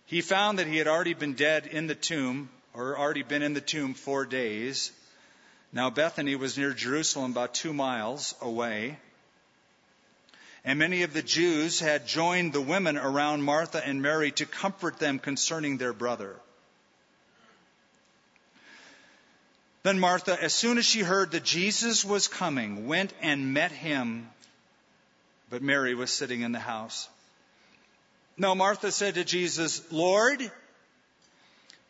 he 0.07 0.21
found 0.21 0.57
that 0.57 0.65
he 0.65 0.77
had 0.77 0.87
already 0.87 1.13
been 1.13 1.35
dead 1.35 1.67
in 1.67 1.85
the 1.85 1.93
tomb, 1.93 2.49
or 2.73 2.97
already 2.97 3.21
been 3.21 3.43
in 3.43 3.53
the 3.53 3.61
tomb 3.61 3.93
four 3.93 4.25
days. 4.25 4.91
Now 5.71 5.91
Bethany 5.91 6.35
was 6.35 6.57
near 6.57 6.73
Jerusalem, 6.73 7.31
about 7.31 7.53
two 7.53 7.73
miles 7.73 8.33
away. 8.41 8.97
And 10.65 10.77
many 10.77 11.03
of 11.03 11.13
the 11.13 11.21
Jews 11.21 11.79
had 11.79 12.07
joined 12.07 12.53
the 12.53 12.61
women 12.61 12.97
around 12.97 13.43
Martha 13.43 13.85
and 13.85 14.01
Mary 14.01 14.31
to 14.31 14.45
comfort 14.45 14.99
them 14.99 15.19
concerning 15.19 15.77
their 15.77 15.93
brother. 15.93 16.35
Then 19.83 19.99
Martha, 19.99 20.37
as 20.41 20.53
soon 20.53 20.77
as 20.77 20.85
she 20.85 20.99
heard 20.99 21.31
that 21.31 21.43
Jesus 21.43 22.03
was 22.03 22.27
coming, 22.27 22.87
went 22.87 23.13
and 23.21 23.53
met 23.53 23.71
him, 23.71 24.29
but 25.49 25.61
Mary 25.61 25.95
was 25.95 26.11
sitting 26.11 26.41
in 26.41 26.51
the 26.51 26.59
house. 26.59 27.07
Now 28.37 28.53
Martha 28.53 28.91
said 28.91 29.15
to 29.15 29.23
Jesus, 29.23 29.81
Lord, 29.91 30.51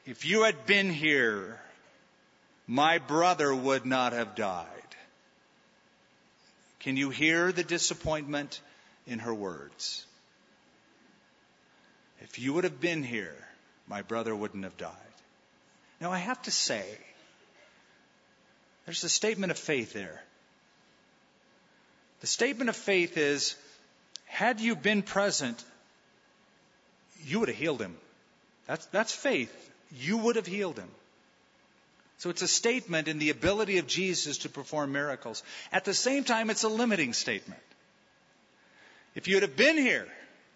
if 0.05 0.25
you 0.25 0.43
had 0.43 0.65
been 0.65 0.91
here, 0.91 1.59
my 2.67 2.99
brother 2.99 3.53
would 3.53 3.85
not 3.85 4.13
have 4.13 4.35
died. 4.35 4.88
Can 6.79 6.95
you 6.95 7.09
hear 7.09 7.51
the 7.51 7.63
disappointment 7.63 8.61
in 9.05 9.19
her 9.19 9.33
words? 9.33 10.05
If 12.21 12.39
you 12.39 12.53
would 12.53 12.63
have 12.63 12.79
been 12.79 13.03
here, 13.03 13.35
my 13.87 14.01
brother 14.01 14.35
wouldn't 14.35 14.63
have 14.63 14.77
died. 14.77 14.93
Now 15.99 16.11
I 16.11 16.19
have 16.19 16.41
to 16.43 16.51
say, 16.51 16.85
there's 18.85 19.03
a 19.03 19.09
statement 19.09 19.51
of 19.51 19.57
faith 19.57 19.93
there. 19.93 20.21
The 22.21 22.27
statement 22.27 22.69
of 22.69 22.75
faith 22.75 23.17
is 23.17 23.55
had 24.25 24.59
you 24.59 24.75
been 24.75 25.01
present, 25.01 25.63
you 27.25 27.39
would 27.39 27.49
have 27.49 27.57
healed 27.57 27.81
him. 27.81 27.95
That's, 28.67 28.85
that's 28.87 29.13
faith. 29.13 29.53
You 29.91 30.17
would 30.17 30.35
have 30.35 30.45
healed 30.45 30.77
him. 30.77 30.89
So 32.19 32.29
it's 32.29 32.41
a 32.41 32.47
statement 32.49 33.07
in 33.07 33.17
the 33.17 33.29
ability 33.29 33.77
of 33.77 33.87
Jesus 33.87 34.39
to 34.39 34.49
perform 34.49 34.91
miracles. 34.91 35.41
At 35.71 35.85
the 35.85 35.93
same 35.93 36.25
time, 36.25 36.49
it's 36.49 36.63
a 36.63 36.69
limiting 36.69 37.13
statement. 37.13 37.61
If 39.15 39.29
you'd 39.29 39.41
have 39.41 39.55
been 39.55 39.77
here, 39.77 40.05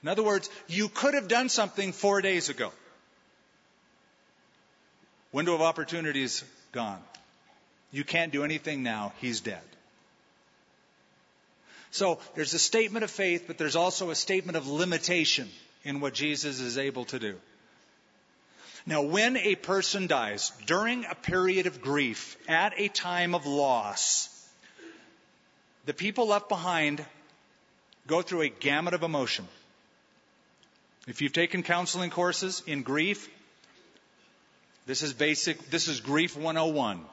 in 0.04 0.10
other 0.10 0.24
words, 0.24 0.50
you 0.68 0.90
could 0.90 1.14
have 1.14 1.30
done 1.30 1.48
something 1.48 1.94
four 1.94 2.22
days 2.22 2.50
ago. 2.50 2.72
Window 5.32 5.56
of 5.56 5.62
opportunity 5.62 6.22
is 6.22 6.44
gone. 6.74 7.00
You 7.92 8.04
can't 8.04 8.34
do 8.34 8.44
anything 8.44 8.84
now. 8.84 9.14
He's 9.22 9.40
dead. 9.40 9.64
So 11.92 12.20
there's 12.36 12.54
a 12.54 12.60
statement 12.60 13.06
of 13.06 13.12
faith, 13.12 13.46
but 13.48 13.58
there's 13.58 13.78
also 13.78 14.10
a 14.10 14.16
statement 14.16 14.58
of 14.58 14.68
limitation 14.68 15.50
in 15.86 16.02
what 16.02 16.14
Jesus 16.14 16.60
is 16.60 16.78
able 16.78 17.06
to 17.06 17.20
do. 17.20 17.38
Now, 18.86 19.02
when 19.02 19.38
a 19.38 19.56
person 19.56 20.08
dies 20.08 20.52
during 20.66 21.06
a 21.06 21.16
period 21.16 21.68
of 21.68 21.82
grief, 21.82 22.36
at 22.50 22.74
a 22.78 22.90
time 22.90 23.34
of 23.34 23.46
loss, 23.46 24.30
the 25.86 25.94
people 25.94 26.28
left 26.28 26.50
behind 26.50 27.06
go 28.08 28.22
through 28.22 28.42
a 28.42 28.50
gamut 28.50 28.94
of 28.94 29.04
emotion. 29.04 29.48
If 31.08 31.22
you've 31.22 31.34
taken 31.34 31.64
counseling 31.64 32.10
courses 32.10 32.62
in 32.68 32.84
grief, 32.84 33.30
this 34.86 35.02
is 35.02 35.14
basic, 35.14 35.70
this 35.70 35.88
is 35.88 36.02
grief 36.02 36.36
101. 36.36 37.06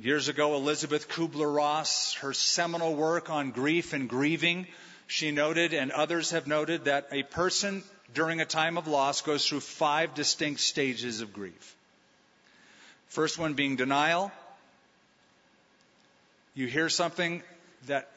Years 0.00 0.26
ago, 0.28 0.56
Elizabeth 0.56 1.08
Kubler 1.08 1.54
Ross, 1.54 2.14
her 2.14 2.32
seminal 2.32 2.96
work 2.96 3.30
on 3.30 3.52
grief 3.52 3.92
and 3.92 4.08
grieving, 4.08 4.66
she 5.06 5.30
noted, 5.30 5.72
and 5.72 5.92
others 5.92 6.30
have 6.30 6.46
noted, 6.46 6.86
that 6.86 7.08
a 7.12 7.22
person 7.22 7.84
during 8.14 8.40
a 8.40 8.44
time 8.44 8.76
of 8.76 8.86
loss 8.86 9.22
goes 9.22 9.46
through 9.46 9.60
five 9.60 10.14
distinct 10.14 10.60
stages 10.60 11.20
of 11.20 11.32
grief. 11.32 11.76
First 13.08 13.38
one 13.38 13.54
being 13.54 13.76
denial. 13.76 14.32
You 16.54 16.66
hear 16.66 16.88
something 16.88 17.42
that 17.86 18.08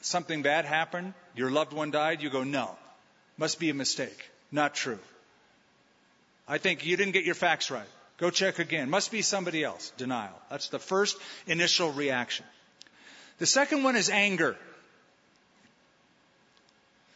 something 0.00 0.42
bad 0.42 0.64
happened, 0.64 1.14
your 1.36 1.50
loved 1.50 1.72
one 1.72 1.90
died, 1.90 2.22
you 2.22 2.30
go, 2.30 2.44
no, 2.44 2.76
must 3.38 3.58
be 3.58 3.70
a 3.70 3.74
mistake, 3.74 4.30
not 4.50 4.74
true. 4.74 4.98
I 6.48 6.58
think 6.58 6.84
you 6.84 6.96
didn't 6.96 7.12
get 7.12 7.24
your 7.24 7.34
facts 7.34 7.70
right. 7.70 7.86
Go 8.18 8.30
check 8.30 8.58
again. 8.58 8.90
Must 8.90 9.10
be 9.10 9.22
somebody 9.22 9.64
else. 9.64 9.92
Denial. 9.96 10.38
That's 10.50 10.68
the 10.68 10.78
first 10.78 11.16
initial 11.46 11.92
reaction. 11.92 12.44
The 13.38 13.46
second 13.46 13.82
one 13.82 13.96
is 13.96 14.10
anger. 14.10 14.56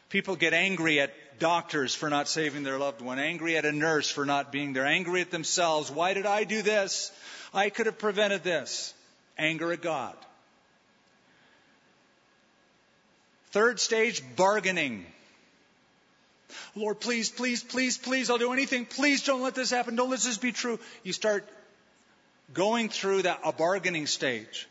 People 0.09 0.37
get 0.37 0.55
angry 0.55 1.01
at 1.01 1.13
doctors 1.39 1.95
for 1.95 2.11
not 2.11 2.29
saving 2.29 2.63
their 2.63 2.79
loved 2.79 3.01
one, 3.01 3.19
angry 3.19 3.57
at 3.57 3.65
a 3.65 3.73
nurse 3.73 4.11
for 4.11 4.25
not 4.25 4.53
being 4.53 4.73
there, 4.73 4.87
angry 4.87 5.21
at 5.21 5.31
themselves. 5.31 5.91
Why 5.91 6.15
did 6.15 6.27
I 6.27 6.45
do 6.45 6.63
this? 6.63 7.13
I 7.53 7.71
could 7.71 7.87
have 7.87 7.99
prevented 7.99 8.43
this. 8.43 8.95
Anger 9.39 9.73
at 9.73 9.83
God. 9.83 10.15
Third 13.51 13.81
stage, 13.81 14.23
bargaining. 14.37 15.07
Lord, 16.75 17.01
please, 17.01 17.31
please, 17.31 17.63
please, 17.63 17.97
please, 17.97 18.31
I'll 18.31 18.39
do 18.39 18.53
anything. 18.53 18.85
Please 18.85 19.25
don't 19.25 19.43
let 19.43 19.55
this 19.55 19.71
happen. 19.71 19.97
Don't 19.97 20.11
let 20.11 20.21
this 20.21 20.39
be 20.39 20.53
true. 20.53 20.79
You 21.05 21.13
start 21.13 21.49
going 22.53 22.89
through 22.89 23.23
that 23.23 23.41
a 23.45 23.53
bargaining 23.53 24.07
stage. 24.07 24.69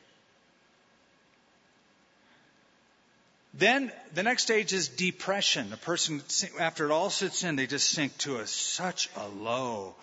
Then 3.58 3.92
the 4.14 4.24
next 4.24 4.44
stage 4.44 4.74
is 4.74 4.90
depression. 4.90 5.72
A 5.72 5.78
person, 5.78 6.22
after 6.60 6.86
it 6.86 6.92
all 6.92 7.10
sits 7.10 7.44
in, 7.44 7.56
they 7.56 7.68
just 7.68 7.90
sink 7.90 8.18
to 8.20 8.38
a, 8.38 8.48
such 8.48 9.10
a 9.16 9.28
low, 9.28 9.96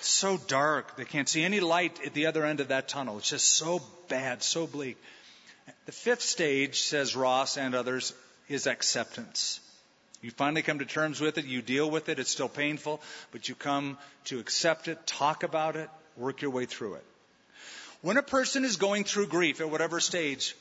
so 0.00 0.36
dark. 0.36 0.96
They 0.96 1.06
can't 1.06 1.28
see 1.28 1.42
any 1.42 1.60
light 1.60 1.98
at 2.04 2.12
the 2.12 2.26
other 2.26 2.44
end 2.44 2.60
of 2.60 2.68
that 2.68 2.88
tunnel. 2.88 3.16
It's 3.16 3.30
just 3.30 3.48
so 3.48 3.80
bad, 4.08 4.42
so 4.42 4.66
bleak. 4.66 4.98
The 5.86 5.92
fifth 5.92 6.20
stage, 6.20 6.80
says 6.80 7.16
Ross 7.16 7.56
and 7.56 7.74
others, 7.74 8.12
is 8.46 8.66
acceptance. 8.66 9.60
You 10.20 10.30
finally 10.30 10.62
come 10.62 10.80
to 10.80 10.84
terms 10.84 11.20
with 11.20 11.38
it, 11.38 11.46
you 11.46 11.62
deal 11.62 11.90
with 11.90 12.08
it, 12.08 12.18
it's 12.18 12.30
still 12.30 12.48
painful, 12.48 13.00
but 13.32 13.48
you 13.48 13.54
come 13.54 13.96
to 14.24 14.38
accept 14.38 14.88
it, 14.88 15.06
talk 15.06 15.44
about 15.44 15.76
it, 15.76 15.88
work 16.16 16.42
your 16.42 16.50
way 16.50 16.66
through 16.66 16.94
it. 16.94 17.04
When 18.02 18.16
a 18.16 18.22
person 18.22 18.64
is 18.64 18.76
going 18.76 19.04
through 19.04 19.28
grief 19.28 19.60
at 19.60 19.70
whatever 19.70 20.00
stage, 20.00 20.54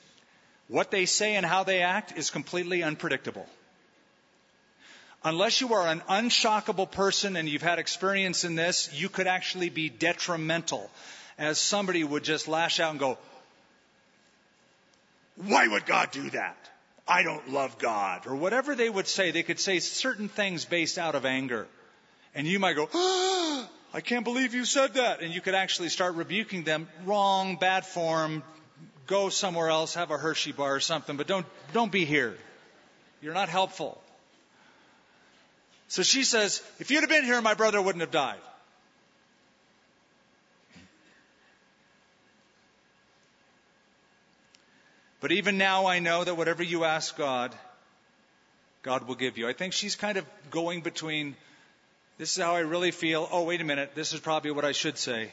what 0.67 0.91
they 0.91 1.05
say 1.05 1.35
and 1.35 1.45
how 1.45 1.63
they 1.63 1.81
act 1.81 2.17
is 2.17 2.29
completely 2.29 2.83
unpredictable. 2.83 3.45
Unless 5.23 5.61
you 5.61 5.73
are 5.73 5.87
an 5.87 6.01
unshockable 6.09 6.89
person 6.89 7.35
and 7.35 7.49
you've 7.49 7.61
had 7.61 7.79
experience 7.79 8.43
in 8.43 8.55
this, 8.55 8.89
you 8.93 9.09
could 9.09 9.27
actually 9.27 9.69
be 9.69 9.89
detrimental 9.89 10.89
as 11.37 11.57
somebody 11.57 12.03
would 12.03 12.23
just 12.23 12.47
lash 12.47 12.79
out 12.79 12.91
and 12.91 12.99
go, 12.99 13.17
why 15.35 15.67
would 15.67 15.85
God 15.85 16.11
do 16.11 16.29
that? 16.31 16.57
I 17.07 17.23
don't 17.23 17.49
love 17.51 17.77
God, 17.77 18.27
or 18.27 18.35
whatever 18.35 18.75
they 18.75 18.89
would 18.89 19.07
say. 19.07 19.31
They 19.31 19.43
could 19.43 19.59
say 19.59 19.79
certain 19.79 20.27
things 20.27 20.65
based 20.65 20.97
out 20.97 21.15
of 21.15 21.25
anger. 21.25 21.67
And 22.35 22.45
you 22.45 22.59
might 22.59 22.75
go, 22.75 22.89
ah, 22.93 23.69
I 23.93 24.01
can't 24.01 24.25
believe 24.25 24.53
you 24.53 24.65
said 24.65 24.95
that. 24.95 25.21
And 25.21 25.33
you 25.33 25.39
could 25.39 25.55
actually 25.55 25.89
start 25.89 26.15
rebuking 26.15 26.63
them. 26.63 26.89
Wrong, 27.05 27.55
bad 27.55 27.85
form, 27.85 28.43
go 29.07 29.29
somewhere 29.29 29.69
else, 29.69 29.95
have 29.95 30.11
a 30.11 30.17
Hershey 30.17 30.51
bar 30.51 30.75
or 30.75 30.79
something, 30.79 31.17
but 31.17 31.27
don't, 31.27 31.45
don't 31.73 31.91
be 31.91 32.05
here. 32.05 32.37
You're 33.21 33.33
not 33.33 33.49
helpful. 33.49 33.99
So 35.87 36.03
she 36.03 36.23
says, 36.23 36.61
if 36.79 36.91
you'd 36.91 37.01
have 37.01 37.09
been 37.09 37.23
here, 37.23 37.41
my 37.41 37.53
brother 37.53 37.81
wouldn't 37.81 38.01
have 38.01 38.11
died. 38.11 38.39
But 45.19 45.31
even 45.31 45.57
now, 45.57 45.87
I 45.87 45.99
know 45.99 46.23
that 46.23 46.35
whatever 46.35 46.61
you 46.61 46.83
ask 46.83 47.17
God, 47.17 47.55
God 48.83 49.07
will 49.07 49.15
give 49.15 49.37
you. 49.37 49.47
I 49.47 49.53
think 49.53 49.73
she's 49.73 49.95
kind 49.95 50.17
of 50.17 50.25
going 50.51 50.81
between 50.81 51.35
this 52.17 52.37
is 52.37 52.43
how 52.43 52.55
I 52.55 52.59
really 52.59 52.91
feel. 52.91 53.27
Oh, 53.31 53.43
wait 53.43 53.61
a 53.61 53.63
minute. 53.63 53.95
This 53.95 54.13
is 54.13 54.19
probably 54.19 54.51
what 54.51 54.65
I 54.65 54.71
should 54.71 54.97
say. 54.97 55.31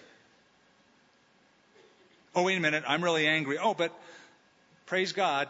Oh, 2.35 2.43
wait 2.43 2.57
a 2.57 2.61
minute. 2.61 2.85
I'm 2.87 3.03
really 3.03 3.27
angry. 3.27 3.59
Oh, 3.59 3.75
but 3.75 3.93
praise 4.87 5.13
God. 5.13 5.49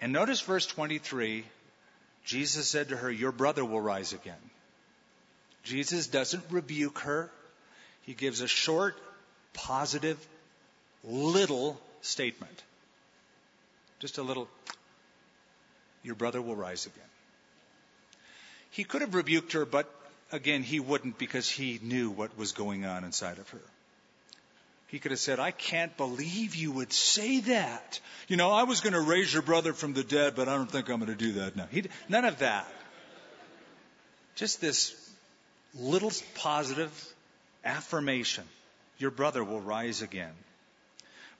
And 0.00 0.12
notice 0.12 0.40
verse 0.40 0.66
23 0.66 1.44
Jesus 2.24 2.68
said 2.68 2.90
to 2.90 2.96
her, 2.96 3.10
Your 3.10 3.32
brother 3.32 3.64
will 3.64 3.80
rise 3.80 4.12
again. 4.12 4.50
Jesus 5.62 6.08
doesn't 6.08 6.44
rebuke 6.50 6.98
her. 7.00 7.30
He 8.02 8.12
gives 8.12 8.42
a 8.42 8.46
short, 8.46 8.96
positive, 9.54 10.18
little 11.02 11.80
statement. 12.02 12.62
Just 13.98 14.18
a 14.18 14.22
little, 14.22 14.46
Your 16.02 16.14
brother 16.14 16.42
will 16.42 16.54
rise 16.54 16.84
again. 16.84 17.10
He 18.72 18.84
could 18.84 19.00
have 19.00 19.14
rebuked 19.14 19.54
her, 19.54 19.64
but 19.64 19.90
again, 20.30 20.62
he 20.62 20.80
wouldn't 20.80 21.16
because 21.16 21.48
he 21.48 21.80
knew 21.82 22.10
what 22.10 22.36
was 22.36 22.52
going 22.52 22.84
on 22.84 23.04
inside 23.04 23.38
of 23.38 23.48
her. 23.50 23.60
He 24.88 24.98
could 24.98 25.10
have 25.10 25.20
said, 25.20 25.38
I 25.38 25.50
can't 25.50 25.94
believe 25.98 26.56
you 26.56 26.72
would 26.72 26.92
say 26.92 27.40
that. 27.40 28.00
You 28.26 28.36
know, 28.36 28.50
I 28.50 28.62
was 28.62 28.80
going 28.80 28.94
to 28.94 29.00
raise 29.00 29.32
your 29.32 29.42
brother 29.42 29.74
from 29.74 29.92
the 29.92 30.02
dead, 30.02 30.34
but 30.34 30.48
I 30.48 30.56
don't 30.56 30.70
think 30.70 30.88
I'm 30.88 30.98
going 30.98 31.10
to 31.10 31.14
do 31.14 31.32
that 31.32 31.56
now. 31.56 31.66
He, 31.70 31.84
none 32.08 32.24
of 32.24 32.38
that. 32.38 32.66
Just 34.34 34.60
this 34.60 34.94
little 35.74 36.12
positive 36.36 37.14
affirmation 37.64 38.44
Your 38.98 39.10
brother 39.10 39.44
will 39.44 39.60
rise 39.60 40.02
again. 40.02 40.32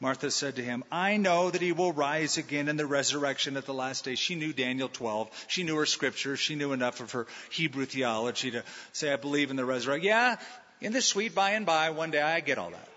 Martha 0.01 0.31
said 0.31 0.57
to 0.57 0.63
him, 0.63 0.85
I 0.93 1.17
know 1.17 1.51
that 1.51 1.61
he 1.61 1.73
will 1.73 1.93
rise 1.93 2.39
again 2.39 2.69
in 2.69 2.77
the 2.77 2.87
resurrection 2.87 3.57
at 3.57 3.67
the 3.67 3.75
last 3.75 4.05
day. 4.05 4.15
She 4.15 4.37
knew 4.37 4.53
Daniel 4.53 4.89
12. 4.89 5.47
She 5.49 5.65
knew 5.65 5.75
her 5.77 5.87
scriptures. 5.87 6.39
She 6.39 6.55
knew 6.55 6.73
enough 6.73 7.01
of 7.01 7.13
her 7.13 7.27
Hebrew 7.51 7.85
theology 7.85 8.53
to 8.53 8.63
say, 8.93 9.13
I 9.13 9.17
believe 9.17 9.51
in 9.51 9.57
the 9.57 9.65
resurrection. 9.65 10.07
Yeah, 10.07 10.37
in 10.81 10.93
the 10.93 11.03
sweet 11.03 11.35
by 11.35 11.53
and 11.53 11.67
by, 11.67 11.91
one 11.91 12.13
day, 12.13 12.23
I 12.23 12.39
get 12.41 12.59
all 12.59 12.71
that. 12.71 12.89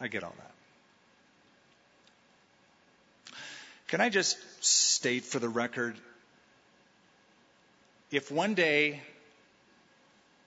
I 0.00 0.08
get 0.08 0.22
all 0.24 0.34
that. 0.36 0.52
Can 3.88 4.00
I 4.00 4.08
just 4.08 4.36
state 4.64 5.24
for 5.24 5.38
the 5.38 5.48
record 5.48 5.96
if 8.10 8.30
one 8.30 8.54
day 8.54 9.00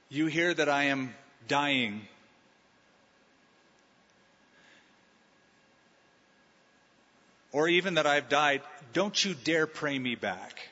you 0.09 0.27
hear 0.27 0.53
that 0.53 0.69
I 0.69 0.85
am 0.85 1.13
dying, 1.47 2.01
or 7.51 7.67
even 7.67 7.95
that 7.95 8.05
I've 8.05 8.29
died, 8.29 8.61
don't 8.93 9.23
you 9.23 9.33
dare 9.33 9.67
pray 9.67 9.97
me 9.97 10.15
back. 10.15 10.59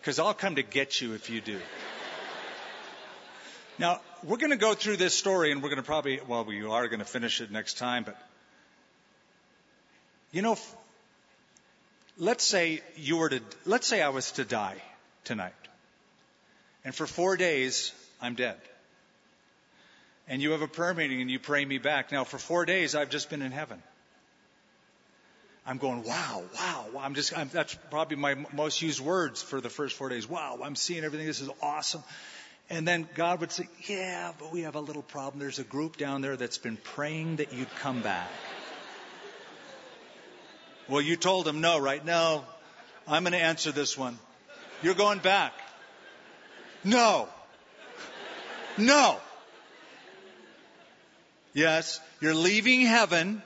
Because 0.00 0.18
I'll 0.18 0.34
come 0.34 0.56
to 0.56 0.64
get 0.64 1.00
you 1.00 1.14
if 1.14 1.30
you 1.30 1.40
do. 1.40 1.60
Now, 3.78 4.00
we're 4.24 4.36
going 4.36 4.50
to 4.50 4.56
go 4.56 4.74
through 4.74 4.96
this 4.96 5.14
story 5.14 5.50
and 5.50 5.62
we're 5.62 5.68
going 5.68 5.80
to 5.80 5.86
probably, 5.86 6.20
well, 6.26 6.44
we 6.44 6.64
are 6.64 6.88
going 6.88 7.00
to 7.00 7.04
finish 7.04 7.40
it 7.40 7.50
next 7.50 7.78
time, 7.78 8.04
but 8.04 8.16
you 10.30 10.42
know, 10.42 10.56
let's 12.18 12.44
say 12.44 12.82
you 12.96 13.16
were 13.18 13.28
to, 13.28 13.40
let's 13.66 13.86
say 13.86 14.00
I 14.00 14.10
was 14.10 14.32
to 14.32 14.44
die 14.44 14.80
tonight. 15.24 15.52
And 16.84 16.94
for 16.94 17.06
four 17.06 17.36
days, 17.36 17.92
I'm 18.20 18.34
dead. 18.34 18.56
And 20.28 20.40
you 20.40 20.52
have 20.52 20.62
a 20.62 20.68
prayer 20.68 20.94
meeting 20.94 21.20
and 21.20 21.30
you 21.30 21.38
pray 21.38 21.64
me 21.64 21.78
back. 21.78 22.12
Now, 22.12 22.24
for 22.24 22.38
four 22.38 22.64
days, 22.64 22.94
I've 22.94 23.10
just 23.10 23.28
been 23.28 23.42
in 23.42 23.52
heaven. 23.52 23.82
I'm 25.66 25.78
going, 25.78 26.02
wow, 26.02 26.42
wow, 26.54 26.86
wow. 26.92 27.00
I'm 27.02 27.14
just, 27.14 27.36
I'm, 27.36 27.48
that's 27.52 27.74
probably 27.90 28.16
my 28.16 28.36
most 28.52 28.82
used 28.82 29.00
words 29.00 29.42
for 29.42 29.60
the 29.60 29.68
first 29.68 29.96
four 29.96 30.08
days. 30.08 30.28
Wow, 30.28 30.58
I'm 30.62 30.74
seeing 30.74 31.04
everything. 31.04 31.26
This 31.26 31.40
is 31.40 31.50
awesome. 31.60 32.02
And 32.72 32.88
then 32.88 33.06
God 33.14 33.40
would 33.40 33.52
say, 33.52 33.68
Yeah, 33.86 34.32
but 34.38 34.50
we 34.50 34.62
have 34.62 34.76
a 34.76 34.80
little 34.80 35.02
problem. 35.02 35.38
There's 35.38 35.58
a 35.58 35.64
group 35.64 35.98
down 35.98 36.22
there 36.22 36.38
that's 36.38 36.56
been 36.56 36.78
praying 36.78 37.36
that 37.36 37.52
you'd 37.52 37.70
come 37.80 38.00
back. 38.00 38.30
well, 40.88 41.02
you 41.02 41.16
told 41.16 41.44
them 41.44 41.60
no, 41.60 41.78
right? 41.78 42.02
No. 42.02 42.46
I'm 43.06 43.24
going 43.24 43.34
to 43.34 43.38
answer 43.38 43.72
this 43.72 43.98
one. 43.98 44.18
You're 44.82 44.94
going 44.94 45.18
back. 45.18 45.52
No. 46.82 47.28
No. 48.78 49.20
Yes, 51.52 52.00
you're 52.22 52.34
leaving 52.34 52.80
heaven 52.80 53.42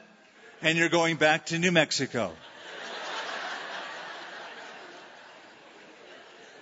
and 0.62 0.78
you're 0.78 0.88
going 0.88 1.16
back 1.16 1.46
to 1.46 1.58
New 1.58 1.72
Mexico. 1.72 2.30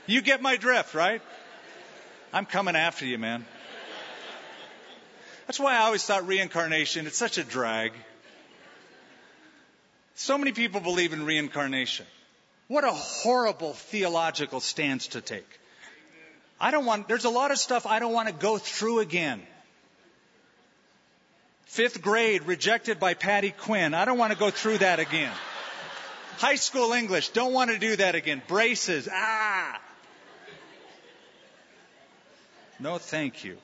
You 0.06 0.22
get 0.22 0.40
my 0.40 0.56
drift, 0.56 0.94
right? 0.94 1.20
I'm 2.34 2.46
coming 2.46 2.74
after 2.74 3.06
you, 3.06 3.16
man. 3.16 3.46
That's 5.46 5.60
why 5.60 5.76
I 5.76 5.78
always 5.82 6.02
thought 6.04 6.26
reincarnation, 6.26 7.06
it's 7.06 7.16
such 7.16 7.38
a 7.38 7.44
drag. 7.44 7.92
So 10.16 10.36
many 10.36 10.50
people 10.50 10.80
believe 10.80 11.12
in 11.12 11.24
reincarnation. 11.24 12.06
What 12.66 12.82
a 12.82 12.90
horrible 12.90 13.74
theological 13.74 14.58
stance 14.58 15.06
to 15.08 15.20
take. 15.20 15.46
I 16.60 16.72
don't 16.72 16.84
want, 16.84 17.06
there's 17.06 17.24
a 17.24 17.30
lot 17.30 17.52
of 17.52 17.58
stuff 17.58 17.86
I 17.86 18.00
don't 18.00 18.12
want 18.12 18.26
to 18.26 18.34
go 18.34 18.58
through 18.58 18.98
again. 18.98 19.40
Fifth 21.66 22.02
grade, 22.02 22.42
rejected 22.46 22.98
by 22.98 23.14
Patty 23.14 23.52
Quinn. 23.52 23.94
I 23.94 24.04
don't 24.04 24.18
want 24.18 24.32
to 24.32 24.38
go 24.38 24.50
through 24.50 24.78
that 24.78 24.98
again. 24.98 25.32
High 26.38 26.56
school 26.56 26.94
English, 26.94 27.28
don't 27.28 27.52
want 27.52 27.70
to 27.70 27.78
do 27.78 27.94
that 27.94 28.16
again. 28.16 28.42
Braces, 28.48 29.08
ah. 29.12 29.80
No, 32.80 32.98
thank 32.98 33.44
you. 33.44 33.56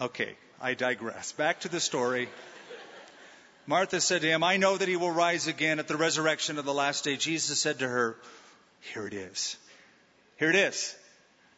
Okay, 0.00 0.34
I 0.60 0.74
digress. 0.74 1.32
Back 1.32 1.60
to 1.60 1.68
the 1.68 1.80
story. 1.80 2.28
Martha 3.66 4.00
said 4.00 4.22
to 4.22 4.28
him, 4.28 4.42
I 4.42 4.56
know 4.56 4.76
that 4.76 4.88
he 4.88 4.96
will 4.96 5.10
rise 5.10 5.46
again 5.46 5.78
at 5.78 5.86
the 5.86 5.96
resurrection 5.96 6.58
of 6.58 6.64
the 6.64 6.74
last 6.74 7.04
day. 7.04 7.16
Jesus 7.16 7.60
said 7.60 7.78
to 7.78 7.88
her, 7.88 8.16
Here 8.92 9.06
it 9.06 9.14
is. 9.14 9.56
Here 10.38 10.50
it 10.50 10.56
is. 10.56 10.96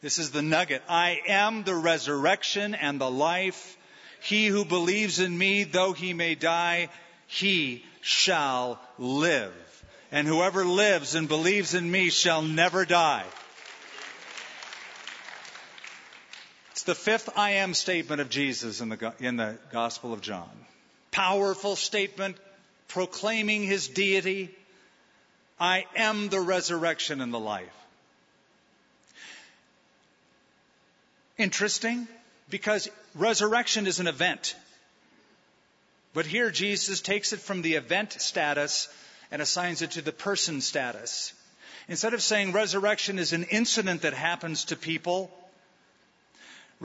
This 0.03 0.19
is 0.19 0.31
the 0.31 0.43
nugget. 0.43 0.83
I 0.87 1.23
am 1.27 1.63
the 1.63 1.75
resurrection 1.75 2.75
and 2.75 3.01
the 3.01 3.11
life. 3.11 3.79
He 4.21 4.47
who 4.47 4.67
believes 4.67 5.19
in 5.19 5.37
me, 5.37 5.65
though 5.65 5.95
he 5.95 6.13
may 6.13 6.35
die, 6.35 6.91
he 7.27 7.83
shall 8.03 8.79
live. 8.99 9.55
And 10.13 10.29
whoever 10.29 10.67
lives 10.67 11.15
and 11.15 11.27
believes 11.27 11.73
in 11.73 11.91
me 11.91 12.11
shall 12.11 12.43
never 12.43 12.85
die. 12.85 13.25
The 16.85 16.95
fifth 16.95 17.31
I 17.37 17.53
am 17.53 17.75
statement 17.75 18.21
of 18.21 18.31
Jesus 18.31 18.81
in 18.81 18.89
the, 18.91 19.13
in 19.21 19.37
the 19.37 19.59
Gospel 19.73 20.13
of 20.13 20.21
John. 20.21 20.51
Powerful 21.11 21.77
statement 21.77 22.37
proclaiming 22.89 23.63
his 23.63 23.89
deity. 23.89 24.55
I 25.59 25.87
am 25.97 26.29
the 26.29 26.41
resurrection 26.41 27.21
and 27.21 27.33
the 27.33 27.39
life. 27.39 27.69
Interesting 31.37 32.07
because 32.49 32.89
resurrection 33.15 33.87
is 33.87 34.01
an 34.01 34.07
event. 34.07 34.55
But 36.13 36.27
here 36.27 36.51
Jesus 36.51 37.01
takes 37.01 37.33
it 37.33 37.41
from 37.41 37.63
the 37.63 37.75
event 37.75 38.13
status 38.13 38.89
and 39.31 39.43
assigns 39.43 39.83
it 39.83 39.93
to 39.93 40.03
the 40.03 40.13
person 40.13 40.61
status. 40.61 41.33
Instead 41.89 42.15
of 42.15 42.23
saying 42.23 42.53
resurrection 42.53 43.19
is 43.19 43.33
an 43.33 43.45
incident 43.45 44.03
that 44.03 44.15
happens 44.15 44.67
to 44.67 44.77
people, 44.77 45.31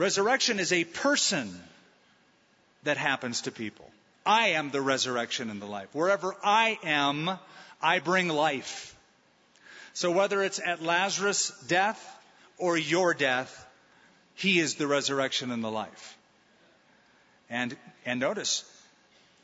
Resurrection 0.00 0.60
is 0.60 0.72
a 0.72 0.84
person 0.84 1.54
that 2.84 2.96
happens 2.96 3.42
to 3.42 3.50
people. 3.50 3.84
I 4.24 4.52
am 4.52 4.70
the 4.70 4.80
resurrection 4.80 5.50
and 5.50 5.60
the 5.60 5.66
life. 5.66 5.88
Wherever 5.92 6.34
I 6.42 6.78
am, 6.82 7.30
I 7.82 7.98
bring 7.98 8.28
life. 8.28 8.96
So 9.92 10.10
whether 10.10 10.42
it's 10.42 10.58
at 10.58 10.82
Lazarus' 10.82 11.50
death 11.68 12.00
or 12.56 12.78
your 12.78 13.12
death, 13.12 13.66
he 14.36 14.58
is 14.58 14.76
the 14.76 14.86
resurrection 14.86 15.50
and 15.50 15.62
the 15.62 15.70
life. 15.70 16.16
And, 17.50 17.76
and 18.06 18.20
notice, 18.20 18.64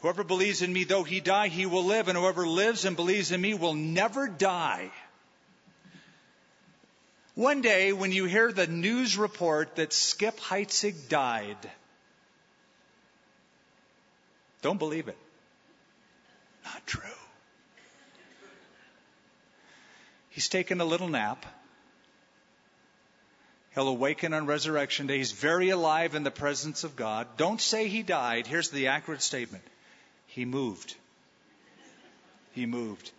whoever 0.01 0.25
believes 0.25 0.63
in 0.63 0.73
me, 0.73 0.85
though 0.85 1.05
he 1.05 1.21
die, 1.21 1.49
he 1.49 1.67
will 1.67 1.85
live, 1.85 2.09
and 2.09 2.17
whoever 2.17 2.47
lives 2.47 2.87
and 2.87 2.97
believes 2.97 3.31
in 3.31 3.43
me 3.43 3.53
will 3.53 3.75
never 3.75 4.27
die. 4.27 4.91
One 7.37 7.61
day, 7.61 7.93
when 7.93 8.13
you 8.13 8.25
hear 8.25 8.51
the 8.51 8.67
news 8.67 9.19
report 9.19 9.77
that 9.77 9.93
Skip 9.93 10.41
Heitzig 10.41 11.11
died, 11.11 11.59
don't 14.63 14.79
believe 14.79 15.09
it. 15.09 15.19
Not 16.65 16.87
true. 16.87 17.03
He's 20.31 20.49
taken 20.49 20.81
a 20.81 20.87
little 20.87 21.09
nap. 21.09 21.45
He'll 23.75 23.89
awaken 23.89 24.33
on 24.33 24.47
resurrection 24.47 25.07
day. 25.07 25.19
He's 25.19 25.33
very 25.33 25.69
alive 25.69 26.15
in 26.15 26.23
the 26.23 26.31
presence 26.31 26.85
of 26.85 26.97
God. 26.97 27.27
Don't 27.37 27.61
say 27.61 27.89
he 27.89 28.03
died. 28.03 28.47
Here's 28.47 28.71
the 28.71 28.87
accurate 28.87 29.21
statement 29.21 29.63
He 30.27 30.47
moved. 30.47 30.95
He 32.53 32.65
moved. 32.65 33.11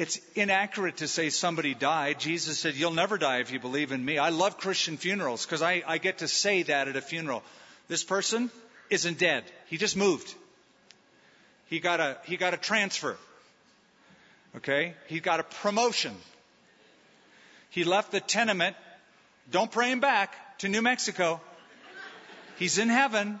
It's 0.00 0.18
inaccurate 0.34 0.96
to 0.96 1.08
say 1.08 1.28
somebody 1.28 1.74
died. 1.74 2.18
Jesus 2.18 2.58
said, 2.58 2.74
You'll 2.74 2.94
never 2.94 3.18
die 3.18 3.40
if 3.40 3.52
you 3.52 3.60
believe 3.60 3.92
in 3.92 4.02
me. 4.02 4.16
I 4.16 4.30
love 4.30 4.56
Christian 4.56 4.96
funerals 4.96 5.44
because 5.44 5.60
I, 5.60 5.82
I 5.86 5.98
get 5.98 6.20
to 6.20 6.26
say 6.26 6.62
that 6.62 6.88
at 6.88 6.96
a 6.96 7.02
funeral. 7.02 7.42
This 7.86 8.02
person 8.02 8.50
isn't 8.88 9.18
dead, 9.18 9.44
he 9.66 9.76
just 9.76 9.98
moved. 9.98 10.34
he 11.66 11.80
got 11.80 12.00
a, 12.00 12.16
he 12.24 12.38
got 12.38 12.54
a 12.54 12.56
transfer. 12.56 13.18
Okay? 14.56 14.94
He 15.06 15.20
got 15.20 15.38
a 15.38 15.42
promotion. 15.42 16.16
He 17.68 17.84
left 17.84 18.10
the 18.10 18.20
tenement. 18.20 18.76
Don't 19.50 19.70
pray 19.70 19.90
him 19.92 20.00
back 20.00 20.58
to 20.60 20.70
New 20.70 20.80
Mexico. 20.80 21.42
He's 22.58 22.78
in 22.78 22.88
heaven. 22.88 23.38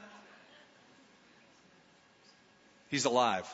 He's 2.90 3.06
alive. 3.06 3.48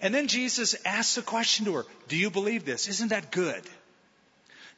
And 0.00 0.14
then 0.14 0.28
Jesus 0.28 0.76
asks 0.84 1.16
a 1.16 1.22
question 1.22 1.64
to 1.66 1.74
her 1.74 1.86
Do 2.08 2.16
you 2.16 2.30
believe 2.30 2.64
this? 2.64 2.88
Isn't 2.88 3.08
that 3.08 3.30
good? 3.30 3.62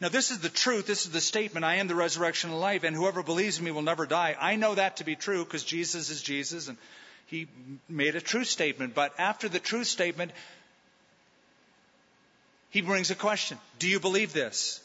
Now, 0.00 0.08
this 0.08 0.30
is 0.30 0.38
the 0.38 0.48
truth. 0.48 0.86
This 0.86 1.04
is 1.04 1.12
the 1.12 1.20
statement 1.20 1.64
I 1.64 1.76
am 1.76 1.86
the 1.86 1.94
resurrection 1.94 2.50
and 2.50 2.58
life, 2.58 2.84
and 2.84 2.96
whoever 2.96 3.22
believes 3.22 3.58
in 3.58 3.64
me 3.64 3.70
will 3.70 3.82
never 3.82 4.06
die. 4.06 4.34
I 4.40 4.56
know 4.56 4.74
that 4.74 4.96
to 4.96 5.04
be 5.04 5.14
true 5.14 5.44
because 5.44 5.62
Jesus 5.62 6.08
is 6.08 6.22
Jesus, 6.22 6.68
and 6.68 6.78
he 7.26 7.48
made 7.86 8.16
a 8.16 8.20
true 8.20 8.44
statement. 8.44 8.94
But 8.94 9.12
after 9.18 9.48
the 9.48 9.58
true 9.58 9.84
statement, 9.84 10.32
he 12.70 12.80
brings 12.80 13.10
a 13.10 13.14
question 13.14 13.58
Do 13.78 13.88
you 13.88 14.00
believe 14.00 14.32
this? 14.32 14.80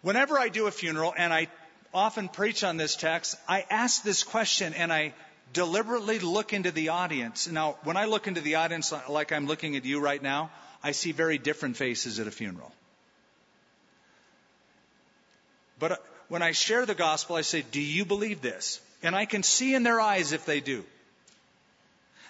Whenever 0.00 0.38
I 0.38 0.48
do 0.48 0.66
a 0.66 0.70
funeral, 0.70 1.12
and 1.14 1.30
I 1.30 1.48
often 1.92 2.28
preach 2.28 2.64
on 2.64 2.78
this 2.78 2.96
text, 2.96 3.36
I 3.46 3.66
ask 3.68 4.02
this 4.02 4.24
question 4.24 4.72
and 4.72 4.90
I 4.90 5.12
deliberately 5.52 6.18
look 6.18 6.52
into 6.52 6.70
the 6.70 6.90
audience. 6.90 7.48
Now, 7.48 7.76
when 7.82 7.96
I 7.96 8.04
look 8.04 8.26
into 8.26 8.40
the 8.40 8.56
audience 8.56 8.92
like 9.08 9.32
I'm 9.32 9.46
looking 9.46 9.76
at 9.76 9.84
you 9.84 10.00
right 10.00 10.22
now, 10.22 10.50
I 10.82 10.92
see 10.92 11.12
very 11.12 11.38
different 11.38 11.76
faces 11.76 12.20
at 12.20 12.26
a 12.26 12.30
funeral. 12.30 12.72
But 15.78 15.92
uh, 15.92 15.96
when 16.28 16.42
I 16.42 16.52
share 16.52 16.86
the 16.86 16.94
gospel, 16.94 17.36
I 17.36 17.42
say, 17.42 17.62
Do 17.62 17.80
you 17.80 18.04
believe 18.04 18.40
this? 18.40 18.80
And 19.02 19.16
I 19.16 19.24
can 19.24 19.42
see 19.42 19.74
in 19.74 19.82
their 19.82 20.00
eyes 20.00 20.32
if 20.32 20.44
they 20.44 20.60
do. 20.60 20.84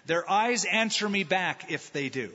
Their 0.06 0.28
eyes 0.30 0.64
answer 0.64 1.08
me 1.08 1.24
back 1.24 1.70
if 1.70 1.92
they 1.92 2.08
do. 2.08 2.32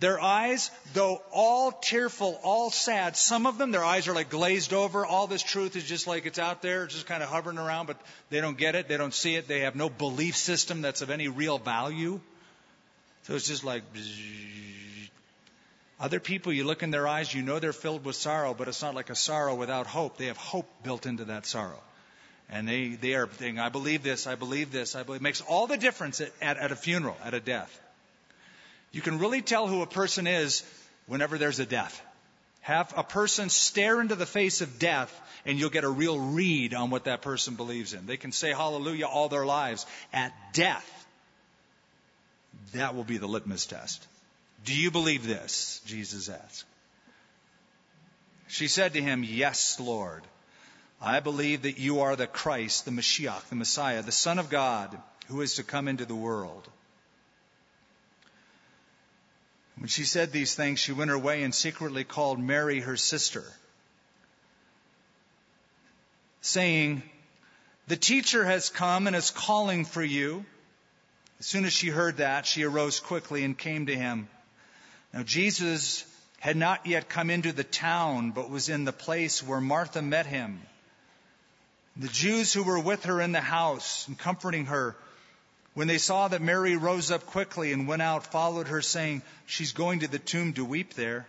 Their 0.00 0.20
eyes, 0.20 0.70
though 0.94 1.20
all 1.32 1.72
tearful, 1.72 2.38
all 2.44 2.70
sad, 2.70 3.16
some 3.16 3.46
of 3.46 3.58
them, 3.58 3.72
their 3.72 3.84
eyes 3.84 4.06
are 4.06 4.14
like 4.14 4.30
glazed 4.30 4.72
over. 4.72 5.04
All 5.04 5.26
this 5.26 5.42
truth 5.42 5.74
is 5.74 5.84
just 5.84 6.06
like 6.06 6.24
it's 6.24 6.38
out 6.38 6.62
there, 6.62 6.86
just 6.86 7.06
kind 7.06 7.20
of 7.20 7.28
hovering 7.28 7.58
around, 7.58 7.86
but 7.86 8.00
they 8.30 8.40
don't 8.40 8.56
get 8.56 8.76
it. 8.76 8.86
They 8.86 8.96
don't 8.96 9.14
see 9.14 9.34
it. 9.34 9.48
They 9.48 9.60
have 9.60 9.74
no 9.74 9.88
belief 9.88 10.36
system 10.36 10.82
that's 10.82 11.02
of 11.02 11.10
any 11.10 11.26
real 11.26 11.58
value. 11.58 12.20
So 13.24 13.34
it's 13.34 13.48
just 13.48 13.64
like. 13.64 13.82
Other 16.00 16.20
people, 16.20 16.52
you 16.52 16.62
look 16.62 16.84
in 16.84 16.92
their 16.92 17.08
eyes, 17.08 17.34
you 17.34 17.42
know 17.42 17.58
they're 17.58 17.72
filled 17.72 18.04
with 18.04 18.14
sorrow, 18.14 18.54
but 18.54 18.68
it's 18.68 18.82
not 18.82 18.94
like 18.94 19.10
a 19.10 19.16
sorrow 19.16 19.56
without 19.56 19.88
hope. 19.88 20.16
They 20.16 20.26
have 20.26 20.36
hope 20.36 20.68
built 20.84 21.06
into 21.06 21.24
that 21.24 21.44
sorrow. 21.44 21.80
And 22.48 22.68
they, 22.68 22.90
they 22.90 23.14
are 23.14 23.28
saying, 23.38 23.58
I 23.58 23.68
believe 23.68 24.04
this, 24.04 24.28
I 24.28 24.36
believe 24.36 24.70
this, 24.70 24.94
I 24.94 25.02
believe. 25.02 25.20
It 25.20 25.24
makes 25.24 25.40
all 25.40 25.66
the 25.66 25.76
difference 25.76 26.20
at, 26.20 26.32
at, 26.40 26.56
at 26.56 26.70
a 26.70 26.76
funeral, 26.76 27.16
at 27.24 27.34
a 27.34 27.40
death. 27.40 27.80
You 28.92 29.00
can 29.00 29.18
really 29.18 29.42
tell 29.42 29.66
who 29.66 29.82
a 29.82 29.86
person 29.86 30.26
is 30.26 30.62
whenever 31.06 31.38
there's 31.38 31.60
a 31.60 31.66
death. 31.66 32.02
Have 32.60 32.92
a 32.96 33.04
person 33.04 33.48
stare 33.48 34.00
into 34.00 34.14
the 34.14 34.26
face 34.26 34.60
of 34.60 34.78
death 34.78 35.14
and 35.46 35.58
you'll 35.58 35.70
get 35.70 35.84
a 35.84 35.88
real 35.88 36.18
read 36.18 36.74
on 36.74 36.90
what 36.90 37.04
that 37.04 37.22
person 37.22 37.54
believes 37.54 37.94
in. 37.94 38.06
They 38.06 38.16
can 38.16 38.32
say 38.32 38.52
hallelujah 38.52 39.06
all 39.06 39.28
their 39.28 39.46
lives. 39.46 39.86
At 40.12 40.32
death, 40.52 41.06
that 42.72 42.94
will 42.94 43.04
be 43.04 43.18
the 43.18 43.28
litmus 43.28 43.66
test. 43.66 44.06
Do 44.64 44.74
you 44.74 44.90
believe 44.90 45.26
this? 45.26 45.80
Jesus 45.86 46.28
asked. 46.28 46.64
She 48.48 48.68
said 48.68 48.94
to 48.94 49.02
him, 49.02 49.24
Yes, 49.24 49.78
Lord. 49.78 50.22
I 51.00 51.20
believe 51.20 51.62
that 51.62 51.78
you 51.78 52.00
are 52.00 52.16
the 52.16 52.26
Christ, 52.26 52.84
the 52.84 52.90
Mashiach, 52.90 53.48
the 53.48 53.54
Messiah, 53.54 54.02
the 54.02 54.10
Son 54.10 54.38
of 54.38 54.50
God, 54.50 54.98
who 55.28 55.42
is 55.42 55.54
to 55.54 55.62
come 55.62 55.86
into 55.86 56.04
the 56.04 56.14
world. 56.14 56.68
When 59.78 59.88
she 59.88 60.04
said 60.04 60.32
these 60.32 60.54
things, 60.54 60.80
she 60.80 60.92
went 60.92 61.10
her 61.10 61.18
way 61.18 61.42
and 61.42 61.54
secretly 61.54 62.02
called 62.02 62.40
Mary, 62.40 62.80
her 62.80 62.96
sister, 62.96 63.44
saying, 66.40 67.02
The 67.86 67.96
teacher 67.96 68.44
has 68.44 68.70
come 68.70 69.06
and 69.06 69.14
is 69.14 69.30
calling 69.30 69.84
for 69.84 70.02
you. 70.02 70.44
As 71.38 71.46
soon 71.46 71.64
as 71.64 71.72
she 71.72 71.88
heard 71.88 72.16
that, 72.16 72.46
she 72.46 72.64
arose 72.64 72.98
quickly 72.98 73.44
and 73.44 73.56
came 73.56 73.86
to 73.86 73.94
him. 73.94 74.28
Now, 75.12 75.22
Jesus 75.22 76.04
had 76.40 76.56
not 76.56 76.86
yet 76.86 77.08
come 77.08 77.30
into 77.30 77.52
the 77.52 77.64
town, 77.64 78.32
but 78.32 78.50
was 78.50 78.68
in 78.68 78.84
the 78.84 78.92
place 78.92 79.42
where 79.42 79.60
Martha 79.60 80.02
met 80.02 80.26
him. 80.26 80.60
The 81.96 82.08
Jews 82.08 82.52
who 82.52 82.64
were 82.64 82.80
with 82.80 83.04
her 83.04 83.20
in 83.20 83.30
the 83.30 83.40
house 83.40 84.08
and 84.08 84.18
comforting 84.18 84.66
her 84.66 84.96
when 85.78 85.86
they 85.86 85.98
saw 85.98 86.26
that 86.26 86.42
Mary 86.42 86.76
rose 86.76 87.12
up 87.12 87.24
quickly 87.24 87.72
and 87.72 87.86
went 87.86 88.02
out, 88.02 88.32
followed 88.32 88.66
her, 88.66 88.82
saying, 88.82 89.22
She's 89.46 89.70
going 89.70 90.00
to 90.00 90.08
the 90.08 90.18
tomb 90.18 90.52
to 90.54 90.64
weep 90.64 90.94
there. 90.94 91.24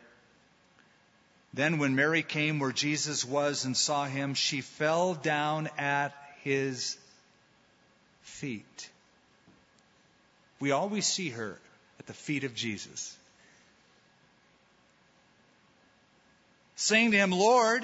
Then, 1.54 1.78
when 1.78 1.96
Mary 1.96 2.24
came 2.24 2.58
where 2.58 2.72
Jesus 2.72 3.24
was 3.24 3.66
and 3.66 3.78
saw 3.78 4.06
him, 4.06 4.34
she 4.34 4.62
fell 4.62 5.14
down 5.14 5.70
at 5.78 6.16
his 6.42 6.98
feet. 8.24 8.90
We 10.60 10.72
always 10.72 11.06
see 11.06 11.30
her 11.30 11.60
at 12.00 12.08
the 12.08 12.14
feet 12.14 12.44
of 12.44 12.56
Jesus. 12.56 13.16
Saying 16.76 17.12
to 17.12 17.18
him, 17.18 17.30
Lord, 17.30 17.84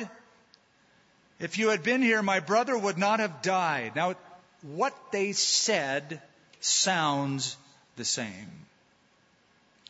if 1.39 1.59
you 1.59 1.70
had 1.70 1.84
been 1.84 2.01
here, 2.01 2.24
my 2.24 2.39
brother 2.39 2.76
would 2.76 2.97
not 2.97 3.20
have 3.20 3.43
died. 3.43 3.95
Now, 3.95 4.16
what 4.63 4.95
they 5.11 5.34
said 5.34 6.24
sounds 6.66 7.57
the 7.95 8.05
same. 8.05 8.49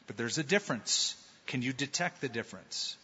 But 0.08 0.18
there's 0.18 0.38
a 0.38 0.44
difference. 0.44 1.16
Can 1.48 1.62
you 1.62 1.74
detect 1.74 2.22
the 2.22 2.30
difference? 2.30 2.98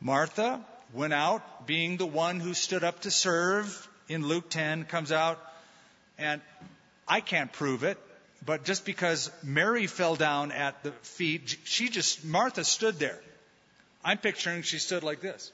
Martha 0.00 0.64
went 0.92 1.12
out 1.12 1.66
being 1.66 1.96
the 1.96 2.06
one 2.06 2.40
who 2.40 2.54
stood 2.54 2.84
up 2.84 3.00
to 3.00 3.10
serve 3.10 3.88
in 4.08 4.26
Luke 4.26 4.48
10, 4.50 4.84
comes 4.84 5.12
out, 5.12 5.38
and 6.18 6.40
I 7.06 7.20
can't 7.20 7.52
prove 7.52 7.84
it, 7.84 7.98
but 8.44 8.64
just 8.64 8.84
because 8.84 9.30
Mary 9.42 9.86
fell 9.86 10.16
down 10.16 10.52
at 10.52 10.82
the 10.82 10.92
feet, 11.02 11.56
she 11.64 11.88
just, 11.88 12.24
Martha 12.24 12.64
stood 12.64 12.98
there. 12.98 13.18
I'm 14.04 14.18
picturing 14.18 14.62
she 14.62 14.78
stood 14.78 15.02
like 15.02 15.20
this. 15.20 15.52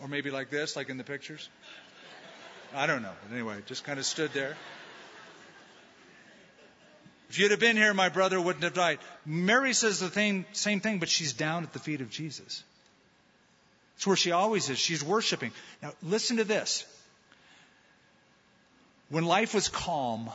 Or 0.00 0.08
maybe 0.08 0.30
like 0.30 0.50
this, 0.50 0.74
like 0.74 0.88
in 0.88 0.96
the 0.96 1.04
pictures. 1.04 1.48
I 2.74 2.86
don't 2.86 3.02
know. 3.02 3.12
But 3.22 3.34
anyway, 3.34 3.56
just 3.66 3.84
kind 3.84 3.98
of 3.98 4.06
stood 4.06 4.32
there. 4.32 4.56
If 7.28 7.38
you'd 7.38 7.50
have 7.50 7.60
been 7.60 7.76
here, 7.76 7.94
my 7.94 8.10
brother 8.10 8.40
wouldn't 8.40 8.64
have 8.64 8.74
died. 8.74 8.98
Mary 9.24 9.72
says 9.72 10.00
the 10.00 10.10
same, 10.10 10.44
same 10.52 10.80
thing, 10.80 10.98
but 10.98 11.08
she's 11.08 11.32
down 11.32 11.62
at 11.62 11.72
the 11.72 11.78
feet 11.78 12.00
of 12.02 12.10
Jesus. 12.10 12.62
It's 13.96 14.06
where 14.06 14.16
she 14.16 14.32
always 14.32 14.68
is. 14.68 14.78
She's 14.78 15.02
worshiping. 15.02 15.52
Now, 15.82 15.92
listen 16.02 16.38
to 16.38 16.44
this. 16.44 16.84
When 19.08 19.24
life 19.24 19.54
was 19.54 19.68
calm, 19.68 20.30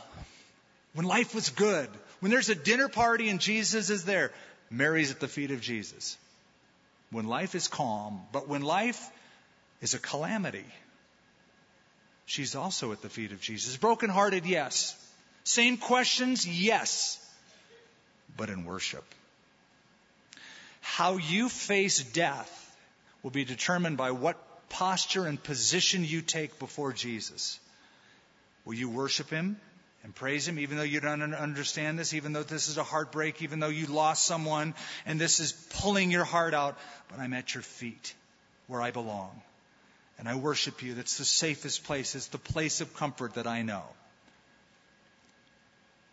when 0.94 1.06
life 1.06 1.34
was 1.34 1.50
good, 1.50 1.88
when 2.20 2.30
there's 2.30 2.48
a 2.48 2.54
dinner 2.54 2.88
party 2.88 3.28
and 3.28 3.40
Jesus 3.40 3.90
is 3.90 4.04
there, 4.04 4.32
Mary's 4.70 5.10
at 5.10 5.20
the 5.20 5.28
feet 5.28 5.50
of 5.50 5.60
Jesus. 5.60 6.16
When 7.10 7.26
life 7.26 7.54
is 7.54 7.68
calm, 7.68 8.20
but 8.32 8.48
when 8.48 8.62
life 8.62 9.08
is 9.80 9.94
a 9.94 9.98
calamity, 9.98 10.64
she's 12.28 12.54
also 12.54 12.92
at 12.92 13.02
the 13.02 13.08
feet 13.08 13.32
of 13.32 13.40
Jesus. 13.40 13.76
Brokenhearted, 13.76 14.46
yes. 14.46 14.94
Same 15.44 15.78
questions, 15.78 16.46
yes. 16.46 17.18
But 18.36 18.50
in 18.50 18.64
worship. 18.64 19.04
How 20.80 21.16
you 21.16 21.48
face 21.48 22.02
death 22.02 22.54
will 23.22 23.30
be 23.30 23.44
determined 23.44 23.96
by 23.96 24.10
what 24.10 24.36
posture 24.68 25.26
and 25.26 25.42
position 25.42 26.04
you 26.04 26.20
take 26.20 26.58
before 26.58 26.92
Jesus. 26.92 27.58
Will 28.64 28.74
you 28.74 28.90
worship 28.90 29.30
Him 29.30 29.58
and 30.04 30.14
praise 30.14 30.46
Him 30.46 30.58
even 30.58 30.76
though 30.76 30.82
you 30.82 31.00
don't 31.00 31.34
understand 31.34 31.98
this, 31.98 32.12
even 32.12 32.34
though 32.34 32.42
this 32.42 32.68
is 32.68 32.76
a 32.76 32.84
heartbreak, 32.84 33.42
even 33.42 33.58
though 33.58 33.68
you 33.68 33.86
lost 33.86 34.26
someone 34.26 34.74
and 35.06 35.18
this 35.18 35.40
is 35.40 35.52
pulling 35.80 36.10
your 36.10 36.24
heart 36.24 36.52
out? 36.52 36.76
But 37.08 37.20
I'm 37.20 37.32
at 37.32 37.54
your 37.54 37.62
feet 37.62 38.14
where 38.66 38.82
I 38.82 38.90
belong 38.90 39.40
and 40.18 40.28
I 40.28 40.34
worship 40.34 40.82
you. 40.82 40.94
That's 40.94 41.18
the 41.18 41.24
safest 41.24 41.84
place. 41.84 42.14
It's 42.14 42.26
the 42.26 42.38
place 42.38 42.80
of 42.80 42.94
comfort 42.94 43.34
that 43.34 43.46
I 43.46 43.62
know. 43.62 43.84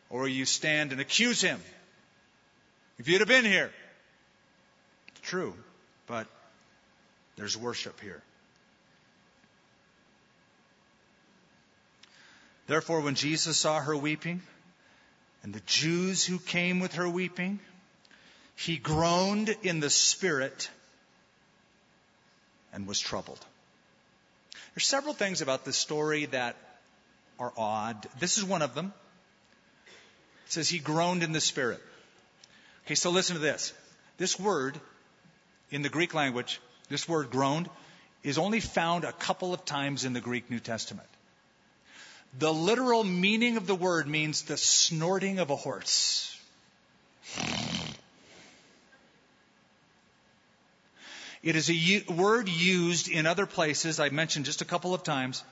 Or 0.10 0.28
you 0.28 0.46
stand 0.46 0.92
and 0.92 1.02
accuse 1.02 1.42
him. 1.42 1.60
If 3.00 3.08
you'd 3.08 3.22
have 3.22 3.28
been 3.28 3.46
here. 3.46 3.72
It's 5.10 5.22
true, 5.22 5.56
but 6.08 6.28
there's 7.36 7.58
worship 7.58 8.00
here. 8.00 8.22
Therefore, 12.68 13.02
when 13.02 13.16
Jesus 13.16 13.58
saw 13.58 13.80
her 13.80 13.96
weeping, 13.96 14.42
and 15.44 15.54
the 15.54 15.62
Jews 15.68 16.26
who 16.26 16.40
came 16.40 16.80
with 16.80 16.94
her 16.96 17.08
weeping, 17.08 17.60
he 18.56 18.78
groaned 18.78 19.56
in 19.62 19.80
the 19.80 19.92
spirit 19.92 20.72
and 22.74 22.88
was 22.88 23.00
troubled. 23.00 23.46
There's 24.76 24.88
several 24.88 25.14
things 25.14 25.42
about 25.42 25.64
this 25.64 25.78
story 25.78 26.26
that 26.28 26.58
are 27.40 27.54
odd. 27.58 28.06
This 28.20 28.38
is 28.38 28.44
one 28.44 28.62
of 28.62 28.76
them. 28.76 28.94
It 30.46 30.52
says 30.52 30.68
he 30.68 30.80
groaned 30.80 31.24
in 31.24 31.32
the 31.32 31.42
spirit. 31.42 31.82
Okay, 32.86 32.96
so 32.96 33.10
listen 33.10 33.36
to 33.36 33.42
this. 33.42 33.74
This 34.18 34.38
word 34.38 34.80
in 35.72 35.82
the 35.82 35.90
Greek 35.90 36.14
language, 36.14 36.60
this 36.90 37.08
word 37.08 37.32
groaned, 37.32 37.70
is 38.22 38.38
only 38.38 38.60
found 38.60 39.06
a 39.06 39.14
couple 39.14 39.54
of 39.54 39.64
times 39.66 40.04
in 40.04 40.14
the 40.14 40.22
Greek 40.22 40.52
New 40.52 40.60
Testament. 40.60 41.08
The 42.38 42.54
literal 42.54 43.04
meaning 43.04 43.56
of 43.56 43.68
the 43.68 43.76
word 43.76 44.08
means 44.08 44.42
the 44.42 44.58
snorting 44.58 45.40
of 45.40 45.52
a 45.52 45.56
horse. 45.56 46.38
It 51.46 51.56
is 51.56 51.70
a 51.70 52.04
word 52.12 52.50
used 52.50 53.08
in 53.08 53.28
other 53.28 53.46
places, 53.46 54.00
I 54.00 54.10
mentioned 54.10 54.46
just 54.46 54.64
a 54.64 54.66
couple 54.66 54.96
of 54.96 55.04
times, 55.04 55.44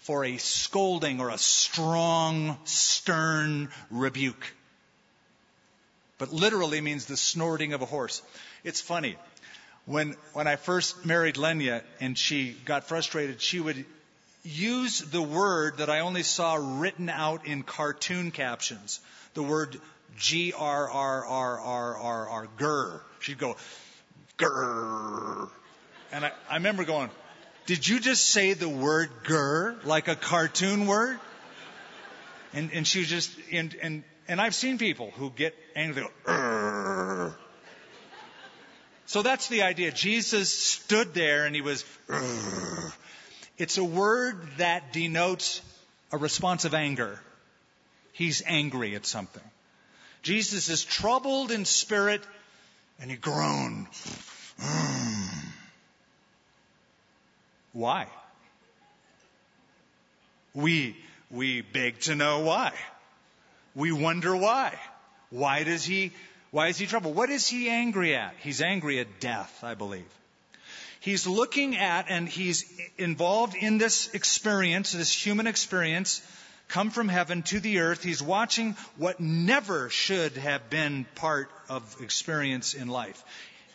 for 0.00 0.24
a 0.24 0.38
scolding 0.38 1.20
or 1.20 1.30
a 1.30 1.38
strong, 1.38 2.58
stern 2.64 3.70
rebuke. 3.88 4.52
But 6.18 6.32
literally 6.32 6.80
means 6.80 7.06
the 7.06 7.16
snorting 7.16 7.74
of 7.74 7.80
a 7.80 7.86
horse. 7.86 8.22
It's 8.64 8.80
funny. 8.80 9.14
When, 9.84 10.16
when 10.32 10.48
I 10.48 10.56
first 10.56 11.06
married 11.06 11.36
Lenya 11.36 11.84
and 12.00 12.18
she 12.18 12.56
got 12.64 12.88
frustrated, 12.88 13.40
she 13.40 13.60
would 13.60 13.84
use 14.42 14.98
the 14.98 15.22
word 15.22 15.78
that 15.78 15.88
I 15.88 16.00
only 16.00 16.24
saw 16.24 16.56
written 16.56 17.08
out 17.08 17.46
in 17.46 17.62
cartoon 17.62 18.32
captions. 18.32 18.98
The 19.34 19.44
word 19.44 19.80
G 20.18 20.52
R 20.52 20.90
R 20.90 21.24
R 21.24 21.58
R 21.60 21.96
R 21.96 22.28
R, 22.28 22.48
grr. 22.58 23.00
She'd 23.20 23.38
go, 23.38 23.56
grr. 24.38 25.48
And 26.12 26.24
I, 26.24 26.32
I 26.48 26.54
remember 26.54 26.84
going, 26.84 27.10
did 27.66 27.86
you 27.86 28.00
just 28.00 28.28
say 28.28 28.52
the 28.52 28.68
word 28.68 29.10
grr 29.24 29.84
like 29.84 30.08
a 30.08 30.16
cartoon 30.16 30.86
word? 30.86 31.18
And, 32.52 32.70
and 32.72 32.86
she 32.86 33.00
was 33.00 33.08
just, 33.08 33.30
and, 33.52 33.76
and, 33.82 34.04
and 34.28 34.40
I've 34.40 34.54
seen 34.54 34.78
people 34.78 35.10
who 35.10 35.30
get 35.30 35.54
angry, 35.74 36.02
go, 36.02 36.08
Grr. 36.24 37.34
So 39.06 39.22
that's 39.22 39.48
the 39.48 39.62
idea. 39.62 39.92
Jesus 39.92 40.50
stood 40.50 41.14
there 41.14 41.44
and 41.44 41.54
he 41.54 41.60
was, 41.60 41.84
Grr. 42.08 42.92
it's 43.58 43.78
a 43.78 43.84
word 43.84 44.40
that 44.58 44.92
denotes 44.92 45.60
a 46.12 46.18
response 46.18 46.64
of 46.64 46.72
anger. 46.72 47.20
He's 48.12 48.42
angry 48.46 48.94
at 48.94 49.04
something. 49.04 49.42
Jesus 50.22 50.68
is 50.70 50.82
troubled 50.82 51.50
in 51.50 51.64
spirit 51.64 52.22
and 53.00 53.10
he 53.10 53.16
groaned. 53.16 53.86
Mm. 54.60 55.28
Why? 57.72 58.06
We, 60.54 60.96
we 61.30 61.60
beg 61.60 62.00
to 62.00 62.14
know 62.14 62.40
why. 62.40 62.72
We 63.74 63.92
wonder 63.92 64.34
why. 64.34 64.72
Why 65.28 65.64
does 65.64 65.84
he, 65.84 66.12
why 66.50 66.68
is 66.68 66.78
he 66.78 66.86
troubled? 66.86 67.14
What 67.14 67.28
is 67.28 67.46
he 67.46 67.68
angry 67.68 68.14
at? 68.14 68.34
He's 68.40 68.62
angry 68.62 69.00
at 69.00 69.20
death, 69.20 69.62
I 69.62 69.74
believe. 69.74 70.06
He's 71.00 71.26
looking 71.26 71.76
at 71.76 72.06
and 72.08 72.26
he's 72.28 72.64
involved 72.96 73.54
in 73.54 73.76
this 73.76 74.12
experience, 74.14 74.92
this 74.92 75.12
human 75.12 75.46
experience, 75.46 76.22
come 76.68 76.90
from 76.90 77.08
heaven 77.08 77.42
to 77.42 77.60
the 77.60 77.80
earth. 77.80 78.02
He's 78.02 78.22
watching 78.22 78.76
what 78.96 79.20
never 79.20 79.88
should 79.90 80.36
have 80.36 80.68
been 80.70 81.06
part 81.14 81.50
of 81.68 81.96
experience 82.00 82.74
in 82.74 82.88
life. 82.88 83.22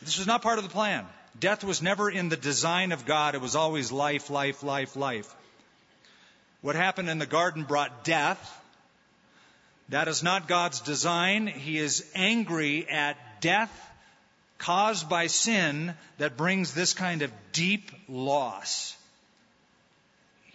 This 0.01 0.17
was 0.17 0.27
not 0.27 0.41
part 0.41 0.57
of 0.57 0.63
the 0.63 0.69
plan. 0.69 1.05
Death 1.39 1.63
was 1.63 1.81
never 1.81 2.09
in 2.09 2.29
the 2.29 2.37
design 2.37 2.91
of 2.91 3.05
God. 3.05 3.35
It 3.35 3.41
was 3.41 3.55
always 3.55 3.91
life, 3.91 4.29
life, 4.29 4.63
life, 4.63 4.95
life. 4.95 5.33
What 6.61 6.75
happened 6.75 7.09
in 7.09 7.19
the 7.19 7.25
garden 7.25 7.63
brought 7.63 8.03
death. 8.03 8.57
That 9.89 10.07
is 10.07 10.23
not 10.23 10.47
God's 10.47 10.81
design. 10.81 11.47
He 11.47 11.77
is 11.77 12.09
angry 12.15 12.87
at 12.89 13.17
death 13.41 13.71
caused 14.57 15.09
by 15.09 15.27
sin 15.27 15.93
that 16.19 16.37
brings 16.37 16.73
this 16.73 16.93
kind 16.93 17.23
of 17.23 17.31
deep 17.51 17.91
loss. 18.07 18.95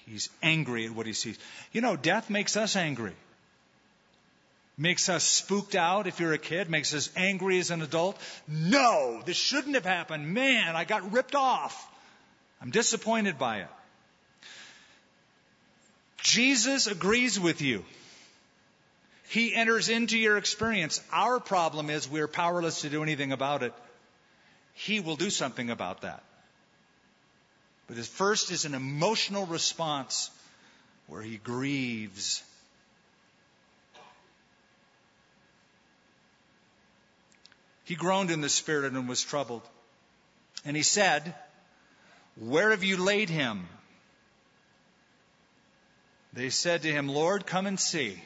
He's 0.07 0.31
angry 0.43 0.87
at 0.87 0.93
what 0.93 1.07
he 1.07 1.13
sees. 1.13 1.39
You 1.73 1.81
know, 1.81 1.97
death 1.97 2.31
makes 2.31 2.57
us 2.57 2.77
angry 2.77 3.15
makes 4.79 5.09
us 5.09 5.25
spooked 5.25 5.75
out 5.75 6.07
if 6.07 6.21
you're 6.21 6.33
a 6.33 6.39
kid, 6.39 6.69
makes 6.69 6.93
us 6.95 7.11
angry 7.17 7.59
as 7.59 7.71
an 7.71 7.83
adult. 7.83 8.19
No, 8.47 9.23
this 9.25 9.37
shouldn't 9.37 9.75
have 9.75 9.87
happened. 9.87 10.33
Man, 10.33 10.77
I 10.77 10.85
got 10.85 11.13
ripped 11.13 11.35
off. 11.35 11.91
I'm 12.61 12.71
disappointed 12.71 13.39
by 13.39 13.61
it. 13.61 13.69
Jesus 16.19 16.87
agrees 16.87 17.39
with 17.39 17.63
you. 17.63 17.85
He 19.29 19.55
enters 19.55 19.89
into 19.89 20.19
your 20.19 20.37
experience. 20.37 21.01
Our 21.13 21.41
problem 21.41 21.91
is 21.91 22.09
we're 22.09 22.29
powerless 22.29 22.83
to 22.83 22.89
do 22.89 23.03
anything 23.03 23.33
about 23.33 23.63
it. 23.63 23.73
He 24.75 25.01
will 25.01 25.17
do 25.17 25.31
something 25.31 25.71
about 25.71 26.03
that. 26.03 26.23
But 27.87 27.97
his 27.97 28.09
first 28.09 28.51
is 28.51 28.65
an 28.65 28.75
emotional 28.75 29.47
response 29.47 30.31
where 31.07 31.23
he 31.23 31.37
grieves 31.37 32.43
He 37.87 37.95
groaned 37.95 38.33
in 38.33 38.41
the 38.41 38.49
spirit 38.49 38.95
and 38.95 39.09
was 39.09 39.23
troubled. 39.23 39.63
And 40.65 40.77
he 40.77 40.83
said, 40.83 41.37
Where 42.35 42.73
have 42.73 42.83
you 42.83 42.97
laid 42.97 43.31
him? 43.31 43.69
They 46.33 46.51
said 46.51 46.83
to 46.83 46.93
him, 46.93 47.09
Lord, 47.09 47.47
come 47.47 47.67
and 47.67 47.79
see. 47.79 48.21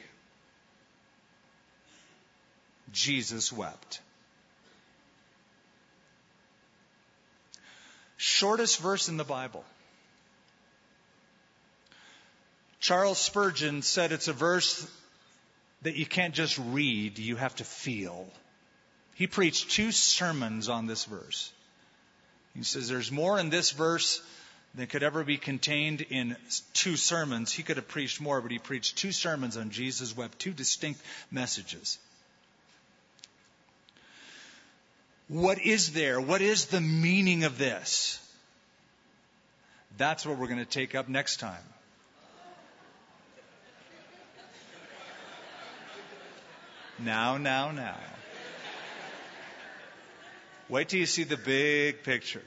Jesus 2.91 3.53
wept. 3.53 4.01
Shortest 8.21 8.79
verse 8.79 9.09
in 9.09 9.17
the 9.17 9.23
Bible. 9.23 9.65
Charles 12.79 13.17
Spurgeon 13.17 13.81
said 13.81 14.11
it's 14.11 14.27
a 14.27 14.33
verse 14.33 14.87
that 15.81 15.95
you 15.95 16.05
can't 16.05 16.35
just 16.35 16.59
read, 16.59 17.17
you 17.17 17.35
have 17.35 17.55
to 17.55 17.63
feel. 17.63 18.27
He 19.15 19.25
preached 19.25 19.71
two 19.71 19.91
sermons 19.91 20.69
on 20.69 20.85
this 20.85 21.05
verse. 21.05 21.51
He 22.53 22.61
says 22.61 22.87
there's 22.87 23.11
more 23.11 23.39
in 23.39 23.49
this 23.49 23.71
verse 23.71 24.21
than 24.75 24.85
could 24.85 25.01
ever 25.01 25.23
be 25.23 25.37
contained 25.37 26.01
in 26.01 26.37
two 26.73 26.97
sermons. 26.97 27.51
He 27.51 27.63
could 27.63 27.77
have 27.77 27.87
preached 27.87 28.21
more, 28.21 28.39
but 28.39 28.51
he 28.51 28.59
preached 28.59 28.97
two 28.97 29.11
sermons 29.11 29.57
on 29.57 29.71
Jesus 29.71 30.15
wept, 30.15 30.37
two 30.37 30.53
distinct 30.53 31.01
messages. 31.31 31.97
What 35.31 35.59
is 35.61 35.93
there? 35.93 36.19
What 36.19 36.41
is 36.41 36.65
the 36.65 36.81
meaning 36.81 37.45
of 37.45 37.57
this? 37.57 38.19
That's 39.97 40.25
what 40.25 40.37
we're 40.37 40.47
going 40.47 40.59
to 40.59 40.65
take 40.65 40.93
up 40.93 41.07
next 41.07 41.39
time. 41.39 41.63
Now, 46.99 47.37
now, 47.37 47.71
now. 47.71 47.95
Wait 50.67 50.89
till 50.89 50.99
you 50.99 51.05
see 51.05 51.23
the 51.23 51.37
big 51.37 52.03
picture. 52.03 52.43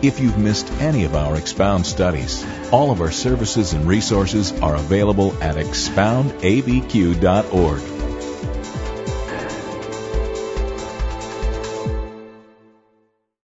If 0.00 0.20
you've 0.20 0.38
missed 0.38 0.70
any 0.74 1.02
of 1.04 1.16
our 1.16 1.36
Expound 1.36 1.86
studies, 1.86 2.46
all 2.70 2.92
of 2.92 3.00
our 3.00 3.10
services 3.10 3.72
and 3.72 3.88
resources 3.88 4.52
are 4.60 4.76
available 4.76 5.32
at 5.42 5.56
expoundabq.org. 5.56 7.91